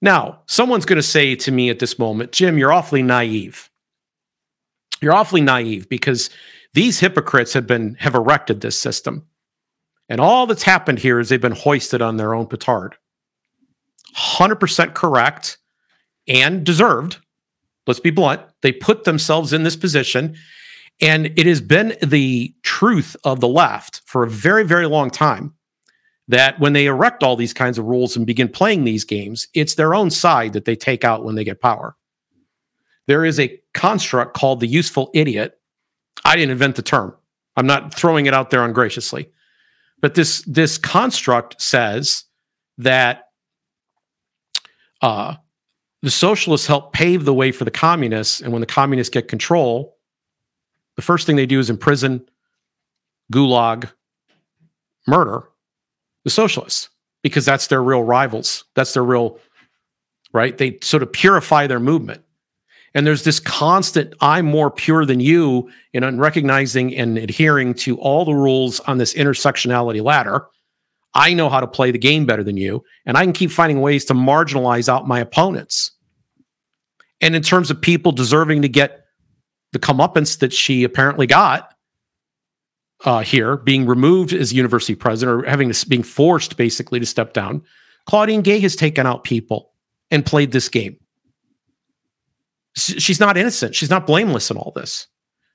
Now, 0.00 0.40
someone's 0.46 0.84
going 0.84 0.96
to 0.96 1.02
say 1.02 1.36
to 1.36 1.52
me 1.52 1.70
at 1.70 1.78
this 1.78 1.98
moment, 1.98 2.32
Jim, 2.32 2.58
you're 2.58 2.72
awfully 2.72 3.02
naive. 3.02 3.70
You're 5.00 5.14
awfully 5.14 5.40
naive 5.40 5.88
because 5.88 6.30
these 6.74 6.98
hypocrites 6.98 7.52
have 7.52 7.66
been 7.66 7.94
have 8.00 8.14
erected 8.14 8.60
this 8.60 8.78
system. 8.78 9.26
And 10.08 10.20
all 10.20 10.46
that's 10.46 10.62
happened 10.62 10.98
here 10.98 11.20
is 11.20 11.28
they've 11.28 11.40
been 11.40 11.52
hoisted 11.52 12.02
on 12.02 12.16
their 12.16 12.34
own 12.34 12.46
petard. 12.46 12.96
100% 14.16 14.94
correct 14.94 15.58
and 16.28 16.64
deserved 16.64 17.18
let's 17.86 18.00
be 18.00 18.10
blunt, 18.10 18.42
they 18.62 18.72
put 18.72 19.04
themselves 19.04 19.52
in 19.52 19.62
this 19.62 19.76
position. 19.76 20.36
And 21.00 21.32
it 21.36 21.46
has 21.46 21.60
been 21.60 21.96
the 22.02 22.54
truth 22.62 23.16
of 23.24 23.40
the 23.40 23.48
left 23.48 24.02
for 24.04 24.22
a 24.22 24.30
very, 24.30 24.64
very 24.64 24.86
long 24.86 25.10
time 25.10 25.54
that 26.28 26.60
when 26.60 26.72
they 26.72 26.86
erect 26.86 27.22
all 27.22 27.34
these 27.34 27.52
kinds 27.52 27.78
of 27.78 27.86
rules 27.86 28.16
and 28.16 28.26
begin 28.26 28.48
playing 28.48 28.84
these 28.84 29.04
games, 29.04 29.48
it's 29.54 29.74
their 29.74 29.94
own 29.94 30.10
side 30.10 30.52
that 30.52 30.64
they 30.64 30.76
take 30.76 31.04
out 31.04 31.24
when 31.24 31.34
they 31.34 31.44
get 31.44 31.60
power. 31.60 31.96
There 33.08 33.24
is 33.24 33.40
a 33.40 33.58
construct 33.74 34.34
called 34.34 34.60
the 34.60 34.68
useful 34.68 35.10
idiot. 35.12 35.58
I 36.24 36.36
didn't 36.36 36.52
invent 36.52 36.76
the 36.76 36.82
term. 36.82 37.16
I'm 37.56 37.66
not 37.66 37.92
throwing 37.92 38.26
it 38.26 38.34
out 38.34 38.50
there 38.50 38.64
ungraciously. 38.64 39.28
But 40.00 40.14
this 40.14 40.42
this 40.42 40.78
construct 40.78 41.60
says 41.60 42.24
that 42.78 43.24
uh, 45.02 45.34
the 46.02 46.10
socialists 46.10 46.66
help 46.66 46.92
pave 46.92 47.24
the 47.24 47.34
way 47.34 47.52
for 47.52 47.64
the 47.64 47.70
communists. 47.70 48.40
And 48.40 48.52
when 48.52 48.60
the 48.60 48.66
communists 48.66 49.12
get 49.12 49.28
control, 49.28 49.96
the 50.96 51.02
first 51.02 51.26
thing 51.26 51.36
they 51.36 51.46
do 51.46 51.58
is 51.58 51.70
imprison, 51.70 52.24
gulag, 53.32 53.90
murder 55.06 55.48
the 56.24 56.30
socialists 56.30 56.88
because 57.22 57.44
that's 57.44 57.68
their 57.68 57.82
real 57.82 58.02
rivals. 58.02 58.64
That's 58.74 58.94
their 58.94 59.04
real, 59.04 59.38
right? 60.32 60.56
They 60.56 60.78
sort 60.82 61.02
of 61.02 61.12
purify 61.12 61.66
their 61.66 61.80
movement. 61.80 62.22
And 62.94 63.06
there's 63.06 63.24
this 63.24 63.40
constant, 63.40 64.12
I'm 64.20 64.44
more 64.44 64.70
pure 64.70 65.06
than 65.06 65.18
you 65.20 65.70
in 65.92 66.20
recognizing 66.20 66.94
and 66.94 67.16
adhering 67.16 67.74
to 67.74 67.98
all 67.98 68.24
the 68.24 68.34
rules 68.34 68.80
on 68.80 68.98
this 68.98 69.14
intersectionality 69.14 70.02
ladder. 70.02 70.46
I 71.14 71.34
know 71.34 71.48
how 71.48 71.60
to 71.60 71.66
play 71.66 71.90
the 71.90 71.98
game 71.98 72.24
better 72.24 72.42
than 72.42 72.56
you, 72.56 72.84
and 73.04 73.16
I 73.16 73.24
can 73.24 73.32
keep 73.32 73.50
finding 73.50 73.80
ways 73.80 74.04
to 74.06 74.14
marginalize 74.14 74.88
out 74.88 75.06
my 75.06 75.20
opponents. 75.20 75.90
And 77.20 77.36
in 77.36 77.42
terms 77.42 77.70
of 77.70 77.80
people 77.80 78.12
deserving 78.12 78.62
to 78.62 78.68
get 78.68 79.04
the 79.72 79.78
comeuppance 79.78 80.38
that 80.38 80.52
she 80.52 80.84
apparently 80.84 81.26
got 81.26 81.74
uh, 83.04 83.20
here, 83.20 83.56
being 83.56 83.86
removed 83.86 84.32
as 84.32 84.52
university 84.52 84.94
president 84.94 85.44
or 85.44 85.48
having 85.48 85.68
this 85.68 85.84
being 85.84 86.02
forced 86.02 86.56
basically 86.56 86.98
to 86.98 87.06
step 87.06 87.32
down, 87.32 87.62
Claudine 88.06 88.42
Gay 88.42 88.60
has 88.60 88.74
taken 88.74 89.06
out 89.06 89.24
people 89.24 89.72
and 90.10 90.24
played 90.26 90.52
this 90.52 90.68
game. 90.68 90.96
She's 92.74 93.20
not 93.20 93.36
innocent. 93.36 93.74
She's 93.74 93.90
not 93.90 94.06
blameless 94.06 94.50
in 94.50 94.56
all 94.56 94.72
this. 94.74 95.06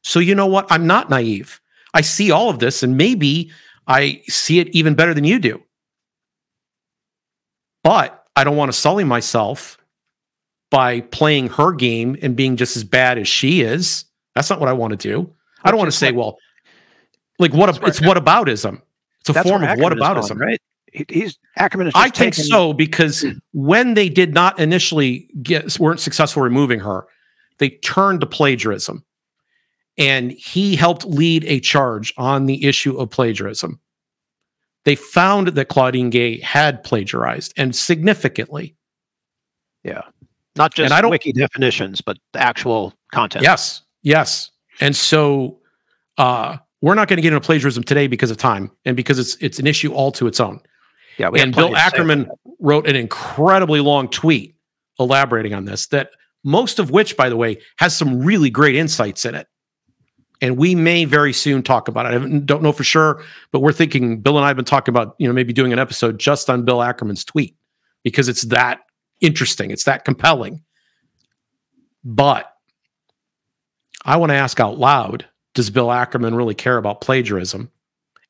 So 0.04 0.20
you 0.20 0.36
know 0.36 0.46
what? 0.46 0.68
I'm 0.70 0.86
not 0.86 1.10
naive. 1.10 1.60
I 1.94 2.02
see 2.02 2.32
all 2.32 2.50
of 2.50 2.60
this, 2.60 2.84
and 2.84 2.96
maybe 2.96 3.52
I 3.88 4.22
see 4.28 4.60
it 4.60 4.68
even 4.70 4.96
better 4.96 5.14
than 5.14 5.24
you 5.24 5.40
do. 5.40 5.64
But 7.84 8.26
I 8.36 8.44
don't 8.44 8.58
want 8.58 8.72
to 8.72 8.78
sully 8.78 9.04
myself 9.04 9.78
by 10.70 11.02
playing 11.02 11.48
her 11.48 11.72
game 11.72 12.18
and 12.22 12.36
being 12.36 12.58
just 12.58 12.76
as 12.76 12.84
bad 12.84 13.18
as 13.18 13.28
she 13.28 13.62
is. 13.62 14.06
That's 14.36 14.50
not 14.50 14.60
what 14.60 14.70
I 14.70 14.74
want 14.74 14.92
to 14.92 14.98
do. 14.98 15.34
I 15.64 15.72
don't 15.72 15.78
want 15.78 15.92
to 15.92 15.98
say, 15.98 16.12
well, 16.12 16.38
like 17.40 17.54
what? 17.54 17.70
A, 17.70 17.86
it's 17.86 18.02
what 18.02 18.18
aboutism. 18.18 18.82
It's 19.22 19.30
a 19.30 19.44
form 19.44 19.64
of 19.64 19.80
what 19.80 19.94
aboutism, 19.94 20.40
right? 20.40 20.60
He's 21.10 21.38
Ackerman. 21.58 21.92
I 21.96 22.10
think 22.10 22.34
taken... 22.34 22.44
so 22.46 22.74
because 22.74 23.26
when 23.54 23.94
they 23.94 24.10
did 24.10 24.34
not 24.34 24.60
initially 24.60 25.30
get 25.42 25.80
weren't 25.80 26.00
successful 26.00 26.42
removing 26.44 26.80
her, 26.80 27.06
they 27.60 27.70
turned 27.70 28.22
to 28.22 28.28
plagiarism, 28.28 29.04
and 29.98 30.32
he 30.32 30.76
helped 30.76 31.06
lead 31.06 31.44
a 31.46 31.60
charge 31.60 32.14
on 32.18 32.46
the 32.46 32.66
issue 32.66 32.98
of 32.98 33.10
plagiarism. 33.10 33.80
They 34.86 34.96
found 34.96 35.50
that 35.50 35.66
Claudine 35.66 36.10
Gay 36.10 36.40
had 36.40 36.84
plagiarized 36.84 37.54
and 37.58 37.76
significantly. 37.76 38.76
Yeah, 39.84 40.02
not 40.56 40.74
just 40.74 40.94
I 40.94 41.02
don't, 41.02 41.12
wiki 41.12 41.34
definitions, 41.34 42.02
but 42.02 42.18
the 42.34 42.42
actual 42.42 42.94
content. 43.14 43.44
Yes, 43.44 43.82
yes, 44.04 44.52
and 44.80 44.96
so. 44.96 45.60
uh 46.18 46.58
we're 46.84 46.94
not 46.94 47.08
going 47.08 47.18
to 47.18 47.24
get 47.24 47.34
into 47.34 47.44
plagiarism 47.44 47.84
today 47.84 48.06
because 48.06 48.30
of 48.30 48.38
time 48.38 48.70
and 48.86 48.96
because 48.96 49.18
it's 49.18 49.36
it's 49.42 49.58
an 49.58 49.66
issue 49.66 49.92
all 49.94 50.12
to 50.12 50.28
its 50.28 50.40
own. 50.40 50.60
Yeah, 51.18 51.32
and 51.36 51.56
Bill 51.56 51.76
Ackerman 51.76 52.30
wrote 52.60 52.88
an 52.88 52.96
incredibly 52.96 53.80
long 53.80 54.08
tweet 54.08 54.56
elaborating 55.00 55.56
on 55.56 55.66
this. 55.66 55.88
That 55.88 56.12
most 56.44 56.78
of 56.78 56.92
which, 56.92 57.18
by 57.18 57.30
the 57.30 57.36
way, 57.36 57.58
has 57.80 57.98
some 57.98 58.20
really 58.20 58.52
great 58.52 58.76
insights 58.76 59.26
in 59.26 59.34
it. 59.34 59.48
And 60.42 60.58
we 60.58 60.76
may 60.76 61.06
very 61.06 61.34
soon 61.34 61.64
talk 61.64 61.88
about 61.88 62.06
it. 62.06 62.22
I 62.22 62.40
don't 62.40 62.62
know 62.62 62.72
for 62.72 62.84
sure, 62.84 63.24
but 63.52 63.62
we're 63.62 63.74
thinking 63.74 64.22
Bill 64.22 64.38
and 64.38 64.46
I 64.46 64.50
have 64.50 64.56
been 64.56 64.66
talking 64.66 64.92
about, 64.92 65.16
you 65.18 65.28
know, 65.28 65.34
maybe 65.34 65.54
doing 65.54 65.74
an 65.74 65.80
episode 65.80 66.20
just 66.20 66.50
on 66.50 66.64
Bill 66.64 66.84
Ackerman's 66.84 67.26
tweet 67.26 67.56
because 68.04 68.30
it's 68.30 68.44
that 68.44 68.82
interesting, 69.20 69.72
it's 69.72 69.86
that 69.86 70.06
compelling. 70.06 70.64
But 72.04 72.54
I 74.06 74.18
want 74.18 74.30
to 74.32 74.36
ask 74.36 74.60
out 74.60 74.78
loud 74.78 75.26
does 75.56 75.72
Bill 75.72 75.92
Ackerman 75.92 76.36
really 76.36 76.54
care 76.54 76.78
about 76.78 77.02
plagiarism? 77.02 77.72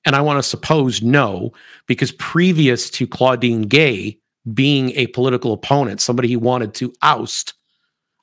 And 0.05 0.16
I 0.16 0.22
want 0.22 0.38
to 0.38 0.43
suppose 0.43 1.01
no, 1.01 1.51
because 1.86 2.14
previous 2.14 2.89
to 2.91 3.05
Claudine 3.05 3.64
Gay 3.64 4.18
being 4.53 4.91
a 4.91 5.08
political 5.08 5.51
opponent, 5.51 5.99
somebody 5.99 6.30
he 6.30 6.38
wanted 6.38 6.74
to 6.76 6.93
oust, 7.01 7.53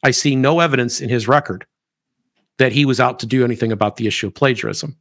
I 0.02 0.10
see 0.10 0.34
no 0.34 0.60
evidence 0.60 1.02
in 1.02 1.10
his 1.10 1.28
record 1.28 1.66
that 2.58 2.72
he 2.72 2.84
was 2.84 3.00
out 3.00 3.18
to 3.20 3.26
do 3.26 3.44
anything 3.44 3.72
about 3.72 3.96
the 3.96 4.06
issue 4.06 4.26
of 4.26 4.34
plagiarism. 4.34 4.96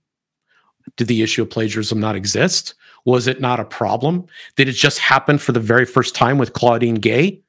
Did 0.98 1.08
the 1.08 1.22
issue 1.22 1.44
of 1.44 1.50
plagiarism 1.50 2.00
not 2.00 2.16
exist? 2.16 2.76
Was 3.06 3.28
it 3.28 3.42
not 3.42 3.60
a 3.60 3.66
problem? 3.66 4.26
Did 4.56 4.70
it 4.70 4.74
just 4.74 5.00
happen 5.00 5.38
for 5.38 5.52
the 5.52 5.60
very 5.60 5.86
first 5.86 6.16
time 6.16 6.38
with 6.38 6.54
Claudine 6.54 6.96
Gay? 6.96 7.42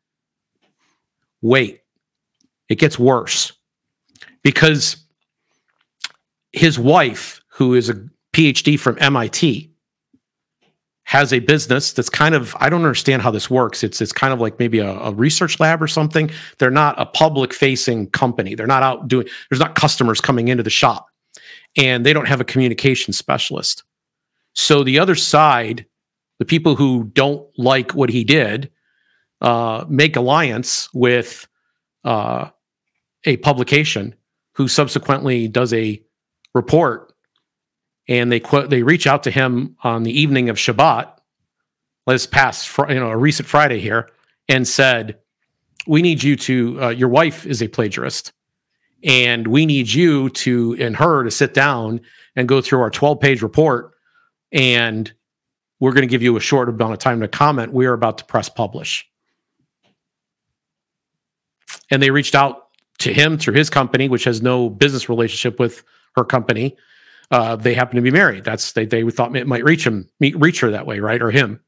Wait, 1.42 1.80
it 2.68 2.76
gets 2.76 2.98
worse 2.98 3.52
because 4.42 4.96
his 6.52 6.78
wife, 6.78 7.40
who 7.48 7.74
is 7.74 7.88
a 7.88 8.08
PhD 8.32 8.78
from 8.78 8.96
MIT, 9.00 9.73
has 11.04 11.32
a 11.32 11.38
business 11.38 11.92
that's 11.92 12.08
kind 12.08 12.34
of 12.34 12.56
I 12.60 12.70
don't 12.70 12.80
understand 12.80 13.22
how 13.22 13.30
this 13.30 13.50
works. 13.50 13.84
It's 13.84 14.00
it's 14.00 14.12
kind 14.12 14.32
of 14.32 14.40
like 14.40 14.58
maybe 14.58 14.78
a, 14.78 14.90
a 14.90 15.12
research 15.12 15.60
lab 15.60 15.82
or 15.82 15.86
something. 15.86 16.30
They're 16.58 16.70
not 16.70 16.98
a 17.00 17.06
public 17.06 17.52
facing 17.52 18.10
company. 18.10 18.54
They're 18.54 18.66
not 18.66 18.82
out 18.82 19.08
doing. 19.08 19.26
There's 19.50 19.60
not 19.60 19.74
customers 19.74 20.20
coming 20.20 20.48
into 20.48 20.62
the 20.62 20.70
shop, 20.70 21.08
and 21.76 22.04
they 22.04 22.12
don't 22.12 22.28
have 22.28 22.40
a 22.40 22.44
communication 22.44 23.12
specialist. 23.12 23.84
So 24.54 24.82
the 24.82 24.98
other 24.98 25.14
side, 25.14 25.86
the 26.38 26.44
people 26.44 26.74
who 26.74 27.04
don't 27.12 27.46
like 27.58 27.92
what 27.92 28.08
he 28.08 28.24
did, 28.24 28.70
uh, 29.40 29.84
make 29.88 30.16
alliance 30.16 30.88
with 30.94 31.46
uh, 32.04 32.48
a 33.24 33.36
publication 33.38 34.14
who 34.54 34.68
subsequently 34.68 35.48
does 35.48 35.72
a 35.72 36.02
report 36.54 37.13
and 38.08 38.30
they 38.30 38.40
quote 38.40 38.70
they 38.70 38.82
reach 38.82 39.06
out 39.06 39.22
to 39.24 39.30
him 39.30 39.76
on 39.82 40.02
the 40.02 40.18
evening 40.18 40.48
of 40.48 40.56
Shabbat, 40.56 41.10
let's 42.06 42.26
pass 42.26 42.76
you 42.88 42.94
know 42.94 43.10
a 43.10 43.16
recent 43.16 43.48
Friday 43.48 43.80
here, 43.80 44.10
and 44.48 44.66
said, 44.66 45.18
"We 45.86 46.02
need 46.02 46.22
you 46.22 46.36
to. 46.36 46.82
Uh, 46.82 46.88
your 46.90 47.08
wife 47.08 47.46
is 47.46 47.62
a 47.62 47.68
plagiarist, 47.68 48.32
and 49.02 49.46
we 49.46 49.66
need 49.66 49.92
you 49.92 50.30
to 50.30 50.76
and 50.78 50.96
her 50.96 51.24
to 51.24 51.30
sit 51.30 51.54
down 51.54 52.00
and 52.36 52.48
go 52.48 52.60
through 52.60 52.80
our 52.80 52.90
12 52.90 53.20
page 53.20 53.42
report, 53.42 53.92
and 54.52 55.12
we're 55.80 55.92
going 55.92 56.02
to 56.02 56.10
give 56.10 56.22
you 56.22 56.36
a 56.36 56.40
short 56.40 56.68
amount 56.68 56.92
of 56.92 56.98
time 56.98 57.20
to 57.20 57.28
comment. 57.28 57.72
We 57.72 57.86
are 57.86 57.94
about 57.94 58.18
to 58.18 58.24
press 58.24 58.48
publish." 58.48 59.08
And 61.90 62.02
they 62.02 62.10
reached 62.10 62.34
out 62.34 62.68
to 62.98 63.12
him 63.12 63.38
through 63.38 63.54
his 63.54 63.70
company, 63.70 64.08
which 64.08 64.24
has 64.24 64.40
no 64.40 64.70
business 64.70 65.08
relationship 65.08 65.58
with 65.58 65.84
her 66.16 66.24
company. 66.24 66.76
Uh, 67.30 67.56
they 67.56 67.74
happen 67.74 67.96
to 67.96 68.02
be 68.02 68.10
married. 68.10 68.44
That's 68.44 68.72
they 68.72 68.84
they 68.84 69.08
thought 69.10 69.34
it 69.36 69.46
might 69.46 69.64
reach 69.64 69.86
him, 69.86 70.08
meet, 70.20 70.38
reach 70.38 70.60
her 70.60 70.70
that 70.70 70.86
way, 70.86 71.00
right, 71.00 71.22
or 71.22 71.30
him. 71.30 71.60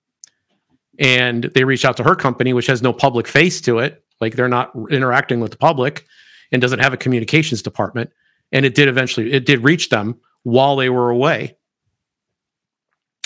And 0.99 1.45
they 1.55 1.65
reached 1.65 1.85
out 1.85 1.97
to 1.99 2.05
her 2.05 2.15
company, 2.15 2.53
which 2.53 2.67
has 2.67 2.83
no 2.83 2.93
public 2.93 3.27
face 3.27 3.61
to 3.63 3.79
it, 3.79 4.05
like 4.21 4.37
they're 4.37 4.49
not 4.49 4.73
interacting 4.91 5.41
with 5.41 5.51
the 5.51 5.59
public, 5.59 6.07
and 6.53 6.63
doesn't 6.63 6.79
have 6.79 6.93
a 6.93 6.99
communications 6.99 7.63
department. 7.63 8.11
And 8.53 8.65
it 8.65 8.75
did 8.75 8.89
eventually, 8.89 9.33
it 9.33 9.45
did 9.45 9.65
reach 9.65 9.89
them 9.89 10.21
while 10.43 10.77
they 10.77 10.89
were 10.89 11.11
away. 11.11 11.57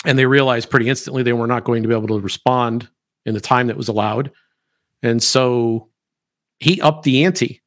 And 0.03 0.17
they 0.17 0.25
realized 0.25 0.69
pretty 0.69 0.89
instantly 0.89 1.21
they 1.21 1.33
were 1.33 1.47
not 1.47 1.63
going 1.63 1.83
to 1.83 1.87
be 1.87 1.95
able 1.95 2.07
to 2.07 2.19
respond 2.19 2.89
in 3.25 3.35
the 3.35 3.41
time 3.41 3.67
that 3.67 3.77
was 3.77 3.87
allowed. 3.87 4.31
And 5.03 5.21
so 5.21 5.89
he 6.59 6.81
upped 6.81 7.03
the 7.03 7.23
ante 7.23 7.60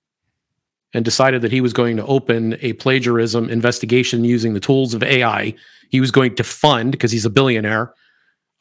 and 0.95 1.05
decided 1.05 1.43
that 1.43 1.53
he 1.53 1.61
was 1.61 1.73
going 1.73 1.97
to 1.97 2.07
open 2.07 2.57
a 2.63 2.73
plagiarism 2.75 3.51
investigation 3.51 4.25
using 4.25 4.55
the 4.55 4.61
tools 4.61 4.95
of 4.95 5.03
AI. 5.03 5.53
He 5.91 6.01
was 6.01 6.13
going 6.13 6.37
to 6.37 6.45
fund, 6.45 6.93
because 6.93 7.11
he's 7.11 7.25
a 7.25 7.31
billionaire, 7.31 7.93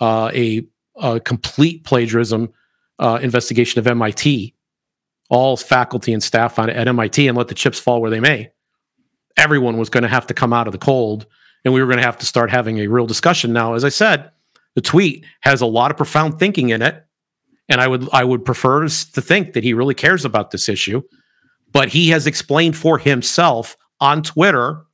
uh, 0.02 0.32
a, 0.34 0.68
a, 0.96 1.20
complete 1.20 1.84
plagiarism 1.84 2.52
uh, 2.98 3.20
investigation 3.22 3.80
of 3.80 3.88
MIT, 3.88 4.56
all 5.30 5.56
faculty 5.56 6.12
and 6.12 6.24
staff 6.24 6.58
on, 6.58 6.70
at 6.72 6.88
MIT, 6.88 7.28
and 7.28 7.38
let 7.38 7.48
the 7.48 7.56
chips 7.56 7.80
fall 7.80 8.02
where 8.02 8.12
they 8.12 8.20
may. 8.20 8.52
Everyone 9.38 9.78
was 9.78 9.90
going 9.90 10.04
to 10.04 10.10
have 10.10 10.28
to 10.28 10.34
come 10.34 10.54
out 10.54 10.68
of 10.68 10.74
the 10.74 10.80
cold, 10.80 11.28
and 11.64 11.74
we 11.74 11.82
were 11.82 11.88
going 11.88 11.98
to 11.98 12.04
have 12.04 12.18
to 12.18 12.26
start 12.26 12.50
having 12.50 12.80
a 12.80 12.88
real 12.88 13.06
discussion. 13.06 13.54
Now, 13.54 13.76
as 13.76 13.86
I 13.86 13.90
said, 13.90 14.32
the 14.76 14.82
tweet 14.82 15.24
has 15.42 15.62
a 15.62 15.68
lot 15.68 15.92
of 15.92 15.98
profound 15.98 16.40
thinking 16.40 16.70
in 16.70 16.82
it, 16.82 17.06
and 17.70 17.80
I 17.80 17.88
would 17.88 18.10
I 18.12 18.24
would 18.24 18.44
prefer 18.44 18.88
to 18.88 18.90
think 18.90 19.54
that 19.54 19.64
he 19.64 19.74
really 19.74 19.94
cares 19.94 20.26
about 20.26 20.52
this 20.52 20.68
issue 20.68 21.04
but 21.74 21.90
he 21.90 22.10
has 22.10 22.28
explained 22.28 22.78
for 22.78 22.98
himself 22.98 23.76
on 24.00 24.24
Twitter, 24.24 24.86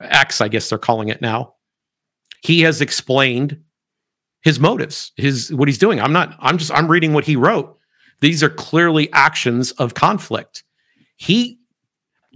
X, 0.00 0.40
I 0.40 0.48
guess 0.48 0.68
they're 0.68 0.78
calling 0.78 1.08
it 1.08 1.20
now. 1.20 1.54
He 2.42 2.62
has 2.62 2.80
explained 2.80 3.62
his 4.42 4.58
motives, 4.58 5.12
his 5.16 5.52
what 5.52 5.68
he's 5.68 5.78
doing. 5.78 6.00
I'm 6.00 6.12
not, 6.12 6.34
I'm 6.40 6.58
just, 6.58 6.72
I'm 6.72 6.90
reading 6.90 7.12
what 7.12 7.24
he 7.24 7.36
wrote. 7.36 7.78
These 8.20 8.42
are 8.42 8.50
clearly 8.50 9.12
actions 9.12 9.72
of 9.72 9.94
conflict. 9.94 10.64
He, 11.16 11.60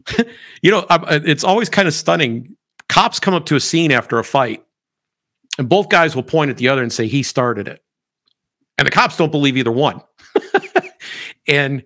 you 0.62 0.70
know, 0.70 0.80
uh, 0.88 1.20
it's 1.24 1.42
always 1.42 1.68
kind 1.68 1.88
of 1.88 1.94
stunning. 1.94 2.56
Cops 2.88 3.18
come 3.18 3.34
up 3.34 3.46
to 3.46 3.56
a 3.56 3.60
scene 3.60 3.90
after 3.90 4.18
a 4.18 4.24
fight, 4.24 4.64
and 5.58 5.68
both 5.68 5.88
guys 5.88 6.14
will 6.14 6.22
point 6.22 6.50
at 6.50 6.58
the 6.58 6.68
other 6.68 6.82
and 6.82 6.92
say, 6.92 7.06
he 7.08 7.22
started 7.22 7.66
it. 7.66 7.82
And 8.78 8.86
the 8.86 8.92
cops 8.92 9.16
don't 9.16 9.32
believe 9.32 9.56
either 9.56 9.72
one. 9.72 10.02
and 11.48 11.82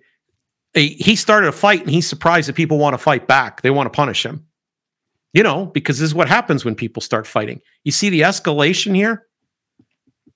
he 0.73 1.15
started 1.15 1.47
a 1.47 1.51
fight 1.51 1.81
and 1.81 1.89
he's 1.89 2.07
surprised 2.07 2.47
that 2.47 2.55
people 2.55 2.77
want 2.77 2.93
to 2.93 2.97
fight 2.97 3.27
back. 3.27 3.61
They 3.61 3.71
want 3.71 3.87
to 3.87 3.95
punish 3.95 4.25
him. 4.25 4.45
You 5.33 5.43
know, 5.43 5.67
because 5.67 5.99
this 5.99 6.09
is 6.09 6.15
what 6.15 6.27
happens 6.27 6.65
when 6.65 6.75
people 6.75 7.01
start 7.01 7.25
fighting. 7.25 7.61
You 7.85 7.91
see 7.93 8.09
the 8.09 8.21
escalation 8.21 8.95
here? 8.95 9.27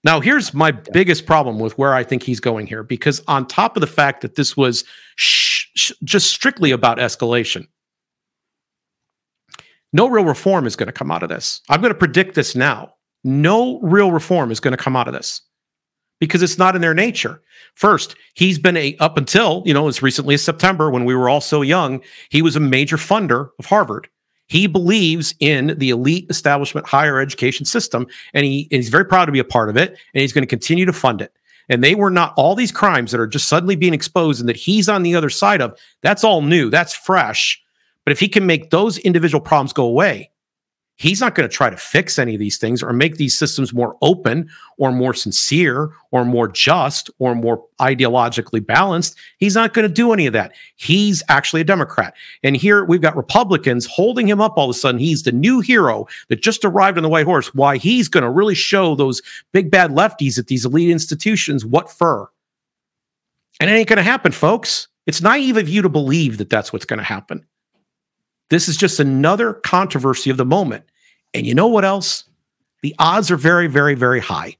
Now, 0.05 0.21
here's 0.21 0.53
my 0.53 0.71
biggest 0.71 1.25
problem 1.25 1.59
with 1.59 1.77
where 1.77 1.93
I 1.93 2.03
think 2.03 2.23
he's 2.23 2.39
going 2.39 2.67
here, 2.67 2.83
because 2.83 3.21
on 3.27 3.47
top 3.47 3.75
of 3.75 3.81
the 3.81 3.88
fact 3.88 4.21
that 4.21 4.36
this 4.36 4.55
was 4.55 4.86
sh- 5.15 5.65
sh- 5.75 5.91
just 6.03 6.29
strictly 6.29 6.71
about 6.71 6.97
escalation, 6.97 7.67
no 9.91 10.07
real 10.07 10.25
reform 10.25 10.65
is 10.67 10.75
going 10.75 10.88
to 10.88 10.93
come 10.93 11.11
out 11.11 11.23
of 11.23 11.29
this. 11.29 11.61
I'm 11.69 11.81
going 11.81 11.93
to 11.93 11.97
predict 11.97 12.36
this 12.36 12.55
now. 12.55 12.93
No 13.23 13.79
real 13.81 14.11
reform 14.11 14.51
is 14.51 14.59
going 14.59 14.77
to 14.77 14.81
come 14.81 14.95
out 14.95 15.07
of 15.07 15.13
this 15.13 15.41
because 16.26 16.43
it's 16.43 16.57
not 16.57 16.76
in 16.76 16.82
their 16.82 16.93
nature. 16.93 17.41
First, 17.73 18.15
he's 18.34 18.57
been 18.59 18.78
a 18.78 18.95
up 18.97 19.17
until, 19.17 19.63
you 19.65 19.73
know, 19.73 19.88
as 19.88 20.01
recently 20.01 20.36
as 20.36 20.43
September 20.43 20.89
when 20.89 21.05
we 21.05 21.15
were 21.15 21.30
all 21.30 21.41
so 21.41 21.61
young, 21.61 22.01
he 22.30 22.41
was 22.41 22.55
a 22.55 22.61
major 22.61 22.97
funder 22.97 23.49
of 23.59 23.65
Harvard. 23.65 24.07
He 24.47 24.67
believes 24.67 25.34
in 25.39 25.76
the 25.78 25.89
elite 25.89 26.28
establishment 26.30 26.88
higher 26.88 27.19
education 27.19 27.65
system 27.65 28.07
and, 28.34 28.45
he, 28.45 28.67
and 28.71 28.78
he's 28.78 28.89
very 28.89 29.05
proud 29.05 29.26
to 29.26 29.32
be 29.32 29.39
a 29.39 29.43
part 29.43 29.69
of 29.69 29.78
it 29.78 29.89
and 29.89 30.21
he's 30.21 30.34
going 30.34 30.43
to 30.43 30.47
continue 30.47 30.86
to 30.86 30.93
fund 30.93 31.21
it. 31.21 31.34
And 31.67 31.84
they 31.84 31.95
were 31.95 32.11
not 32.11 32.34
all 32.38 32.53
these 32.53 32.71
crimes 32.71 33.11
that 33.11 33.19
are 33.19 33.28
just 33.28 33.47
suddenly 33.47 33.76
being 33.76 33.93
exposed 33.93 34.39
and 34.39 34.47
that 34.47 34.55
he's 34.55 34.88
on 34.88 35.01
the 35.01 35.15
other 35.15 35.32
side 35.32 35.61
of. 35.61 35.78
That's 36.01 36.23
all 36.23 36.41
new. 36.41 36.69
That's 36.69 36.93
fresh. 36.93 37.61
But 38.03 38.11
if 38.11 38.19
he 38.19 38.28
can 38.28 38.45
make 38.45 38.69
those 38.69 38.99
individual 38.99 39.41
problems 39.41 39.73
go 39.73 39.86
away, 39.86 40.30
he's 40.97 41.19
not 41.19 41.35
going 41.35 41.47
to 41.47 41.53
try 41.53 41.69
to 41.69 41.77
fix 41.77 42.17
any 42.17 42.33
of 42.33 42.39
these 42.39 42.57
things 42.57 42.81
or 42.81 42.93
make 42.93 43.17
these 43.17 43.37
systems 43.37 43.73
more 43.73 43.97
open 44.01 44.49
or 44.77 44.91
more 44.91 45.13
sincere 45.13 45.89
or 46.11 46.25
more 46.25 46.47
just 46.47 47.09
or 47.19 47.35
more 47.35 47.65
ideologically 47.79 48.65
balanced. 48.65 49.17
He's 49.37 49.55
not 49.55 49.73
going 49.73 49.87
to 49.87 49.93
do 49.93 50.13
any 50.13 50.25
of 50.25 50.33
that. 50.33 50.53
He's 50.75 51.21
actually 51.29 51.61
a 51.61 51.65
Democrat. 51.65 52.13
And 52.43 52.55
here 52.55 52.85
we've 52.85 53.01
got 53.01 53.17
Republicans 53.17 53.85
holding 53.85 54.27
him 54.27 54.41
up 54.41 54.57
all 54.57 54.69
of 54.69 54.75
a 54.75 54.79
sudden. 54.79 54.99
He's 54.99 55.23
the 55.23 55.31
new 55.31 55.59
hero 55.59 56.07
that 56.29 56.41
just 56.41 56.63
arrived 56.63 56.97
on 56.97 57.03
the 57.03 57.09
white 57.09 57.25
horse. 57.25 57.53
Why 57.53 57.77
he's 57.77 58.07
going 58.07 58.23
to 58.23 58.29
really 58.29 58.55
show 58.55 58.95
those 58.95 59.21
big 59.51 59.69
bad 59.69 59.91
lefties 59.91 60.39
at 60.39 60.47
these 60.47 60.65
elite 60.65 60.89
institutions 60.89 61.65
what 61.65 61.91
for. 61.91 62.31
And 63.59 63.69
it 63.69 63.73
ain't 63.73 63.87
going 63.87 63.97
to 63.97 64.03
happen, 64.03 64.31
folks. 64.31 64.87
It's 65.07 65.21
naive 65.21 65.57
of 65.57 65.69
you 65.69 65.81
to 65.81 65.89
believe 65.89 66.39
that 66.39 66.49
that's 66.49 66.73
what's 66.73 66.85
going 66.85 66.97
to 66.97 67.03
happen. 67.03 67.45
This 68.49 68.67
is 68.67 68.77
just 68.77 68.99
another 68.99 69.53
controversy 69.53 70.29
of 70.29 70.37
the 70.37 70.45
moment. 70.45 70.85
And 71.33 71.45
you 71.45 71.55
know 71.55 71.67
what 71.67 71.85
else? 71.85 72.25
The 72.81 72.95
odds 72.99 73.31
are 73.31 73.37
very, 73.37 73.67
very, 73.67 73.95
very 73.95 74.19
high 74.19 74.57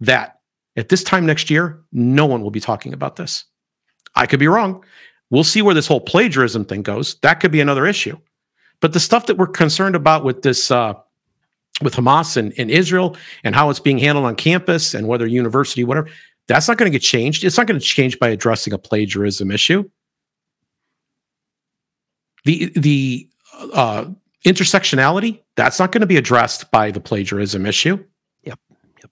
that 0.00 0.40
at 0.76 0.88
this 0.88 1.02
time 1.02 1.26
next 1.26 1.50
year, 1.50 1.82
no 1.92 2.26
one 2.26 2.42
will 2.42 2.50
be 2.50 2.60
talking 2.60 2.92
about 2.92 3.16
this. 3.16 3.44
I 4.14 4.26
could 4.26 4.40
be 4.40 4.48
wrong. 4.48 4.84
We'll 5.30 5.44
see 5.44 5.62
where 5.62 5.74
this 5.74 5.86
whole 5.86 6.00
plagiarism 6.00 6.64
thing 6.64 6.82
goes. 6.82 7.16
That 7.22 7.40
could 7.40 7.50
be 7.50 7.60
another 7.60 7.86
issue. 7.86 8.18
But 8.80 8.92
the 8.92 9.00
stuff 9.00 9.26
that 9.26 9.36
we're 9.36 9.46
concerned 9.46 9.96
about 9.96 10.24
with 10.24 10.42
this, 10.42 10.70
uh, 10.70 10.94
with 11.82 11.94
Hamas 11.94 12.36
and, 12.36 12.52
and 12.58 12.70
Israel 12.70 13.16
and 13.42 13.54
how 13.54 13.70
it's 13.70 13.80
being 13.80 13.98
handled 13.98 14.26
on 14.26 14.36
campus 14.36 14.94
and 14.94 15.08
whether 15.08 15.26
university, 15.26 15.82
whatever, 15.84 16.08
that's 16.46 16.68
not 16.68 16.76
going 16.76 16.90
to 16.90 16.96
get 16.96 17.02
changed. 17.02 17.44
It's 17.44 17.56
not 17.56 17.66
going 17.66 17.80
to 17.80 17.84
change 17.84 18.18
by 18.18 18.28
addressing 18.28 18.72
a 18.72 18.78
plagiarism 18.78 19.50
issue 19.50 19.88
the 22.44 22.72
the 22.76 23.28
uh, 23.72 24.06
intersectionality 24.44 25.40
that's 25.56 25.78
not 25.78 25.92
going 25.92 26.00
to 26.00 26.06
be 26.06 26.16
addressed 26.16 26.70
by 26.70 26.90
the 26.90 27.00
plagiarism 27.00 27.66
issue. 27.66 28.02
Yep. 28.44 28.58
Yep. 29.02 29.10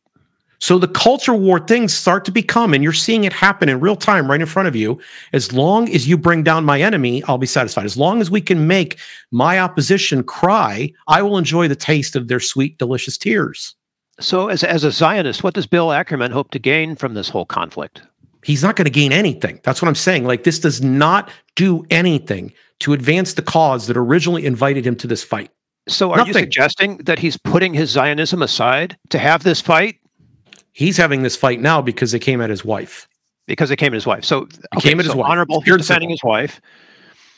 So 0.58 0.78
the 0.78 0.88
culture 0.88 1.34
war 1.34 1.58
things 1.60 1.94
start 1.94 2.24
to 2.26 2.30
become, 2.30 2.74
and 2.74 2.82
you're 2.82 2.92
seeing 2.92 3.24
it 3.24 3.32
happen 3.32 3.68
in 3.68 3.80
real 3.80 3.96
time 3.96 4.30
right 4.30 4.40
in 4.40 4.46
front 4.46 4.68
of 4.68 4.76
you. 4.76 5.00
As 5.32 5.52
long 5.52 5.88
as 5.88 6.06
you 6.06 6.18
bring 6.18 6.42
down 6.42 6.64
my 6.64 6.80
enemy, 6.80 7.22
I'll 7.24 7.38
be 7.38 7.46
satisfied. 7.46 7.84
As 7.84 7.96
long 7.96 8.20
as 8.20 8.30
we 8.30 8.40
can 8.40 8.66
make 8.66 8.98
my 9.30 9.58
opposition 9.58 10.22
cry, 10.22 10.92
I 11.08 11.22
will 11.22 11.38
enjoy 11.38 11.68
the 11.68 11.76
taste 11.76 12.16
of 12.16 12.28
their 12.28 12.40
sweet, 12.40 12.78
delicious 12.78 13.16
tears. 13.16 13.74
So, 14.20 14.48
as, 14.48 14.62
as 14.62 14.84
a 14.84 14.92
Zionist, 14.92 15.42
what 15.42 15.54
does 15.54 15.66
Bill 15.66 15.90
Ackerman 15.90 16.32
hope 16.32 16.50
to 16.50 16.58
gain 16.58 16.96
from 16.96 17.14
this 17.14 17.28
whole 17.28 17.46
conflict? 17.46 18.02
He's 18.44 18.62
not 18.62 18.76
going 18.76 18.86
to 18.86 18.90
gain 18.90 19.12
anything. 19.12 19.60
That's 19.62 19.80
what 19.80 19.88
I'm 19.88 19.94
saying. 19.94 20.24
Like, 20.24 20.44
this 20.44 20.58
does 20.58 20.82
not 20.82 21.30
do 21.56 21.84
anything 21.90 22.52
to 22.80 22.92
advance 22.92 23.34
the 23.34 23.42
cause 23.42 23.86
that 23.86 23.96
originally 23.96 24.44
invited 24.44 24.86
him 24.86 24.96
to 24.96 25.06
this 25.06 25.22
fight. 25.22 25.50
So, 25.88 26.12
are 26.12 26.18
Nothing. 26.18 26.34
you 26.34 26.40
suggesting 26.40 26.96
that 26.98 27.18
he's 27.18 27.36
putting 27.36 27.74
his 27.74 27.90
Zionism 27.90 28.42
aside 28.42 28.96
to 29.10 29.18
have 29.18 29.42
this 29.42 29.60
fight? 29.60 29.96
He's 30.72 30.96
having 30.96 31.22
this 31.22 31.36
fight 31.36 31.60
now 31.60 31.82
because 31.82 32.12
they 32.12 32.18
came 32.18 32.40
at 32.40 32.50
his 32.50 32.64
wife. 32.64 33.08
Because 33.46 33.68
they 33.68 33.76
came 33.76 33.88
at 33.88 33.94
his 33.94 34.06
wife. 34.06 34.24
So, 34.24 34.48
okay, 34.76 34.90
came 34.90 35.00
at 35.00 35.06
so 35.06 35.12
his 35.12 35.16
wife. 35.16 35.30
Honorable, 35.30 35.60
he's 35.60 35.76
defending 35.76 36.10
his 36.10 36.22
wife. 36.22 36.60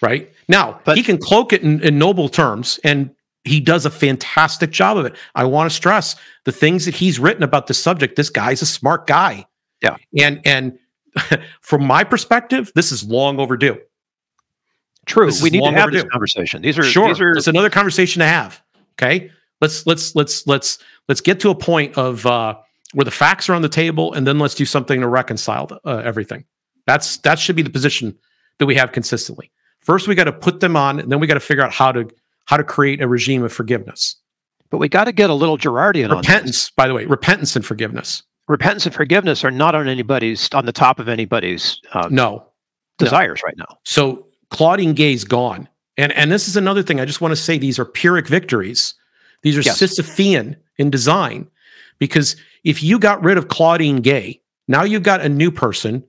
Right. 0.02 0.30
Now, 0.48 0.80
but, 0.84 0.98
he 0.98 1.02
can 1.02 1.16
cloak 1.16 1.54
it 1.54 1.62
in, 1.62 1.80
in 1.80 1.98
noble 1.98 2.28
terms, 2.28 2.78
and 2.84 3.10
he 3.44 3.60
does 3.60 3.86
a 3.86 3.90
fantastic 3.90 4.70
job 4.70 4.98
of 4.98 5.06
it. 5.06 5.16
I 5.34 5.44
want 5.44 5.70
to 5.70 5.74
stress 5.74 6.14
the 6.44 6.52
things 6.52 6.84
that 6.84 6.94
he's 6.94 7.18
written 7.18 7.42
about 7.42 7.66
the 7.66 7.74
subject. 7.74 8.16
This 8.16 8.28
guy's 8.28 8.60
a 8.60 8.66
smart 8.66 9.06
guy. 9.06 9.46
Yeah. 9.82 9.96
And, 10.18 10.40
and, 10.44 10.78
from 11.60 11.84
my 11.84 12.04
perspective, 12.04 12.72
this 12.74 12.92
is 12.92 13.04
long 13.04 13.38
overdue. 13.38 13.80
True. 15.06 15.30
We 15.42 15.50
need 15.50 15.60
to 15.60 15.70
have 15.70 15.88
overdue. 15.88 16.02
this 16.02 16.10
conversation. 16.10 16.62
These 16.62 16.78
are 16.78 16.82
sure. 16.82 17.08
These 17.08 17.20
are... 17.20 17.32
It's 17.32 17.46
another 17.46 17.70
conversation 17.70 18.20
to 18.20 18.26
have. 18.26 18.62
Okay. 18.96 19.30
Let's 19.60 19.86
let's 19.86 20.14
let's 20.14 20.46
let's 20.46 20.78
let's 21.08 21.20
get 21.20 21.40
to 21.40 21.50
a 21.50 21.54
point 21.54 21.96
of 21.96 22.26
uh, 22.26 22.56
where 22.92 23.04
the 23.04 23.10
facts 23.10 23.48
are 23.48 23.54
on 23.54 23.62
the 23.62 23.68
table, 23.68 24.12
and 24.12 24.26
then 24.26 24.38
let's 24.38 24.54
do 24.54 24.64
something 24.64 25.00
to 25.00 25.08
reconcile 25.08 25.68
uh, 25.84 26.02
everything. 26.04 26.44
That's 26.86 27.18
that 27.18 27.38
should 27.38 27.56
be 27.56 27.62
the 27.62 27.70
position 27.70 28.16
that 28.58 28.66
we 28.66 28.74
have 28.74 28.92
consistently. 28.92 29.50
First, 29.80 30.08
we 30.08 30.14
got 30.14 30.24
to 30.24 30.32
put 30.32 30.60
them 30.60 30.76
on, 30.76 31.00
and 31.00 31.10
then 31.10 31.20
we 31.20 31.26
got 31.26 31.34
to 31.34 31.40
figure 31.40 31.62
out 31.62 31.72
how 31.72 31.92
to 31.92 32.08
how 32.46 32.56
to 32.56 32.64
create 32.64 33.00
a 33.00 33.08
regime 33.08 33.42
of 33.42 33.52
forgiveness. 33.52 34.16
But 34.70 34.78
we 34.78 34.88
got 34.88 35.04
to 35.04 35.12
get 35.12 35.30
a 35.30 35.34
little 35.34 35.56
Girardian 35.56 36.14
repentance. 36.14 36.70
By 36.70 36.88
the 36.88 36.94
way, 36.94 37.06
repentance 37.06 37.54
and 37.56 37.64
forgiveness. 37.64 38.22
Repentance 38.48 38.84
and 38.86 38.94
forgiveness 38.94 39.44
are 39.44 39.50
not 39.50 39.74
on 39.74 39.88
anybody's 39.88 40.48
on 40.52 40.66
the 40.66 40.72
top 40.72 40.98
of 40.98 41.08
anybody's 41.08 41.80
uh, 41.92 42.08
no 42.10 42.46
desires 42.98 43.40
no. 43.42 43.46
right 43.46 43.56
now. 43.56 43.78
So 43.84 44.26
Claudine 44.54 44.94
Gay's 44.94 45.24
gone. 45.24 45.68
And, 45.96 46.12
and 46.12 46.30
this 46.30 46.46
is 46.46 46.56
another 46.56 46.82
thing 46.82 47.00
I 47.00 47.04
just 47.04 47.20
want 47.20 47.32
to 47.32 47.36
say 47.36 47.58
these 47.58 47.78
are 47.80 47.84
Pyrrhic 47.84 48.28
victories. 48.28 48.94
These 49.42 49.58
are 49.58 49.62
yes. 49.62 49.80
Sisyphean 49.80 50.54
in 50.78 50.90
design. 50.90 51.48
Because 51.98 52.36
if 52.62 52.80
you 52.80 53.00
got 53.00 53.22
rid 53.24 53.36
of 53.36 53.48
Claudine 53.48 54.00
Gay, 54.00 54.40
now 54.68 54.84
you've 54.84 55.02
got 55.02 55.22
a 55.22 55.28
new 55.28 55.50
person 55.50 56.04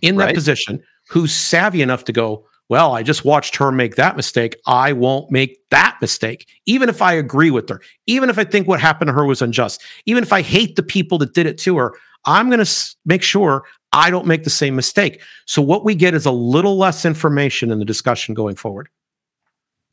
in 0.00 0.16
that 0.16 0.26
right. 0.26 0.34
position 0.34 0.80
who's 1.08 1.34
savvy 1.34 1.82
enough 1.82 2.04
to 2.04 2.12
go, 2.12 2.46
well, 2.68 2.94
I 2.94 3.02
just 3.02 3.24
watched 3.24 3.56
her 3.56 3.72
make 3.72 3.96
that 3.96 4.16
mistake. 4.16 4.54
I 4.64 4.92
won't 4.92 5.32
make 5.32 5.58
that 5.70 5.96
mistake. 6.00 6.46
Even 6.66 6.88
if 6.88 7.02
I 7.02 7.14
agree 7.14 7.50
with 7.50 7.68
her, 7.68 7.80
even 8.06 8.30
if 8.30 8.38
I 8.38 8.44
think 8.44 8.68
what 8.68 8.78
happened 8.78 9.08
to 9.08 9.12
her 9.12 9.24
was 9.24 9.42
unjust, 9.42 9.82
even 10.06 10.22
if 10.22 10.32
I 10.32 10.42
hate 10.42 10.76
the 10.76 10.84
people 10.84 11.18
that 11.18 11.34
did 11.34 11.46
it 11.46 11.58
to 11.58 11.76
her, 11.78 11.94
I'm 12.26 12.48
going 12.48 12.64
to 12.64 12.96
make 13.06 13.22
sure 13.22 13.64
I 13.92 14.10
don't 14.10 14.26
make 14.26 14.44
the 14.44 14.50
same 14.50 14.76
mistake. 14.76 15.22
So 15.46 15.62
what 15.62 15.84
we 15.84 15.94
get 15.94 16.14
is 16.14 16.26
a 16.26 16.30
little 16.30 16.76
less 16.76 17.04
information 17.04 17.70
in 17.70 17.78
the 17.78 17.84
discussion 17.84 18.34
going 18.34 18.56
forward 18.56 18.88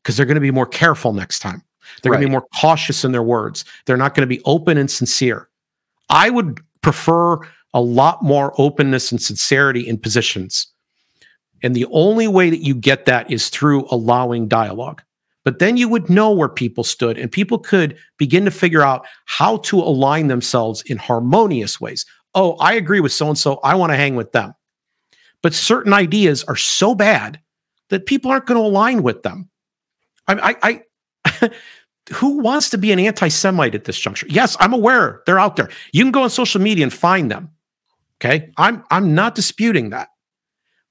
because 0.04 0.18
they're 0.18 0.26
going 0.26 0.36
to 0.36 0.42
be 0.42 0.52
more 0.52 0.66
careful 0.66 1.14
next 1.14 1.40
time. 1.40 1.64
They're 2.02 2.12
right. 2.12 2.18
going 2.18 2.28
to 2.28 2.30
be 2.30 2.32
more 2.32 2.48
cautious 2.60 3.06
in 3.06 3.12
their 3.12 3.24
words. 3.24 3.64
They're 3.86 3.98
not 3.98 4.16
going 4.16 4.28
to 4.28 4.36
be 4.36 4.42
open 4.46 4.78
and 4.78 4.90
sincere. 4.90 5.50
I 6.10 6.30
would 6.30 6.60
prefer 6.82 7.40
a 7.74 7.82
lot 7.82 8.24
more 8.24 8.54
openness 8.58 9.12
and 9.12 9.22
sincerity 9.22 9.88
in 9.88 9.98
positions. 9.98 10.68
And 11.64 11.76
the 11.76 11.88
only 11.92 12.28
way 12.28 12.50
that 12.50 12.64
you 12.64 12.76
get 12.76 13.06
that 13.06 13.30
is 13.32 13.50
through 13.50 13.88
allowing 13.90 14.48
dialogue. 14.48 15.02
But 15.44 15.60
then 15.60 15.78
you 15.78 15.88
would 15.90 16.10
know 16.10 16.32
where 16.32 16.50
people 16.50 16.84
stood 16.84 17.18
and 17.18 17.32
people 17.32 17.60
could 17.60 17.98
begin 18.18 18.46
to 18.46 18.52
figure 18.52 18.82
out 18.82 19.06
how 19.26 19.58
to 19.58 19.80
align 19.80 20.28
themselves 20.28 20.82
in 20.84 20.98
harmonious 20.98 21.80
ways 21.80 22.06
oh, 22.36 22.56
I 22.60 22.74
agree 22.74 23.00
with 23.00 23.14
so 23.14 23.30
and 23.30 23.38
so. 23.38 23.60
I 23.64 23.76
want 23.76 23.92
to 23.92 23.98
hang 23.98 24.16
with 24.16 24.32
them. 24.34 24.54
But 25.42 25.54
certain 25.54 25.94
ideas 25.94 26.44
are 26.44 26.56
so 26.56 26.94
bad 26.94 27.40
that 27.90 28.06
people 28.06 28.32
aren't 28.32 28.46
going 28.46 28.60
to 28.60 28.68
align 28.68 29.04
with 29.04 29.24
them. 29.24 29.50
I, 30.28 30.56
I, 30.64 30.82
I 31.42 31.52
who 32.14 32.40
wants 32.40 32.70
to 32.72 32.78
be 32.78 32.92
an 32.92 33.00
anti-Semite 33.00 33.76
at 33.76 33.86
this 33.86 34.00
juncture? 34.00 34.28
Yes, 34.30 34.58
I'm 34.60 34.74
aware 34.74 35.22
they're 35.26 35.40
out 35.40 35.56
there. 35.56 35.70
You 35.92 36.04
can 36.04 36.12
go 36.12 36.24
on 36.24 36.30
social 36.30 36.62
media 36.62 36.84
and 36.84 36.94
find 36.94 37.32
them. 37.32 37.50
Okay, 38.20 38.52
I'm 38.58 38.84
I'm 38.92 39.14
not 39.14 39.36
disputing 39.36 39.90
that, 39.90 40.10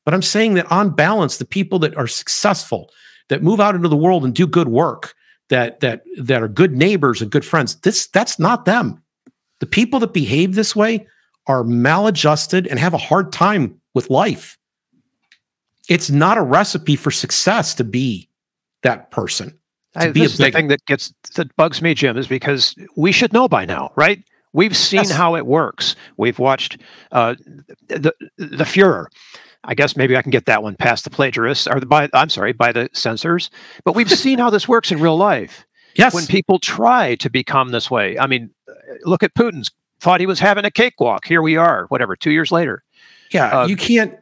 but 0.04 0.12
I'm 0.12 0.22
saying 0.22 0.54
that 0.54 0.70
on 0.70 0.94
balance, 0.94 1.38
the 1.38 1.46
people 1.46 1.78
that 1.80 1.96
are 1.96 2.06
successful, 2.06 2.90
that 3.28 3.42
move 3.42 3.60
out 3.60 3.74
into 3.74 3.88
the 3.88 3.96
world 3.96 4.24
and 4.24 4.34
do 4.34 4.46
good 4.46 4.68
work, 4.68 5.14
that 5.48 5.80
that 5.80 6.02
that 6.18 6.42
are 6.42 6.48
good 6.48 6.76
neighbors 6.76 7.22
and 7.22 7.30
good 7.30 7.44
friends, 7.44 7.76
this 7.76 8.08
that's 8.08 8.38
not 8.38 8.66
them. 8.66 9.02
The 9.60 9.66
people 9.66 10.00
that 10.00 10.12
behave 10.12 10.54
this 10.54 10.76
way 10.76 11.06
are 11.46 11.64
maladjusted 11.64 12.66
and 12.66 12.78
have 12.78 12.94
a 12.94 12.98
hard 12.98 13.32
time 13.32 13.80
with 13.94 14.10
life. 14.10 14.58
It's 15.88 16.10
not 16.10 16.38
a 16.38 16.42
recipe 16.42 16.96
for 16.96 17.10
success 17.10 17.74
to 17.74 17.84
be 17.84 18.28
that 18.82 19.10
person. 19.10 19.50
To 19.92 20.00
I, 20.00 20.10
this 20.10 20.32
is 20.32 20.38
the 20.38 20.50
thing 20.50 20.68
that 20.68 20.84
gets 20.86 21.12
that 21.36 21.54
bugs 21.56 21.82
me, 21.82 21.94
Jim, 21.94 22.16
is 22.16 22.26
because 22.26 22.74
we 22.96 23.12
should 23.12 23.32
know 23.32 23.48
by 23.48 23.64
now, 23.64 23.92
right? 23.94 24.22
We've 24.52 24.76
seen 24.76 25.02
yes. 25.02 25.10
how 25.10 25.36
it 25.36 25.46
works. 25.46 25.94
We've 26.16 26.38
watched 26.38 26.78
uh, 27.12 27.34
the 27.88 28.14
the 28.38 28.64
Fuhrer 28.64 29.06
I 29.66 29.74
guess 29.74 29.96
maybe 29.96 30.16
I 30.16 30.22
can 30.22 30.30
get 30.30 30.46
that 30.46 30.62
one 30.62 30.76
past 30.76 31.04
the 31.04 31.10
plagiarists 31.10 31.66
or 31.66 31.80
the, 31.80 31.86
by 31.86 32.08
I'm 32.12 32.28
sorry, 32.28 32.52
by 32.52 32.72
the 32.72 32.88
censors. 32.92 33.50
But 33.84 33.94
we've 33.94 34.10
seen 34.10 34.38
how 34.38 34.50
this 34.50 34.68
works 34.68 34.92
in 34.92 35.00
real 35.00 35.16
life. 35.16 35.66
Yes. 35.96 36.12
When 36.12 36.26
people 36.26 36.58
try 36.58 37.14
to 37.14 37.30
become 37.30 37.68
this 37.68 37.88
way. 37.88 38.18
I 38.18 38.26
mean, 38.26 38.50
look 39.04 39.22
at 39.22 39.32
Putin's 39.36 39.70
thought 40.04 40.20
he 40.20 40.26
was 40.26 40.38
having 40.38 40.64
a 40.64 40.70
cakewalk. 40.70 41.26
Here 41.26 41.42
we 41.42 41.56
are, 41.56 41.86
whatever, 41.88 42.14
two 42.14 42.30
years 42.30 42.52
later. 42.52 42.84
Yeah, 43.32 43.62
uh, 43.62 43.66
you 43.66 43.76
can't. 43.76 44.14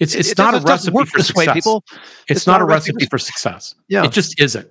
It's 0.00 0.14
it's 0.14 0.32
it, 0.32 0.38
not 0.38 0.54
it 0.54 0.62
a 0.62 0.66
recipe 0.66 1.04
for 1.04 1.22
success. 1.22 1.46
Way, 1.46 1.52
people. 1.52 1.84
It's, 2.28 2.40
it's 2.40 2.46
not, 2.46 2.54
not, 2.54 2.62
a 2.62 2.64
recipe, 2.64 3.06
for 3.06 3.18
success. 3.18 3.74
Yeah, 3.88 4.04
it 4.04 4.12
just 4.12 4.40
isn't. 4.40 4.68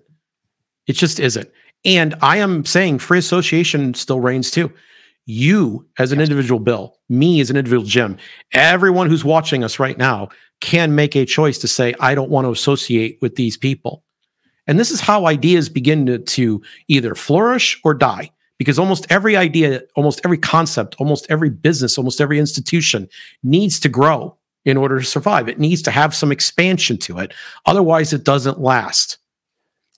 It 0.87 0.93
just 0.93 1.19
isn't. 1.19 1.49
And 1.85 2.15
I 2.21 2.37
am 2.37 2.65
saying 2.65 2.99
free 2.99 3.19
association 3.19 3.93
still 3.93 4.19
reigns 4.19 4.49
too. 4.49 4.73
You, 5.27 5.85
as 5.99 6.11
an 6.11 6.19
individual 6.19 6.59
Bill, 6.59 6.97
me 7.07 7.39
as 7.39 7.49
an 7.49 7.57
individual 7.57 7.85
Jim, 7.85 8.17
everyone 8.53 9.09
who's 9.09 9.23
watching 9.23 9.63
us 9.63 9.77
right 9.77 9.97
now 9.97 10.29
can 10.61 10.95
make 10.95 11.15
a 11.15 11.25
choice 11.25 11.57
to 11.59 11.67
say, 11.67 11.93
I 11.99 12.15
don't 12.15 12.31
want 12.31 12.45
to 12.45 12.51
associate 12.51 13.19
with 13.21 13.35
these 13.35 13.57
people. 13.57 14.03
And 14.65 14.79
this 14.79 14.89
is 14.89 15.01
how 15.01 15.27
ideas 15.27 15.69
begin 15.69 16.05
to, 16.07 16.17
to 16.17 16.61
either 16.87 17.13
flourish 17.13 17.79
or 17.83 17.93
die 17.93 18.31
because 18.57 18.79
almost 18.79 19.05
every 19.09 19.35
idea, 19.35 19.81
almost 19.95 20.21
every 20.23 20.37
concept, 20.37 20.95
almost 20.99 21.25
every 21.29 21.49
business, 21.49 21.97
almost 21.97 22.19
every 22.19 22.39
institution 22.39 23.07
needs 23.43 23.79
to 23.79 23.89
grow 23.89 24.35
in 24.65 24.77
order 24.77 24.99
to 24.99 25.05
survive. 25.05 25.47
It 25.47 25.59
needs 25.59 25.81
to 25.83 25.91
have 25.91 26.13
some 26.13 26.31
expansion 26.31 26.97
to 26.99 27.19
it. 27.19 27.33
Otherwise, 27.65 28.13
it 28.13 28.23
doesn't 28.23 28.59
last. 28.59 29.17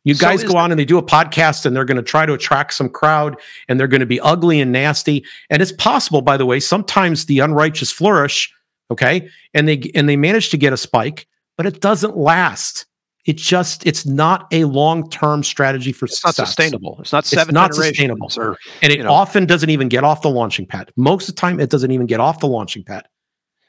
You 0.03 0.13
so 0.13 0.25
guys 0.25 0.43
go 0.43 0.57
on 0.57 0.71
and 0.71 0.79
they 0.79 0.85
do 0.85 0.97
a 0.97 1.03
podcast 1.03 1.65
and 1.65 1.75
they're 1.75 1.85
going 1.85 1.97
to 1.97 2.03
try 2.03 2.25
to 2.25 2.33
attract 2.33 2.73
some 2.73 2.89
crowd 2.89 3.35
and 3.67 3.79
they're 3.79 3.87
going 3.87 3.99
to 3.99 4.05
be 4.05 4.19
ugly 4.21 4.61
and 4.61 4.71
nasty. 4.71 5.25
And 5.49 5.61
it's 5.61 5.71
possible, 5.71 6.21
by 6.21 6.37
the 6.37 6.45
way, 6.45 6.59
sometimes 6.59 7.25
the 7.25 7.39
unrighteous 7.39 7.91
flourish, 7.91 8.53
okay? 8.91 9.29
And 9.53 9.67
they 9.67 9.91
and 9.93 10.07
they 10.07 10.15
manage 10.15 10.49
to 10.49 10.57
get 10.57 10.71
a 10.71 10.77
spike, 10.77 11.27
but 11.57 11.65
it 11.65 11.81
doesn't 11.81 12.15
last. 12.15 12.85
It 13.29 13.37
just 13.37 13.85
it's 13.85 14.07
not 14.07 14.47
a 14.51 14.63
long-term 14.63 15.43
strategy 15.43 15.91
for 15.91 16.05
it's 16.05 16.19
success. 16.19 16.39
not 16.39 16.47
sustainable. 16.47 16.97
It's 16.99 17.11
not 17.11 17.27
seven 17.27 17.49
it's 17.49 17.53
not 17.53 17.75
sustainable. 17.75 18.31
Or, 18.35 18.57
and 18.81 18.91
it 18.91 19.03
know. 19.03 19.11
often 19.11 19.45
doesn't 19.45 19.69
even 19.69 19.87
get 19.87 20.03
off 20.03 20.23
the 20.23 20.31
launching 20.31 20.65
pad. 20.65 20.91
Most 20.95 21.29
of 21.29 21.35
the 21.35 21.39
time 21.39 21.59
it 21.59 21.69
doesn't 21.69 21.91
even 21.91 22.07
get 22.07 22.19
off 22.19 22.39
the 22.39 22.47
launching 22.47 22.83
pad. 22.83 23.07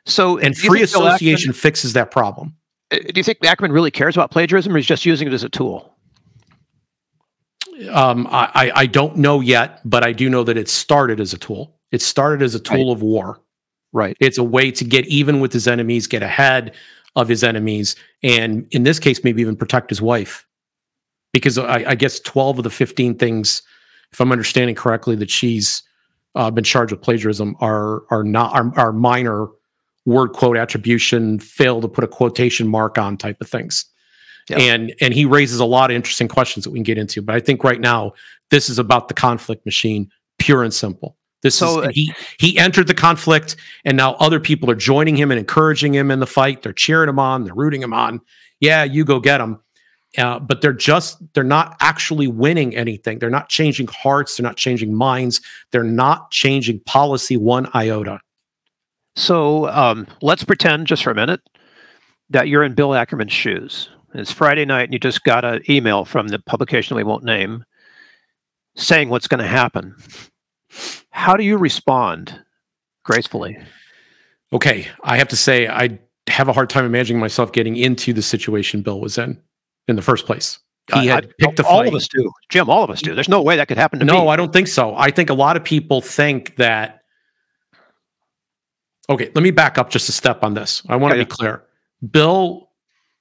So 0.07 0.39
and 0.39 0.57
free 0.57 0.81
association 0.81 1.53
fixes 1.53 1.93
that 1.93 2.11
problem. 2.11 2.57
Uh, 2.91 3.01
do 3.01 3.13
you 3.17 3.23
think 3.23 3.45
Ackerman 3.45 3.71
really 3.71 3.91
cares 3.91 4.17
about 4.17 4.31
plagiarism 4.31 4.73
or 4.73 4.79
he's 4.79 4.87
just 4.87 5.05
using 5.05 5.29
it 5.29 5.35
as 5.35 5.45
a 5.45 5.51
tool? 5.51 5.95
Um, 7.91 8.27
I, 8.31 8.73
I 8.75 8.87
don't 8.87 9.17
know 9.17 9.41
yet, 9.41 9.83
but 9.85 10.03
I 10.03 10.13
do 10.13 10.31
know 10.31 10.43
that 10.43 10.57
it 10.57 10.71
started 10.71 11.21
as 11.21 11.35
a 11.35 11.39
tool. 11.39 11.77
It 11.93 12.01
started 12.01 12.43
as 12.43 12.55
a 12.55 12.61
tool 12.61 12.95
right. 12.95 12.97
of 12.97 13.03
war. 13.03 13.43
Right. 13.93 14.17
It's 14.21 14.39
a 14.39 14.45
way 14.45 14.71
to 14.71 14.85
get 14.85 15.07
even 15.09 15.41
with 15.41 15.53
his 15.53 15.69
enemies, 15.69 16.07
get 16.07 16.23
ahead 16.23 16.75
of 17.17 17.29
his 17.29 17.43
enemies, 17.43 17.97
and 18.23 18.67
in 18.71 18.85
this 18.85 18.99
case, 18.99 19.25
maybe 19.25 19.43
even 19.43 19.57
protect 19.57 19.91
his 19.91 20.01
wife. 20.01 20.47
Because 21.33 21.59
I, 21.59 21.85
I 21.91 21.95
guess 21.95 22.19
12 22.21 22.59
of 22.59 22.65
the 22.65 22.71
15 22.71 23.17
things, 23.17 23.63
if 24.13 24.21
I'm 24.21 24.33
understanding 24.33 24.75
correctly, 24.75 25.15
that 25.17 25.31
she's 25.31 25.83
uh, 26.35 26.51
been 26.51 26.65
charged 26.65 26.93
with 26.93 27.03
plagiarism 27.03 27.57
are 27.61 28.03
are 28.11 28.25
not 28.25 28.55
are, 28.55 28.73
are 28.79 28.93
minor 28.93 29.49
word 30.07 30.29
quote 30.29 30.57
attribution, 30.57 31.39
fail 31.39 31.81
to 31.81 31.89
put 31.89 32.05
a 32.05 32.09
quotation 32.09 32.67
mark 32.67 32.99
on 32.99 33.17
type 33.17 33.41
of 33.41 33.49
things. 33.49 33.85
And 34.51 34.93
and 35.01 35.15
he 35.15 35.25
raises 35.25 35.61
a 35.61 35.65
lot 35.65 35.91
of 35.91 35.97
interesting 35.97 36.27
questions 36.29 36.65
that 36.65 36.71
we 36.71 36.79
can 36.79 36.85
get 36.85 36.99
into. 36.99 37.23
But 37.23 37.37
I 37.37 37.41
think 37.41 37.63
right 37.63 37.81
now 37.81 38.13
this 38.51 38.69
is 38.69 38.79
about 38.79 39.09
the 39.09 39.15
conflict 39.15 39.65
machine, 39.65 40.11
pure 40.39 40.65
and 40.65 40.75
simple. 40.75 41.17
This 41.43 41.57
so, 41.57 41.81
is 41.81 41.87
uh, 41.87 41.91
he 41.91 42.13
he 42.39 42.59
entered 42.59 42.87
the 42.87 42.95
conflict, 42.95 43.57
and 43.85 43.97
now 43.97 44.15
other 44.15 44.41
people 44.41 44.71
are 44.71 44.75
joining 44.75 45.17
him 45.17 45.31
and 45.31 45.41
encouraging 45.41 45.95
him 45.95 46.11
in 46.11 46.21
the 46.21 46.27
fight. 46.27 46.63
They're 46.63 46.73
cheering 46.73 47.09
him 47.09 47.19
on, 47.19 47.45
they're 47.45 47.55
rooting 47.55 47.83
him 47.83 47.95
on. 47.95 48.21
Yeah, 48.61 48.85
you 48.85 49.05
go 49.05 49.21
get 49.21 49.41
him. 49.41 49.61
Uh, 50.19 50.41
but 50.41 50.61
they're 50.61 50.73
just 50.73 51.19
they're 51.35 51.45
not 51.45 51.77
actually 51.81 52.27
winning 52.27 52.75
anything. 52.75 53.21
They're 53.21 53.31
not 53.31 53.49
changing 53.49 53.87
hearts. 53.87 54.37
They're 54.37 54.45
not 54.45 54.57
changing 54.57 54.93
minds. 54.93 55.41
They're 55.71 55.85
not 55.85 56.31
changing 56.33 56.81
policy 56.81 57.37
one 57.37 57.69
iota. 57.75 58.21
So 59.15 59.69
um, 59.69 60.07
let's 60.21 60.45
pretend 60.45 60.89
just 60.89 61.05
for 61.05 61.11
a 61.11 61.15
minute 61.15 61.41
that 62.29 62.49
you're 62.49 62.65
in 62.65 62.75
Bill 62.75 62.95
Ackerman's 62.95 63.33
shoes. 63.33 63.89
It's 64.13 64.33
Friday 64.33 64.65
night, 64.65 64.85
and 64.85 64.93
you 64.93 64.99
just 64.99 65.23
got 65.23 65.45
an 65.45 65.63
email 65.71 66.05
from 66.05 66.29
the 66.29 66.41
publication 66.41 66.97
we 66.97 67.05
won't 67.05 67.25
name 67.25 67.65
saying 68.77 69.09
what's 69.09 69.29
going 69.29 69.41
to 69.41 69.47
happen. 69.47 69.95
How 71.11 71.37
do 71.37 71.45
you 71.45 71.57
respond 71.57 72.39
gracefully? 73.05 73.59
Okay, 74.53 74.89
I 75.03 75.17
have 75.17 75.29
to 75.29 75.37
say 75.37 75.69
I 75.69 75.99
have 76.29 76.49
a 76.49 76.53
hard 76.53 76.71
time 76.71 76.85
imagining 76.85 77.21
myself 77.21 77.53
getting 77.53 77.77
into 77.77 78.13
the 78.13 78.23
situation 78.23 78.83
Bill 78.83 79.01
was 79.01 79.19
in 79.19 79.41
in 79.89 79.97
the 79.97 80.03
first 80.03 80.27
place. 80.27 80.59
He 80.93 81.09
uh, 81.09 81.15
had 81.15 81.27
I, 81.27 81.31
picked 81.39 81.61
a 81.61 81.67
all 81.67 81.87
of 81.87 81.95
us 81.95 82.09
do, 82.09 82.31
Jim. 82.49 82.69
All 82.69 82.83
of 82.83 82.91
us 82.91 83.03
do. 83.03 83.15
There's 83.15 83.29
no 83.29 83.43
way 83.43 83.57
that 83.57 83.69
could 83.69 83.79
happen 83.79 84.01
to 84.01 84.05
no, 84.05 84.13
me. 84.13 84.19
No, 84.21 84.29
I 84.29 84.37
don't 84.37 84.53
think 84.53 84.67
so. 84.67 84.95
I 84.97 85.11
think 85.11 85.31
a 85.31 85.35
lot 85.35 85.57
of 85.57 85.65
people 85.65 86.01
think 86.01 86.57
that. 86.57 87.03
Okay, 89.09 89.31
let 89.35 89.43
me 89.43 89.51
back 89.51 89.79
up 89.79 89.91
just 89.91 90.09
a 90.09 90.13
step 90.13 90.45
on 90.45 90.55
this. 90.55 90.83
I 90.89 90.97
want 90.97 91.13
to 91.13 91.19
be 91.19 91.25
clear. 91.25 91.65
Bill 92.11 92.71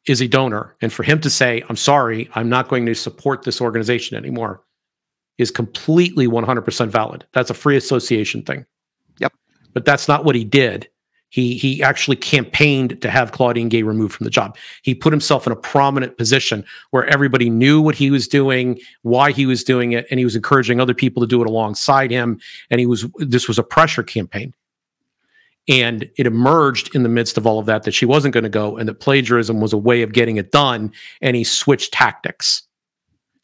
is 0.08 0.22
a 0.22 0.28
donor. 0.28 0.76
And 0.82 0.92
for 0.94 1.04
him 1.04 1.20
to 1.22 1.30
say, 1.30 1.64
I'm 1.70 1.76
sorry, 1.76 2.30
I'm 2.34 2.50
not 2.50 2.70
going 2.70 2.86
to 2.86 2.96
support 2.96 3.44
this 3.44 3.60
organization 3.62 4.18
anymore 4.18 4.64
is 5.40 5.50
completely 5.50 6.28
100% 6.28 6.90
valid. 6.90 7.26
That's 7.34 7.50
a 7.50 7.56
free 7.56 7.78
association 7.78 8.44
thing. 8.44 8.66
Yep. 9.18 9.34
But 9.74 9.86
that's 9.86 10.08
not 10.08 10.26
what 10.26 10.36
he 10.36 10.44
did. 10.44 10.88
He 11.32 11.58
he 11.58 11.84
actually 11.84 12.16
campaigned 12.16 13.02
to 13.04 13.10
have 13.10 13.32
Claudine 13.32 13.70
Gay 13.70 13.84
removed 13.84 14.16
from 14.16 14.24
the 14.24 14.32
job. 14.32 14.58
He 14.82 14.96
put 14.96 15.14
himself 15.14 15.46
in 15.46 15.54
a 15.54 15.56
prominent 15.56 16.18
position 16.18 16.66
where 16.90 17.06
everybody 17.06 17.52
knew 17.52 17.82
what 17.82 17.94
he 17.94 18.10
was 18.10 18.28
doing, 18.28 18.80
why 19.04 19.32
he 19.32 19.46
was 19.46 19.64
doing 19.64 19.92
it, 19.92 20.08
and 20.10 20.18
he 20.18 20.26
was 20.26 20.36
encouraging 20.36 20.82
other 20.82 20.96
people 20.96 21.22
to 21.22 21.28
do 21.28 21.42
it 21.42 21.48
alongside 21.48 22.10
him. 22.10 22.40
And 22.72 22.80
he 22.80 22.88
was 22.88 23.06
this 23.18 23.48
was 23.48 23.60
a 23.60 23.64
pressure 23.64 24.04
campaign. 24.04 24.56
And 25.68 26.10
it 26.18 26.26
emerged 26.26 26.96
in 26.96 27.04
the 27.04 27.10
midst 27.10 27.38
of 27.38 27.46
all 27.46 27.60
of 27.60 27.68
that 27.68 27.84
that 27.84 27.94
she 27.94 28.08
wasn't 28.08 28.34
going 28.34 28.44
to 28.44 28.50
go 28.50 28.76
and 28.76 28.90
that 28.90 29.00
plagiarism 29.00 29.62
was 29.62 29.72
a 29.72 29.78
way 29.78 30.02
of 30.02 30.14
getting 30.14 30.38
it 30.38 30.52
done. 30.52 30.92
And 31.22 31.36
he 31.36 31.44
switched 31.44 31.94
tactics. 31.94 32.64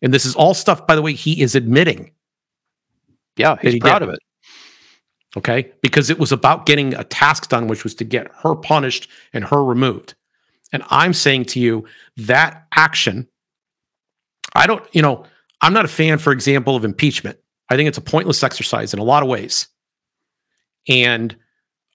And 0.02 0.14
this 0.14 0.26
is 0.26 0.36
all 0.36 0.54
stuff, 0.54 0.86
by 0.86 0.96
the 0.96 1.02
way, 1.02 1.14
he 1.14 1.41
is 1.41 1.56
admitting. 1.56 2.12
Yeah, 3.38 3.58
he's 3.62 3.74
he 3.74 3.80
proud 3.80 4.00
did. 4.00 4.10
of 4.10 4.14
it. 4.16 4.20
Okay. 5.38 5.72
Because 5.82 6.10
it 6.10 6.20
was 6.20 6.32
about 6.32 6.66
getting 6.66 6.93
a 6.93 7.04
task 7.04 7.50
done, 7.50 7.68
which 7.68 7.84
was 7.84 7.96
to 7.96 8.04
get 8.04 8.32
her 8.43 8.56
punished 8.56 9.10
and 9.34 9.43
her 9.43 9.64
removed. 9.64 10.16
And 10.72 10.84
I'm 10.89 11.14
saying 11.14 11.46
to 11.46 11.60
you 11.60 11.86
that 12.18 12.68
action, 12.76 13.28
I 14.56 14.68
don't, 14.68 14.84
you 14.93 15.02
know, 15.02 15.26
I'm 15.62 15.74
not 15.74 15.86
a 15.86 15.89
fan, 15.89 16.18
for 16.18 16.32
example, 16.32 16.76
of 16.76 16.86
impeachment. 16.86 17.38
I 17.70 17.76
think 17.76 17.88
it's 17.88 17.98
a 17.98 18.02
pointless 18.02 18.43
exercise 18.43 18.93
in 18.93 19.00
a 19.00 19.04
lot 19.04 19.24
of 19.24 19.30
ways. 19.30 19.68
And 20.88 21.36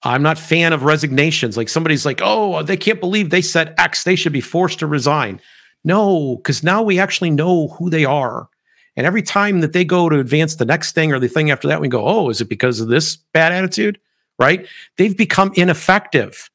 I'm 0.03 0.23
not 0.23 0.37
fan 0.37 0.73
of 0.73 0.83
resignations. 0.83 1.57
Like 1.57 1.69
somebody's 1.69 2.05
like, 2.05 2.21
oh, 2.23 2.63
they 2.63 2.77
can't 2.77 2.99
believe 2.99 3.29
they 3.29 3.41
said 3.41 3.73
X. 3.77 4.03
They 4.03 4.15
should 4.15 4.33
be 4.33 4.41
forced 4.41 4.79
to 4.79 4.87
resign. 4.87 5.39
No, 5.83 6.35
because 6.37 6.63
now 6.63 6.83
we 6.83 6.99
actually 6.99 7.31
know 7.31 7.69
who 7.69 7.89
they 7.89 8.05
are. 8.05 8.47
And 8.95 9.07
every 9.07 9.21
time 9.21 9.61
that 9.61 9.73
they 9.73 9.85
go 9.85 10.09
to 10.09 10.19
advance 10.19 10.55
the 10.55 10.65
next 10.65 10.93
thing 10.93 11.13
or 11.13 11.19
the 11.19 11.27
thing 11.27 11.49
after 11.49 11.67
that, 11.67 11.81
we 11.81 11.87
go, 11.87 12.05
oh, 12.05 12.29
is 12.29 12.41
it 12.41 12.49
because 12.49 12.79
of 12.79 12.89
this 12.89 13.15
bad 13.15 13.51
attitude? 13.51 13.99
Right? 14.37 14.67
They've 14.97 15.15
become 15.15 15.51
ineffective. 15.55 16.49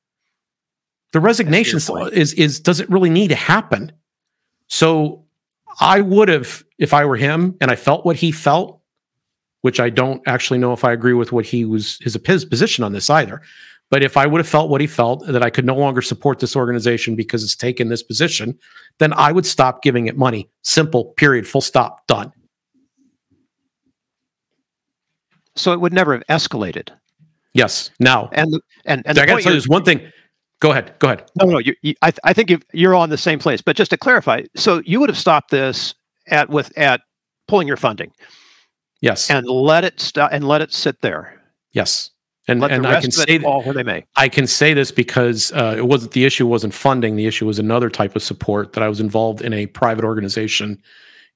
The 1.13 1.21
resignation 1.21 1.79
is 2.13 2.33
is 2.35 2.61
doesn't 2.61 2.91
really 2.91 3.11
need 3.11 3.29
to 3.29 3.37
happen. 3.37 3.93
So 4.67 5.25
I 5.81 6.01
would 6.01 6.29
have, 6.29 6.65
if 6.79 6.93
I 6.93 7.05
were 7.05 7.17
him 7.17 7.57
and 7.61 7.71
I 7.71 7.77
felt 7.77 8.05
what 8.05 8.17
he 8.17 8.33
felt, 8.33 8.81
which 9.63 9.81
I 9.81 9.91
don't 9.91 10.23
actually 10.27 10.59
know 10.59 10.73
if 10.73 10.85
I 10.85 10.93
agree 10.93 11.13
with 11.13 11.33
what 11.33 11.47
he 11.47 11.65
was 11.65 11.99
his, 12.03 12.19
his 12.25 12.45
position 12.45 12.85
on 12.85 12.93
this 12.93 13.09
either. 13.09 13.41
But 13.91 14.03
if 14.03 14.17
I 14.17 14.27
would 14.27 14.41
have 14.41 14.49
felt 14.49 14.69
what 14.69 14.81
he 14.81 14.87
felt 14.87 15.25
that 15.27 15.43
I 15.43 15.51
could 15.51 15.65
no 15.65 15.77
longer 15.77 16.03
support 16.03 16.41
this 16.41 16.57
organization 16.57 17.15
because 17.15 17.45
it's 17.45 17.55
taken 17.55 17.89
this 17.89 18.03
position, 18.03 18.59
then 18.99 19.13
I 19.13 19.31
would 19.31 19.47
stop 19.47 19.83
giving 19.83 20.07
it 20.07 20.17
money. 20.17 20.49
Simple, 20.63 21.07
period, 21.17 21.47
full 21.47 21.61
stop, 21.61 22.05
done. 22.07 22.33
So 25.55 25.73
it 25.73 25.81
would 25.81 25.93
never 25.93 26.13
have 26.15 26.27
escalated. 26.29 26.91
Yes. 27.55 27.91
Now, 28.01 28.29
and 28.33 28.61
and 28.85 29.03
and 29.07 29.19
I 29.19 29.25
got 29.25 29.37
to 29.37 29.43
tell 29.43 29.53
you, 29.53 29.57
there's 29.57 29.69
one 29.69 29.85
thing. 29.85 30.13
Go 30.61 30.73
ahead. 30.73 30.95
Go 30.99 31.09
ahead. 31.09 31.31
No, 31.41 31.47
no. 31.47 31.59
You, 31.59 31.75
you, 31.83 31.95
I, 32.03 32.13
I 32.25 32.33
think 32.33 32.53
you're 32.73 32.95
on 32.95 33.11
the 33.11 33.19
same 33.19 33.39
place. 33.39 33.63
But 33.63 33.77
just 33.77 33.91
to 33.91 33.97
clarify, 33.97 34.43
so 34.57 34.83
you 34.85 35.01
would 35.01 35.09
have 35.09 35.19
stopped 35.19 35.51
this 35.51 35.95
at 36.29 36.51
with 36.51 36.77
at 36.77 37.03
pulling 37.47 37.69
your 37.69 37.77
funding. 37.77 38.11
Yes. 39.01 39.31
And 39.31 39.47
let 39.47 39.85
it 39.85 40.01
stop 40.01 40.33
and 40.33 40.47
let 40.47 40.61
it 40.61 40.73
sit 40.73 41.01
there. 41.03 41.41
Yes. 41.73 42.11
And, 42.49 42.61
let 42.61 42.71
and 42.71 42.87
I 42.87 43.01
can 43.01 43.11
say 43.11 43.39
fall 43.41 43.63
where 43.63 43.75
they 43.75 43.83
may. 43.83 44.05
I 44.15 44.29
can 44.29 44.47
say 44.47 44.73
this 44.73 44.93
because 44.93 45.51
uh, 45.53 45.75
it 45.77 45.87
wasn't 45.87 46.13
the 46.13 46.25
issue 46.25 46.47
wasn't 46.47 46.75
funding. 46.75 47.17
The 47.17 47.27
issue 47.27 47.45
was 47.47 47.59
another 47.59 47.91
type 47.91 48.15
of 48.15 48.23
support 48.23 48.73
that 48.75 48.85
I 48.85 48.89
was 48.89 49.01
involved 49.01 49.43
in 49.43 49.53
a 49.53 49.67
private 49.67 50.05
organization 50.05 50.81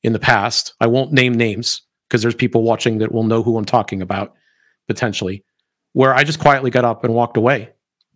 in 0.02 0.12
the 0.12 0.20
past. 0.20 0.74
I 0.80 0.86
won't 0.86 1.12
name 1.12 1.34
names 1.34 1.82
because 2.08 2.22
there's 2.22 2.34
people 2.34 2.62
watching 2.62 2.98
that 2.98 3.12
will 3.12 3.24
know 3.24 3.42
who 3.42 3.58
I'm 3.58 3.64
talking 3.64 4.02
about 4.02 4.34
potentially. 4.86 5.44
Where 5.92 6.14
I 6.14 6.22
just 6.22 6.38
quietly 6.38 6.70
got 6.70 6.84
up 6.84 7.02
and 7.02 7.12
walked 7.12 7.36
away 7.36 7.70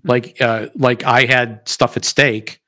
like 0.04 0.40
uh, 0.40 0.68
like 0.76 1.04
I 1.04 1.24
had 1.24 1.66
stuff 1.66 1.96
at 1.96 2.04
stake, 2.04 2.60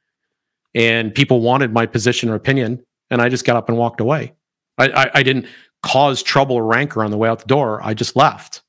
and 0.75 1.15
people 1.15 1.41
wanted 1.41 1.73
my 1.73 1.87
position 1.87 2.29
or 2.29 2.35
opinion, 2.35 2.85
and 3.11 3.21
I 3.21 3.29
just 3.29 3.45
got 3.45 3.57
up 3.57 3.69
and 3.69 3.79
walked 3.79 4.01
away. 4.01 4.33
I, 4.79 4.89
I, 4.89 5.11
I 5.15 5.23
didn't 5.23 5.47
cause 5.83 6.23
trouble 6.23 6.57
or 6.57 6.65
rancor 6.65 7.05
on 7.05 7.11
the 7.11 7.19
way 7.19 7.29
out 7.29 7.39
the 7.39 7.47
door. 7.47 7.81
I 7.83 7.95
just 7.95 8.17
left. 8.17 8.63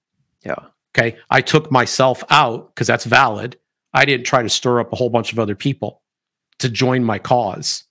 Yeah. 0.45 0.55
Okay. 0.95 1.17
I 1.29 1.41
took 1.41 1.71
myself 1.71 2.23
out 2.29 2.73
because 2.73 2.87
that's 2.87 3.05
valid. 3.05 3.57
I 3.93 4.05
didn't 4.05 4.25
try 4.25 4.43
to 4.43 4.49
stir 4.49 4.79
up 4.79 4.93
a 4.93 4.95
whole 4.95 5.09
bunch 5.09 5.31
of 5.31 5.39
other 5.39 5.55
people 5.55 6.01
to 6.59 6.69
join 6.69 7.03
my 7.03 7.19
cause 7.19 7.83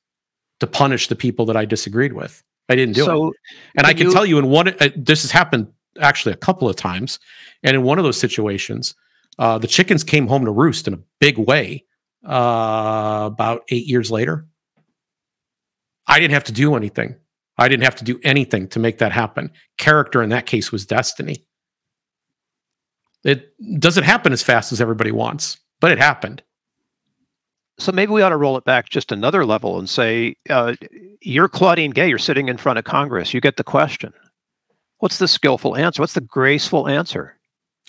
to 0.60 0.66
punish 0.66 1.08
the 1.08 1.16
people 1.16 1.46
that 1.46 1.56
I 1.56 1.64
disagreed 1.64 2.12
with. 2.12 2.42
I 2.68 2.74
didn't 2.74 2.94
do 2.94 3.04
so, 3.04 3.28
it. 3.28 3.34
And 3.76 3.86
I 3.86 3.94
can 3.94 4.08
you, 4.08 4.12
tell 4.12 4.26
you 4.26 4.38
in 4.38 4.48
one, 4.48 4.68
uh, 4.68 4.88
this 4.96 5.22
has 5.22 5.30
happened 5.30 5.68
actually 6.00 6.32
a 6.32 6.36
couple 6.36 6.68
of 6.68 6.76
times. 6.76 7.18
And 7.62 7.76
in 7.76 7.82
one 7.82 7.98
of 7.98 8.04
those 8.04 8.18
situations, 8.18 8.94
uh, 9.38 9.58
the 9.58 9.66
chickens 9.66 10.02
came 10.02 10.26
home 10.26 10.44
to 10.44 10.50
roost 10.50 10.88
in 10.88 10.94
a 10.94 10.98
big 11.20 11.38
way 11.38 11.84
uh, 12.26 13.22
about 13.26 13.62
eight 13.68 13.86
years 13.86 14.10
later. 14.10 14.46
I 16.06 16.18
didn't 16.18 16.34
have 16.34 16.44
to 16.44 16.52
do 16.52 16.74
anything. 16.74 17.16
I 17.58 17.68
didn't 17.68 17.84
have 17.84 17.96
to 17.96 18.04
do 18.04 18.20
anything 18.22 18.68
to 18.68 18.78
make 18.78 18.98
that 18.98 19.12
happen. 19.12 19.50
Character 19.78 20.22
in 20.22 20.30
that 20.30 20.46
case 20.46 20.70
was 20.70 20.86
destiny. 20.86 21.44
It 23.26 23.80
doesn't 23.80 24.04
happen 24.04 24.32
as 24.32 24.42
fast 24.42 24.70
as 24.72 24.80
everybody 24.80 25.10
wants, 25.10 25.58
but 25.80 25.90
it 25.90 25.98
happened. 25.98 26.42
So 27.78 27.90
maybe 27.90 28.12
we 28.12 28.22
ought 28.22 28.30
to 28.30 28.36
roll 28.36 28.56
it 28.56 28.64
back 28.64 28.88
just 28.88 29.10
another 29.10 29.44
level 29.44 29.78
and 29.78 29.90
say, 29.90 30.36
uh, 30.48 30.76
you're 31.20 31.48
Claudine 31.48 31.90
Gay, 31.90 32.08
you're 32.08 32.18
sitting 32.18 32.48
in 32.48 32.56
front 32.56 32.78
of 32.78 32.84
Congress, 32.84 33.34
you 33.34 33.40
get 33.40 33.56
the 33.56 33.64
question. 33.64 34.12
What's 34.98 35.18
the 35.18 35.28
skillful 35.28 35.76
answer? 35.76 36.00
What's 36.00 36.14
the 36.14 36.20
graceful 36.20 36.88
answer? 36.88 37.36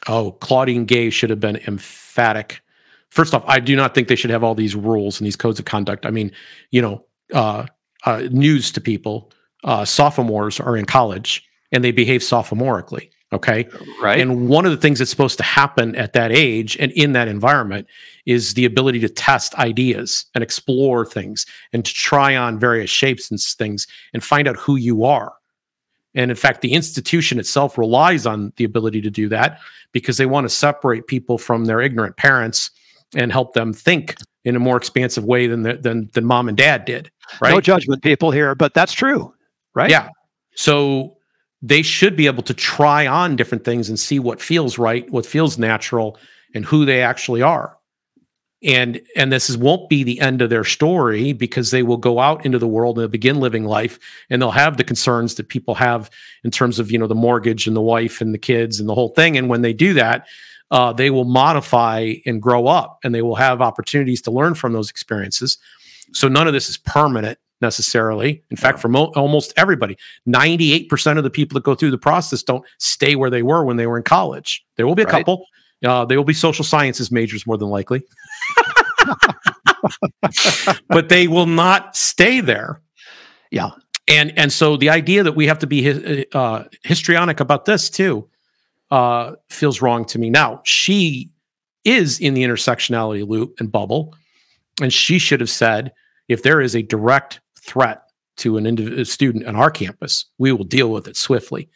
Oh, 0.08 0.32
Claudine 0.32 0.86
Gay 0.86 1.12
should 1.12 1.30
have 1.30 1.40
been 1.40 1.58
emphatic. 1.68 2.62
First 3.10 3.34
off, 3.34 3.44
I 3.48 3.60
do 3.60 3.76
not 3.76 3.94
think 3.94 4.08
they 4.08 4.16
should 4.16 4.32
have 4.32 4.44
all 4.44 4.56
these 4.56 4.76
rules 4.76 5.20
and 5.20 5.26
these 5.26 5.36
codes 5.36 5.60
of 5.60 5.66
conduct. 5.66 6.06
I 6.06 6.10
mean, 6.10 6.32
you 6.72 6.82
know, 6.82 7.06
uh, 7.34 7.68
uh, 8.06 8.24
news 8.32 8.72
to 8.72 8.82
people. 8.82 9.32
Uh, 9.64 9.86
sophomores 9.86 10.60
are 10.60 10.76
in 10.76 10.86
college 10.86 11.48
and 11.72 11.84
they 11.84 11.92
behave 11.92 12.22
sophomorically. 12.22 13.10
Okay. 13.34 13.68
Right. 14.02 14.20
And 14.20 14.48
one 14.48 14.66
of 14.66 14.72
the 14.72 14.78
things 14.78 15.00
that's 15.00 15.12
supposed 15.12 15.38
to 15.38 15.44
happen 15.44 15.96
at 15.96 16.14
that 16.14 16.32
age 16.32 16.78
and 16.80 16.94
in 16.94 17.12
that 17.12 17.28
environment 17.28 17.88
is 18.26 18.54
the 18.54 18.64
ability 18.64 19.00
to 19.00 19.10
test 19.10 19.54
ideas 19.56 20.26
and 20.34 20.44
explore 20.44 21.06
things 21.06 21.46
and 21.74 21.84
to 21.84 21.94
try 21.94 22.38
on 22.38 22.58
various 22.58 22.90
shapes 22.90 23.30
and 23.30 23.40
things 23.40 23.86
and 24.14 24.24
find 24.24 24.48
out 24.48 24.56
who 24.56 24.78
you 24.78 25.04
are. 25.04 25.34
And 26.16 26.32
in 26.32 26.38
fact, 26.38 26.62
the 26.62 26.72
institution 26.72 27.38
itself 27.38 27.78
relies 27.78 28.26
on 28.26 28.54
the 28.56 28.64
ability 28.64 29.02
to 29.02 29.10
do 29.10 29.28
that 29.30 29.60
because 29.92 30.18
they 30.18 30.26
want 30.26 30.46
to 30.46 30.50
separate 30.50 31.08
people 31.08 31.38
from 31.38 31.66
their 31.66 31.82
ignorant 31.82 32.16
parents 32.16 32.72
and 33.14 33.32
help 33.32 33.54
them 33.54 33.74
think 33.74 34.16
in 34.46 34.56
a 34.56 34.60
more 34.60 34.78
expansive 34.78 35.26
way 35.26 35.48
than 35.48 35.64
the, 35.64 35.74
than 35.74 36.10
than 36.14 36.24
mom 36.24 36.48
and 36.48 36.58
dad 36.58 36.86
did. 36.86 37.12
Right? 37.42 37.52
No 37.52 37.60
judgment, 37.60 38.02
people 38.02 38.32
here, 38.32 38.56
but 38.56 38.74
that's 38.74 38.94
true, 38.94 39.34
right? 39.76 39.90
Yeah. 39.90 40.10
So 40.56 41.17
they 41.62 41.82
should 41.82 42.16
be 42.16 42.28
able 42.28 42.44
to 42.44 42.54
try 42.54 43.08
on 43.08 43.36
different 43.36 43.64
things 43.64 43.90
and 43.90 44.00
see 44.00 44.20
what 44.20 44.42
feels 44.42 44.78
right, 44.78 45.10
what 45.10 45.26
feels 45.26 45.58
natural, 45.58 46.18
and 46.54 46.66
who 46.66 46.86
they 46.86 47.02
actually 47.02 47.42
are. 47.42 47.78
And 48.64 49.02
and 49.16 49.32
this 49.32 49.52
is, 49.52 49.58
won't 49.58 49.88
be 49.88 50.04
the 50.04 50.20
end 50.20 50.42
of 50.42 50.50
their 50.50 50.64
story 50.64 51.32
because 51.32 51.70
they 51.70 51.84
will 51.84 51.98
go 51.98 52.20
out 52.20 52.44
into 52.44 52.58
the 52.58 52.68
world 52.68 52.98
and 52.98 53.04
they'll 53.04 53.10
begin 53.10 53.40
living 53.40 53.66
life 53.66 54.00
and 54.32 54.42
they'll 54.42 54.50
have 54.50 54.78
the 54.78 54.84
concerns 54.84 55.36
that 55.36 55.50
people 55.50 55.76
have 55.76 56.10
in 56.44 56.50
terms 56.50 56.80
of 56.80 56.92
you 56.92 56.98
know 56.98 57.06
the 57.06 57.14
mortgage 57.14 57.68
and 57.68 57.76
the 57.76 57.82
wife 57.82 58.20
and 58.20 58.34
the 58.34 58.40
kids 58.40 58.80
and 58.80 58.90
the 58.90 58.96
whole 58.96 59.10
thing. 59.10 59.38
And 59.38 59.48
when 59.48 59.62
they 59.62 59.74
do 59.74 59.94
that, 59.94 60.28
uh, 60.72 60.92
they 60.92 61.12
will 61.12 61.24
modify 61.24 62.16
and 62.26 62.42
grow 62.42 62.66
up 62.66 63.00
and 63.04 63.14
they 63.14 63.22
will 63.22 63.36
have 63.36 63.62
opportunities 63.62 64.22
to 64.24 64.32
learn 64.32 64.56
from 64.56 64.74
those 64.74 64.90
experiences. 64.90 65.60
So 66.14 66.28
none 66.28 66.48
of 66.48 66.54
this 66.54 66.68
is 66.68 66.78
permanent 66.78 67.38
necessarily. 67.62 68.44
In 68.50 68.58
fact, 68.58 68.80
for 68.80 68.88
mo- 68.88 69.12
almost 69.16 69.54
everybody, 69.58 69.98
98% 70.28 71.18
of 71.18 71.24
the 71.24 71.30
people 71.30 71.56
that 71.56 71.64
go 71.64 71.76
through 71.76 71.92
the 71.92 71.98
process 71.98 72.44
don't 72.44 72.66
stay 72.78 73.16
where 73.16 73.30
they 73.30 73.44
were 73.44 73.64
when 73.66 73.78
they 73.78 73.88
were 73.88 73.98
in 73.98 74.04
college. 74.04 74.66
There 74.76 74.86
will 74.88 74.96
be 74.96 75.04
a 75.04 75.06
right. 75.06 75.12
couple. 75.12 75.46
Uh, 75.84 76.06
they 76.06 76.18
will 76.18 76.24
be 76.24 76.34
social 76.34 76.64
sciences 76.64 77.12
majors 77.12 77.46
more 77.46 77.58
than 77.58 77.70
likely. 77.70 78.04
but 80.90 81.10
they 81.10 81.28
will 81.28 81.46
not 81.46 81.96
stay 81.96 82.42
there. 82.42 82.82
Yeah. 83.52 83.70
And 84.08 84.38
and 84.38 84.52
so 84.52 84.78
the 84.78 84.90
idea 84.90 85.24
that 85.24 85.34
we 85.34 85.48
have 85.48 85.60
to 85.60 85.68
be 85.68 86.26
uh, 86.34 86.64
histrionic 86.84 87.40
about 87.40 87.66
this 87.66 87.90
too 87.90 88.28
uh, 88.90 89.34
feels 89.50 89.82
wrong 89.82 90.06
to 90.06 90.20
me. 90.20 90.30
Now 90.30 90.62
she 90.64 91.30
is 91.84 92.20
in 92.20 92.34
the 92.34 92.44
intersectionality 92.44 93.28
loop 93.28 93.56
and 93.60 93.72
bubble, 93.72 94.16
and 94.82 94.92
she 94.92 95.20
should 95.20 95.40
have 95.40 95.50
said, 95.50 95.92
if 96.28 96.44
there 96.44 96.62
is 96.62 96.76
a 96.76 96.82
direct 96.82 97.40
threat 97.68 98.04
to 98.38 98.58
an 98.58 98.66
indiv- 98.66 99.06
student 99.08 99.46
on 99.46 99.56
our 99.56 99.72
campus, 99.72 100.26
we 100.38 100.52
will 100.52 100.64
deal 100.64 100.92
with 100.92 101.08
it 101.08 101.18
swiftly. 101.18 101.70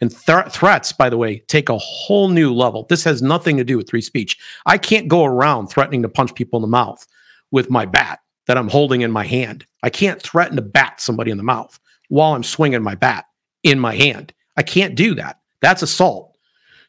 And 0.00 0.10
th- 0.10 0.48
threats, 0.50 0.92
by 0.92 1.08
the 1.10 1.16
way, 1.16 1.40
take 1.48 1.68
a 1.68 1.78
whole 1.78 2.28
new 2.28 2.52
level. 2.52 2.86
This 2.88 3.04
has 3.04 3.22
nothing 3.22 3.56
to 3.56 3.64
do 3.64 3.76
with 3.76 3.90
free 3.90 4.00
speech. 4.00 4.36
I 4.66 4.78
can't 4.78 5.08
go 5.08 5.24
around 5.24 5.68
threatening 5.68 6.02
to 6.02 6.08
punch 6.08 6.34
people 6.34 6.58
in 6.58 6.62
the 6.62 6.68
mouth 6.68 7.04
with 7.50 7.70
my 7.70 7.86
bat 7.86 8.20
that 8.46 8.56
I'm 8.56 8.68
holding 8.68 9.02
in 9.02 9.10
my 9.10 9.24
hand. 9.24 9.66
I 9.82 9.90
can't 9.90 10.22
threaten 10.22 10.56
to 10.56 10.62
bat 10.62 11.00
somebody 11.00 11.30
in 11.30 11.36
the 11.36 11.42
mouth 11.42 11.78
while 12.08 12.34
I'm 12.34 12.44
swinging 12.44 12.82
my 12.82 12.94
bat 12.94 13.26
in 13.62 13.78
my 13.78 13.94
hand. 13.94 14.32
I 14.56 14.62
can't 14.62 14.94
do 14.94 15.14
that. 15.16 15.38
That's 15.60 15.82
assault. 15.82 16.27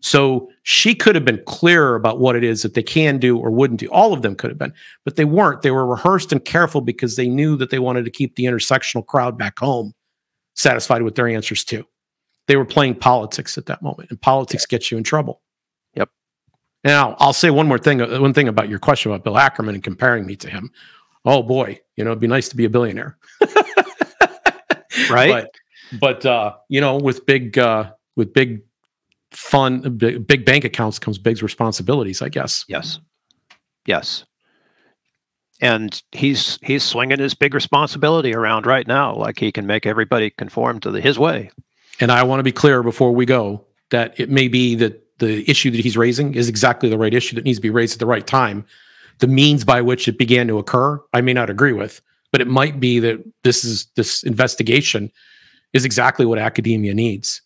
So 0.01 0.49
she 0.63 0.95
could 0.95 1.15
have 1.15 1.25
been 1.25 1.43
clearer 1.45 1.95
about 1.95 2.19
what 2.19 2.35
it 2.35 2.43
is 2.43 2.61
that 2.61 2.73
they 2.73 2.83
can 2.83 3.17
do 3.17 3.37
or 3.37 3.51
wouldn't 3.51 3.81
do. 3.81 3.87
All 3.87 4.13
of 4.13 4.21
them 4.21 4.35
could 4.35 4.49
have 4.49 4.57
been, 4.57 4.73
but 5.03 5.17
they 5.17 5.25
weren't. 5.25 5.61
They 5.61 5.71
were 5.71 5.85
rehearsed 5.85 6.31
and 6.31 6.43
careful 6.43 6.81
because 6.81 7.15
they 7.15 7.27
knew 7.27 7.57
that 7.57 7.69
they 7.69 7.79
wanted 7.79 8.05
to 8.05 8.11
keep 8.11 8.35
the 8.35 8.45
intersectional 8.45 9.05
crowd 9.05 9.37
back 9.37 9.59
home 9.59 9.93
satisfied 10.55 11.01
with 11.01 11.15
their 11.15 11.27
answers 11.27 11.63
too. 11.63 11.85
They 12.47 12.55
were 12.55 12.65
playing 12.65 12.95
politics 12.95 13.57
at 13.57 13.65
that 13.67 13.81
moment, 13.81 14.09
and 14.09 14.19
politics 14.21 14.65
yeah. 14.67 14.77
gets 14.77 14.89
you 14.89 14.97
in 14.97 15.03
trouble. 15.03 15.41
Yep. 15.95 16.09
Now, 16.83 17.15
I'll 17.19 17.33
say 17.33 17.49
one 17.49 17.67
more 17.67 17.77
thing. 17.77 18.01
Uh, 18.01 18.19
one 18.19 18.33
thing 18.33 18.47
about 18.47 18.69
your 18.69 18.79
question 18.79 19.11
about 19.11 19.23
Bill 19.23 19.37
Ackerman 19.37 19.75
and 19.75 19.83
comparing 19.83 20.25
me 20.25 20.35
to 20.37 20.49
him. 20.49 20.71
Oh 21.25 21.43
boy, 21.43 21.79
you 21.97 22.03
know, 22.03 22.11
it'd 22.11 22.21
be 22.21 22.27
nice 22.27 22.47
to 22.49 22.55
be 22.55 22.65
a 22.65 22.69
billionaire, 22.69 23.17
right? 25.09 25.45
But, 25.91 25.99
but 25.99 26.25
uh, 26.25 26.53
you 26.69 26.79
know, 26.79 26.95
with 26.95 27.25
big 27.25 27.57
uh, 27.57 27.91
with 28.15 28.33
big 28.33 28.61
fun 29.31 29.81
big, 29.97 30.25
big 30.25 30.45
bank 30.45 30.63
accounts 30.63 30.99
comes 30.99 31.17
big 31.17 31.41
responsibilities 31.43 32.21
i 32.21 32.29
guess. 32.29 32.65
Yes. 32.67 32.99
Yes. 33.85 34.25
And 35.61 36.01
he's 36.11 36.57
he's 36.61 36.83
swinging 36.83 37.19
his 37.19 37.33
big 37.33 37.53
responsibility 37.53 38.33
around 38.33 38.65
right 38.65 38.87
now 38.87 39.15
like 39.15 39.39
he 39.39 39.51
can 39.51 39.67
make 39.67 39.85
everybody 39.85 40.29
conform 40.31 40.79
to 40.81 40.91
the, 40.91 41.01
his 41.01 41.19
way. 41.19 41.51
And 41.99 42.11
i 42.11 42.23
want 42.23 42.39
to 42.39 42.43
be 42.43 42.51
clear 42.51 42.81
before 42.83 43.11
we 43.11 43.25
go 43.25 43.65
that 43.91 44.19
it 44.19 44.29
may 44.29 44.47
be 44.47 44.75
that 44.75 45.05
the 45.19 45.49
issue 45.49 45.69
that 45.71 45.81
he's 45.81 45.97
raising 45.97 46.33
is 46.33 46.47
exactly 46.47 46.89
the 46.89 46.97
right 46.97 47.13
issue 47.13 47.35
that 47.35 47.43
needs 47.43 47.57
to 47.57 47.61
be 47.61 47.69
raised 47.69 47.93
at 47.93 47.99
the 47.99 48.05
right 48.05 48.25
time. 48.25 48.65
The 49.19 49.27
means 49.27 49.65
by 49.65 49.81
which 49.81 50.07
it 50.07 50.17
began 50.17 50.47
to 50.47 50.57
occur 50.57 50.99
i 51.13 51.21
may 51.21 51.33
not 51.33 51.49
agree 51.49 51.73
with 51.73 52.01
but 52.31 52.41
it 52.41 52.47
might 52.47 52.79
be 52.79 52.99
that 52.99 53.23
this 53.43 53.63
is 53.63 53.85
this 53.95 54.23
investigation 54.23 55.11
is 55.73 55.85
exactly 55.85 56.25
what 56.25 56.39
academia 56.39 56.93
needs 56.93 57.41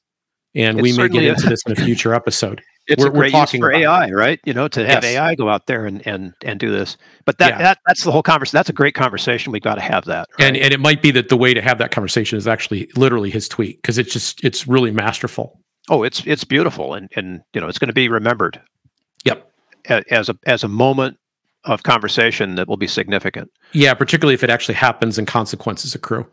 and 0.56 0.80
it's 0.80 0.84
we 0.84 0.98
may 0.98 1.10
get 1.10 1.24
into 1.24 1.48
this 1.48 1.64
in 1.66 1.72
a 1.72 1.76
future 1.76 2.14
episode. 2.16 2.62
It's 2.88 3.02
we're, 3.02 3.10
a 3.10 3.14
great 3.14 3.34
use 3.34 3.52
for 3.52 3.72
AI, 3.72 4.08
it. 4.08 4.12
right? 4.12 4.40
You 4.44 4.54
know, 4.54 4.68
to 4.68 4.86
have 4.86 5.04
yes. 5.04 5.16
AI 5.16 5.36
go 5.36 5.50
out 5.50 5.68
there 5.68 5.86
and 5.86 6.06
and 6.06 6.34
and 6.44 6.60
do 6.60 6.70
this. 6.70 6.98
But 7.26 7.38
that, 7.38 7.52
yeah. 7.52 7.58
that 7.60 7.80
that's 7.88 8.04
the 8.04 8.12
whole 8.12 8.24
conversation. 8.24 8.58
That's 8.58 8.70
a 8.70 8.74
great 8.74 8.94
conversation. 8.94 9.54
We've 9.54 9.62
got 9.62 9.76
to 9.76 9.82
have 9.82 10.06
that. 10.06 10.28
Right? 10.38 10.48
And 10.48 10.58
and 10.58 10.74
it 10.74 10.80
might 10.80 11.02
be 11.02 11.12
that 11.12 11.30
the 11.30 11.38
way 11.38 11.54
to 11.54 11.62
have 11.62 11.78
that 11.78 11.92
conversation 11.92 12.38
is 12.38 12.48
actually 12.48 12.90
literally 12.96 13.30
his 13.30 13.48
tweet 13.48 13.82
because 13.82 13.98
it's 13.98 14.12
just 14.12 14.44
it's 14.44 14.68
really 14.68 14.92
masterful. 14.92 15.60
Oh, 15.90 16.04
it's 16.04 16.24
it's 16.26 16.44
beautiful, 16.44 16.94
and 16.94 17.10
and 17.16 17.42
you 17.54 17.62
know 17.62 17.68
it's 17.68 17.80
going 17.80 17.88
to 17.88 17.94
be 17.94 18.10
remembered. 18.10 18.62
Yep. 19.24 19.50
As 20.12 20.30
a 20.30 20.38
as 20.46 20.64
a 20.64 20.70
moment 20.70 21.18
of 21.64 21.84
conversation 21.84 22.56
that 22.56 22.68
will 22.68 22.78
be 22.78 22.88
significant. 22.88 23.50
Yeah, 23.72 23.94
particularly 23.94 24.34
if 24.34 24.44
it 24.44 24.50
actually 24.50 24.76
happens 24.76 25.18
and 25.18 25.26
consequences 25.26 25.96
accrue. 25.96 26.28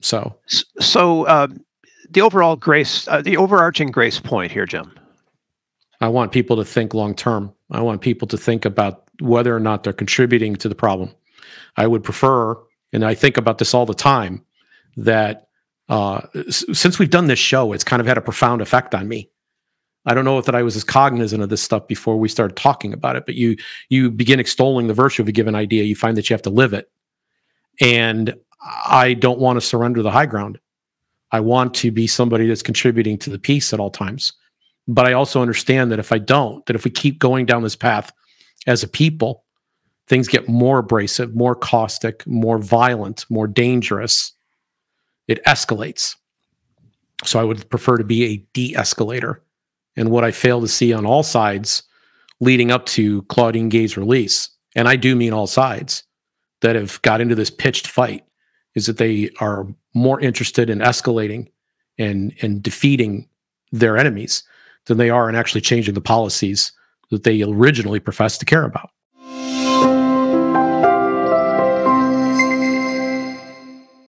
So 0.00 0.36
so. 0.78 1.24
Uh, 1.24 1.48
the 2.10 2.20
overall 2.20 2.56
grace, 2.56 3.06
uh, 3.08 3.22
the 3.22 3.36
overarching 3.36 3.90
grace 3.90 4.20
point 4.20 4.52
here, 4.52 4.66
Jim? 4.66 4.92
I 6.00 6.08
want 6.08 6.32
people 6.32 6.56
to 6.56 6.64
think 6.64 6.94
long 6.94 7.14
term. 7.14 7.52
I 7.70 7.80
want 7.80 8.00
people 8.00 8.28
to 8.28 8.36
think 8.36 8.64
about 8.64 9.04
whether 9.20 9.54
or 9.54 9.60
not 9.60 9.82
they're 9.82 9.92
contributing 9.92 10.56
to 10.56 10.68
the 10.68 10.74
problem. 10.74 11.10
I 11.76 11.86
would 11.86 12.04
prefer, 12.04 12.56
and 12.92 13.04
I 13.04 13.14
think 13.14 13.36
about 13.36 13.58
this 13.58 13.74
all 13.74 13.86
the 13.86 13.94
time, 13.94 14.44
that 14.96 15.48
uh, 15.88 16.20
s- 16.34 16.64
since 16.72 16.98
we've 16.98 17.10
done 17.10 17.26
this 17.26 17.38
show, 17.38 17.72
it's 17.72 17.84
kind 17.84 18.00
of 18.00 18.06
had 18.06 18.18
a 18.18 18.22
profound 18.22 18.60
effect 18.62 18.94
on 18.94 19.08
me. 19.08 19.30
I 20.06 20.14
don't 20.14 20.24
know 20.24 20.38
if 20.38 20.46
that 20.46 20.54
I 20.54 20.62
was 20.62 20.76
as 20.76 20.84
cognizant 20.84 21.42
of 21.42 21.48
this 21.50 21.62
stuff 21.62 21.86
before 21.86 22.16
we 22.16 22.28
started 22.28 22.56
talking 22.56 22.92
about 22.92 23.16
it, 23.16 23.26
but 23.26 23.34
you 23.34 23.56
you 23.88 24.10
begin 24.10 24.40
extolling 24.40 24.86
the 24.86 24.94
virtue 24.94 25.22
of 25.22 25.28
a 25.28 25.32
given 25.32 25.54
idea, 25.54 25.82
you 25.84 25.96
find 25.96 26.16
that 26.16 26.30
you 26.30 26.34
have 26.34 26.42
to 26.42 26.50
live 26.50 26.72
it, 26.72 26.90
and 27.80 28.34
I 28.86 29.14
don't 29.14 29.38
want 29.38 29.56
to 29.56 29.66
surrender 29.66 30.02
the 30.02 30.10
high 30.10 30.26
ground. 30.26 30.58
I 31.32 31.40
want 31.40 31.74
to 31.74 31.90
be 31.90 32.06
somebody 32.06 32.46
that's 32.46 32.62
contributing 32.62 33.18
to 33.18 33.30
the 33.30 33.38
peace 33.38 33.72
at 33.72 33.80
all 33.80 33.90
times. 33.90 34.32
But 34.86 35.06
I 35.06 35.12
also 35.12 35.42
understand 35.42 35.92
that 35.92 35.98
if 35.98 36.12
I 36.12 36.18
don't, 36.18 36.64
that 36.66 36.76
if 36.76 36.84
we 36.84 36.90
keep 36.90 37.18
going 37.18 37.44
down 37.44 37.62
this 37.62 37.76
path 37.76 38.10
as 38.66 38.82
a 38.82 38.88
people, 38.88 39.44
things 40.06 40.28
get 40.28 40.48
more 40.48 40.78
abrasive, 40.78 41.34
more 41.34 41.54
caustic, 41.54 42.26
more 42.26 42.58
violent, 42.58 43.26
more 43.28 43.46
dangerous. 43.46 44.32
It 45.26 45.44
escalates. 45.44 46.16
So 47.24 47.38
I 47.38 47.44
would 47.44 47.68
prefer 47.68 47.98
to 47.98 48.04
be 48.04 48.24
a 48.24 48.36
de 48.54 48.74
escalator. 48.74 49.42
And 49.96 50.10
what 50.10 50.24
I 50.24 50.30
fail 50.30 50.60
to 50.60 50.68
see 50.68 50.92
on 50.92 51.04
all 51.04 51.22
sides 51.22 51.82
leading 52.40 52.70
up 52.70 52.86
to 52.86 53.22
Claudine 53.22 53.68
Gay's 53.68 53.96
release, 53.96 54.48
and 54.76 54.88
I 54.88 54.96
do 54.96 55.16
mean 55.16 55.32
all 55.32 55.48
sides 55.48 56.04
that 56.62 56.76
have 56.76 57.02
got 57.02 57.20
into 57.20 57.34
this 57.34 57.50
pitched 57.50 57.88
fight, 57.88 58.24
is 58.78 58.86
that 58.86 58.96
they 58.96 59.30
are 59.40 59.66
more 59.94 60.20
interested 60.20 60.70
in 60.70 60.78
escalating 60.78 61.48
and, 61.98 62.32
and 62.40 62.62
defeating 62.62 63.28
their 63.72 63.98
enemies 63.98 64.44
than 64.86 64.96
they 64.96 65.10
are 65.10 65.28
in 65.28 65.34
actually 65.34 65.60
changing 65.60 65.94
the 65.94 66.00
policies 66.00 66.72
that 67.10 67.24
they 67.24 67.42
originally 67.42 68.00
professed 68.00 68.40
to 68.40 68.46
care 68.46 68.64
about. 68.64 68.90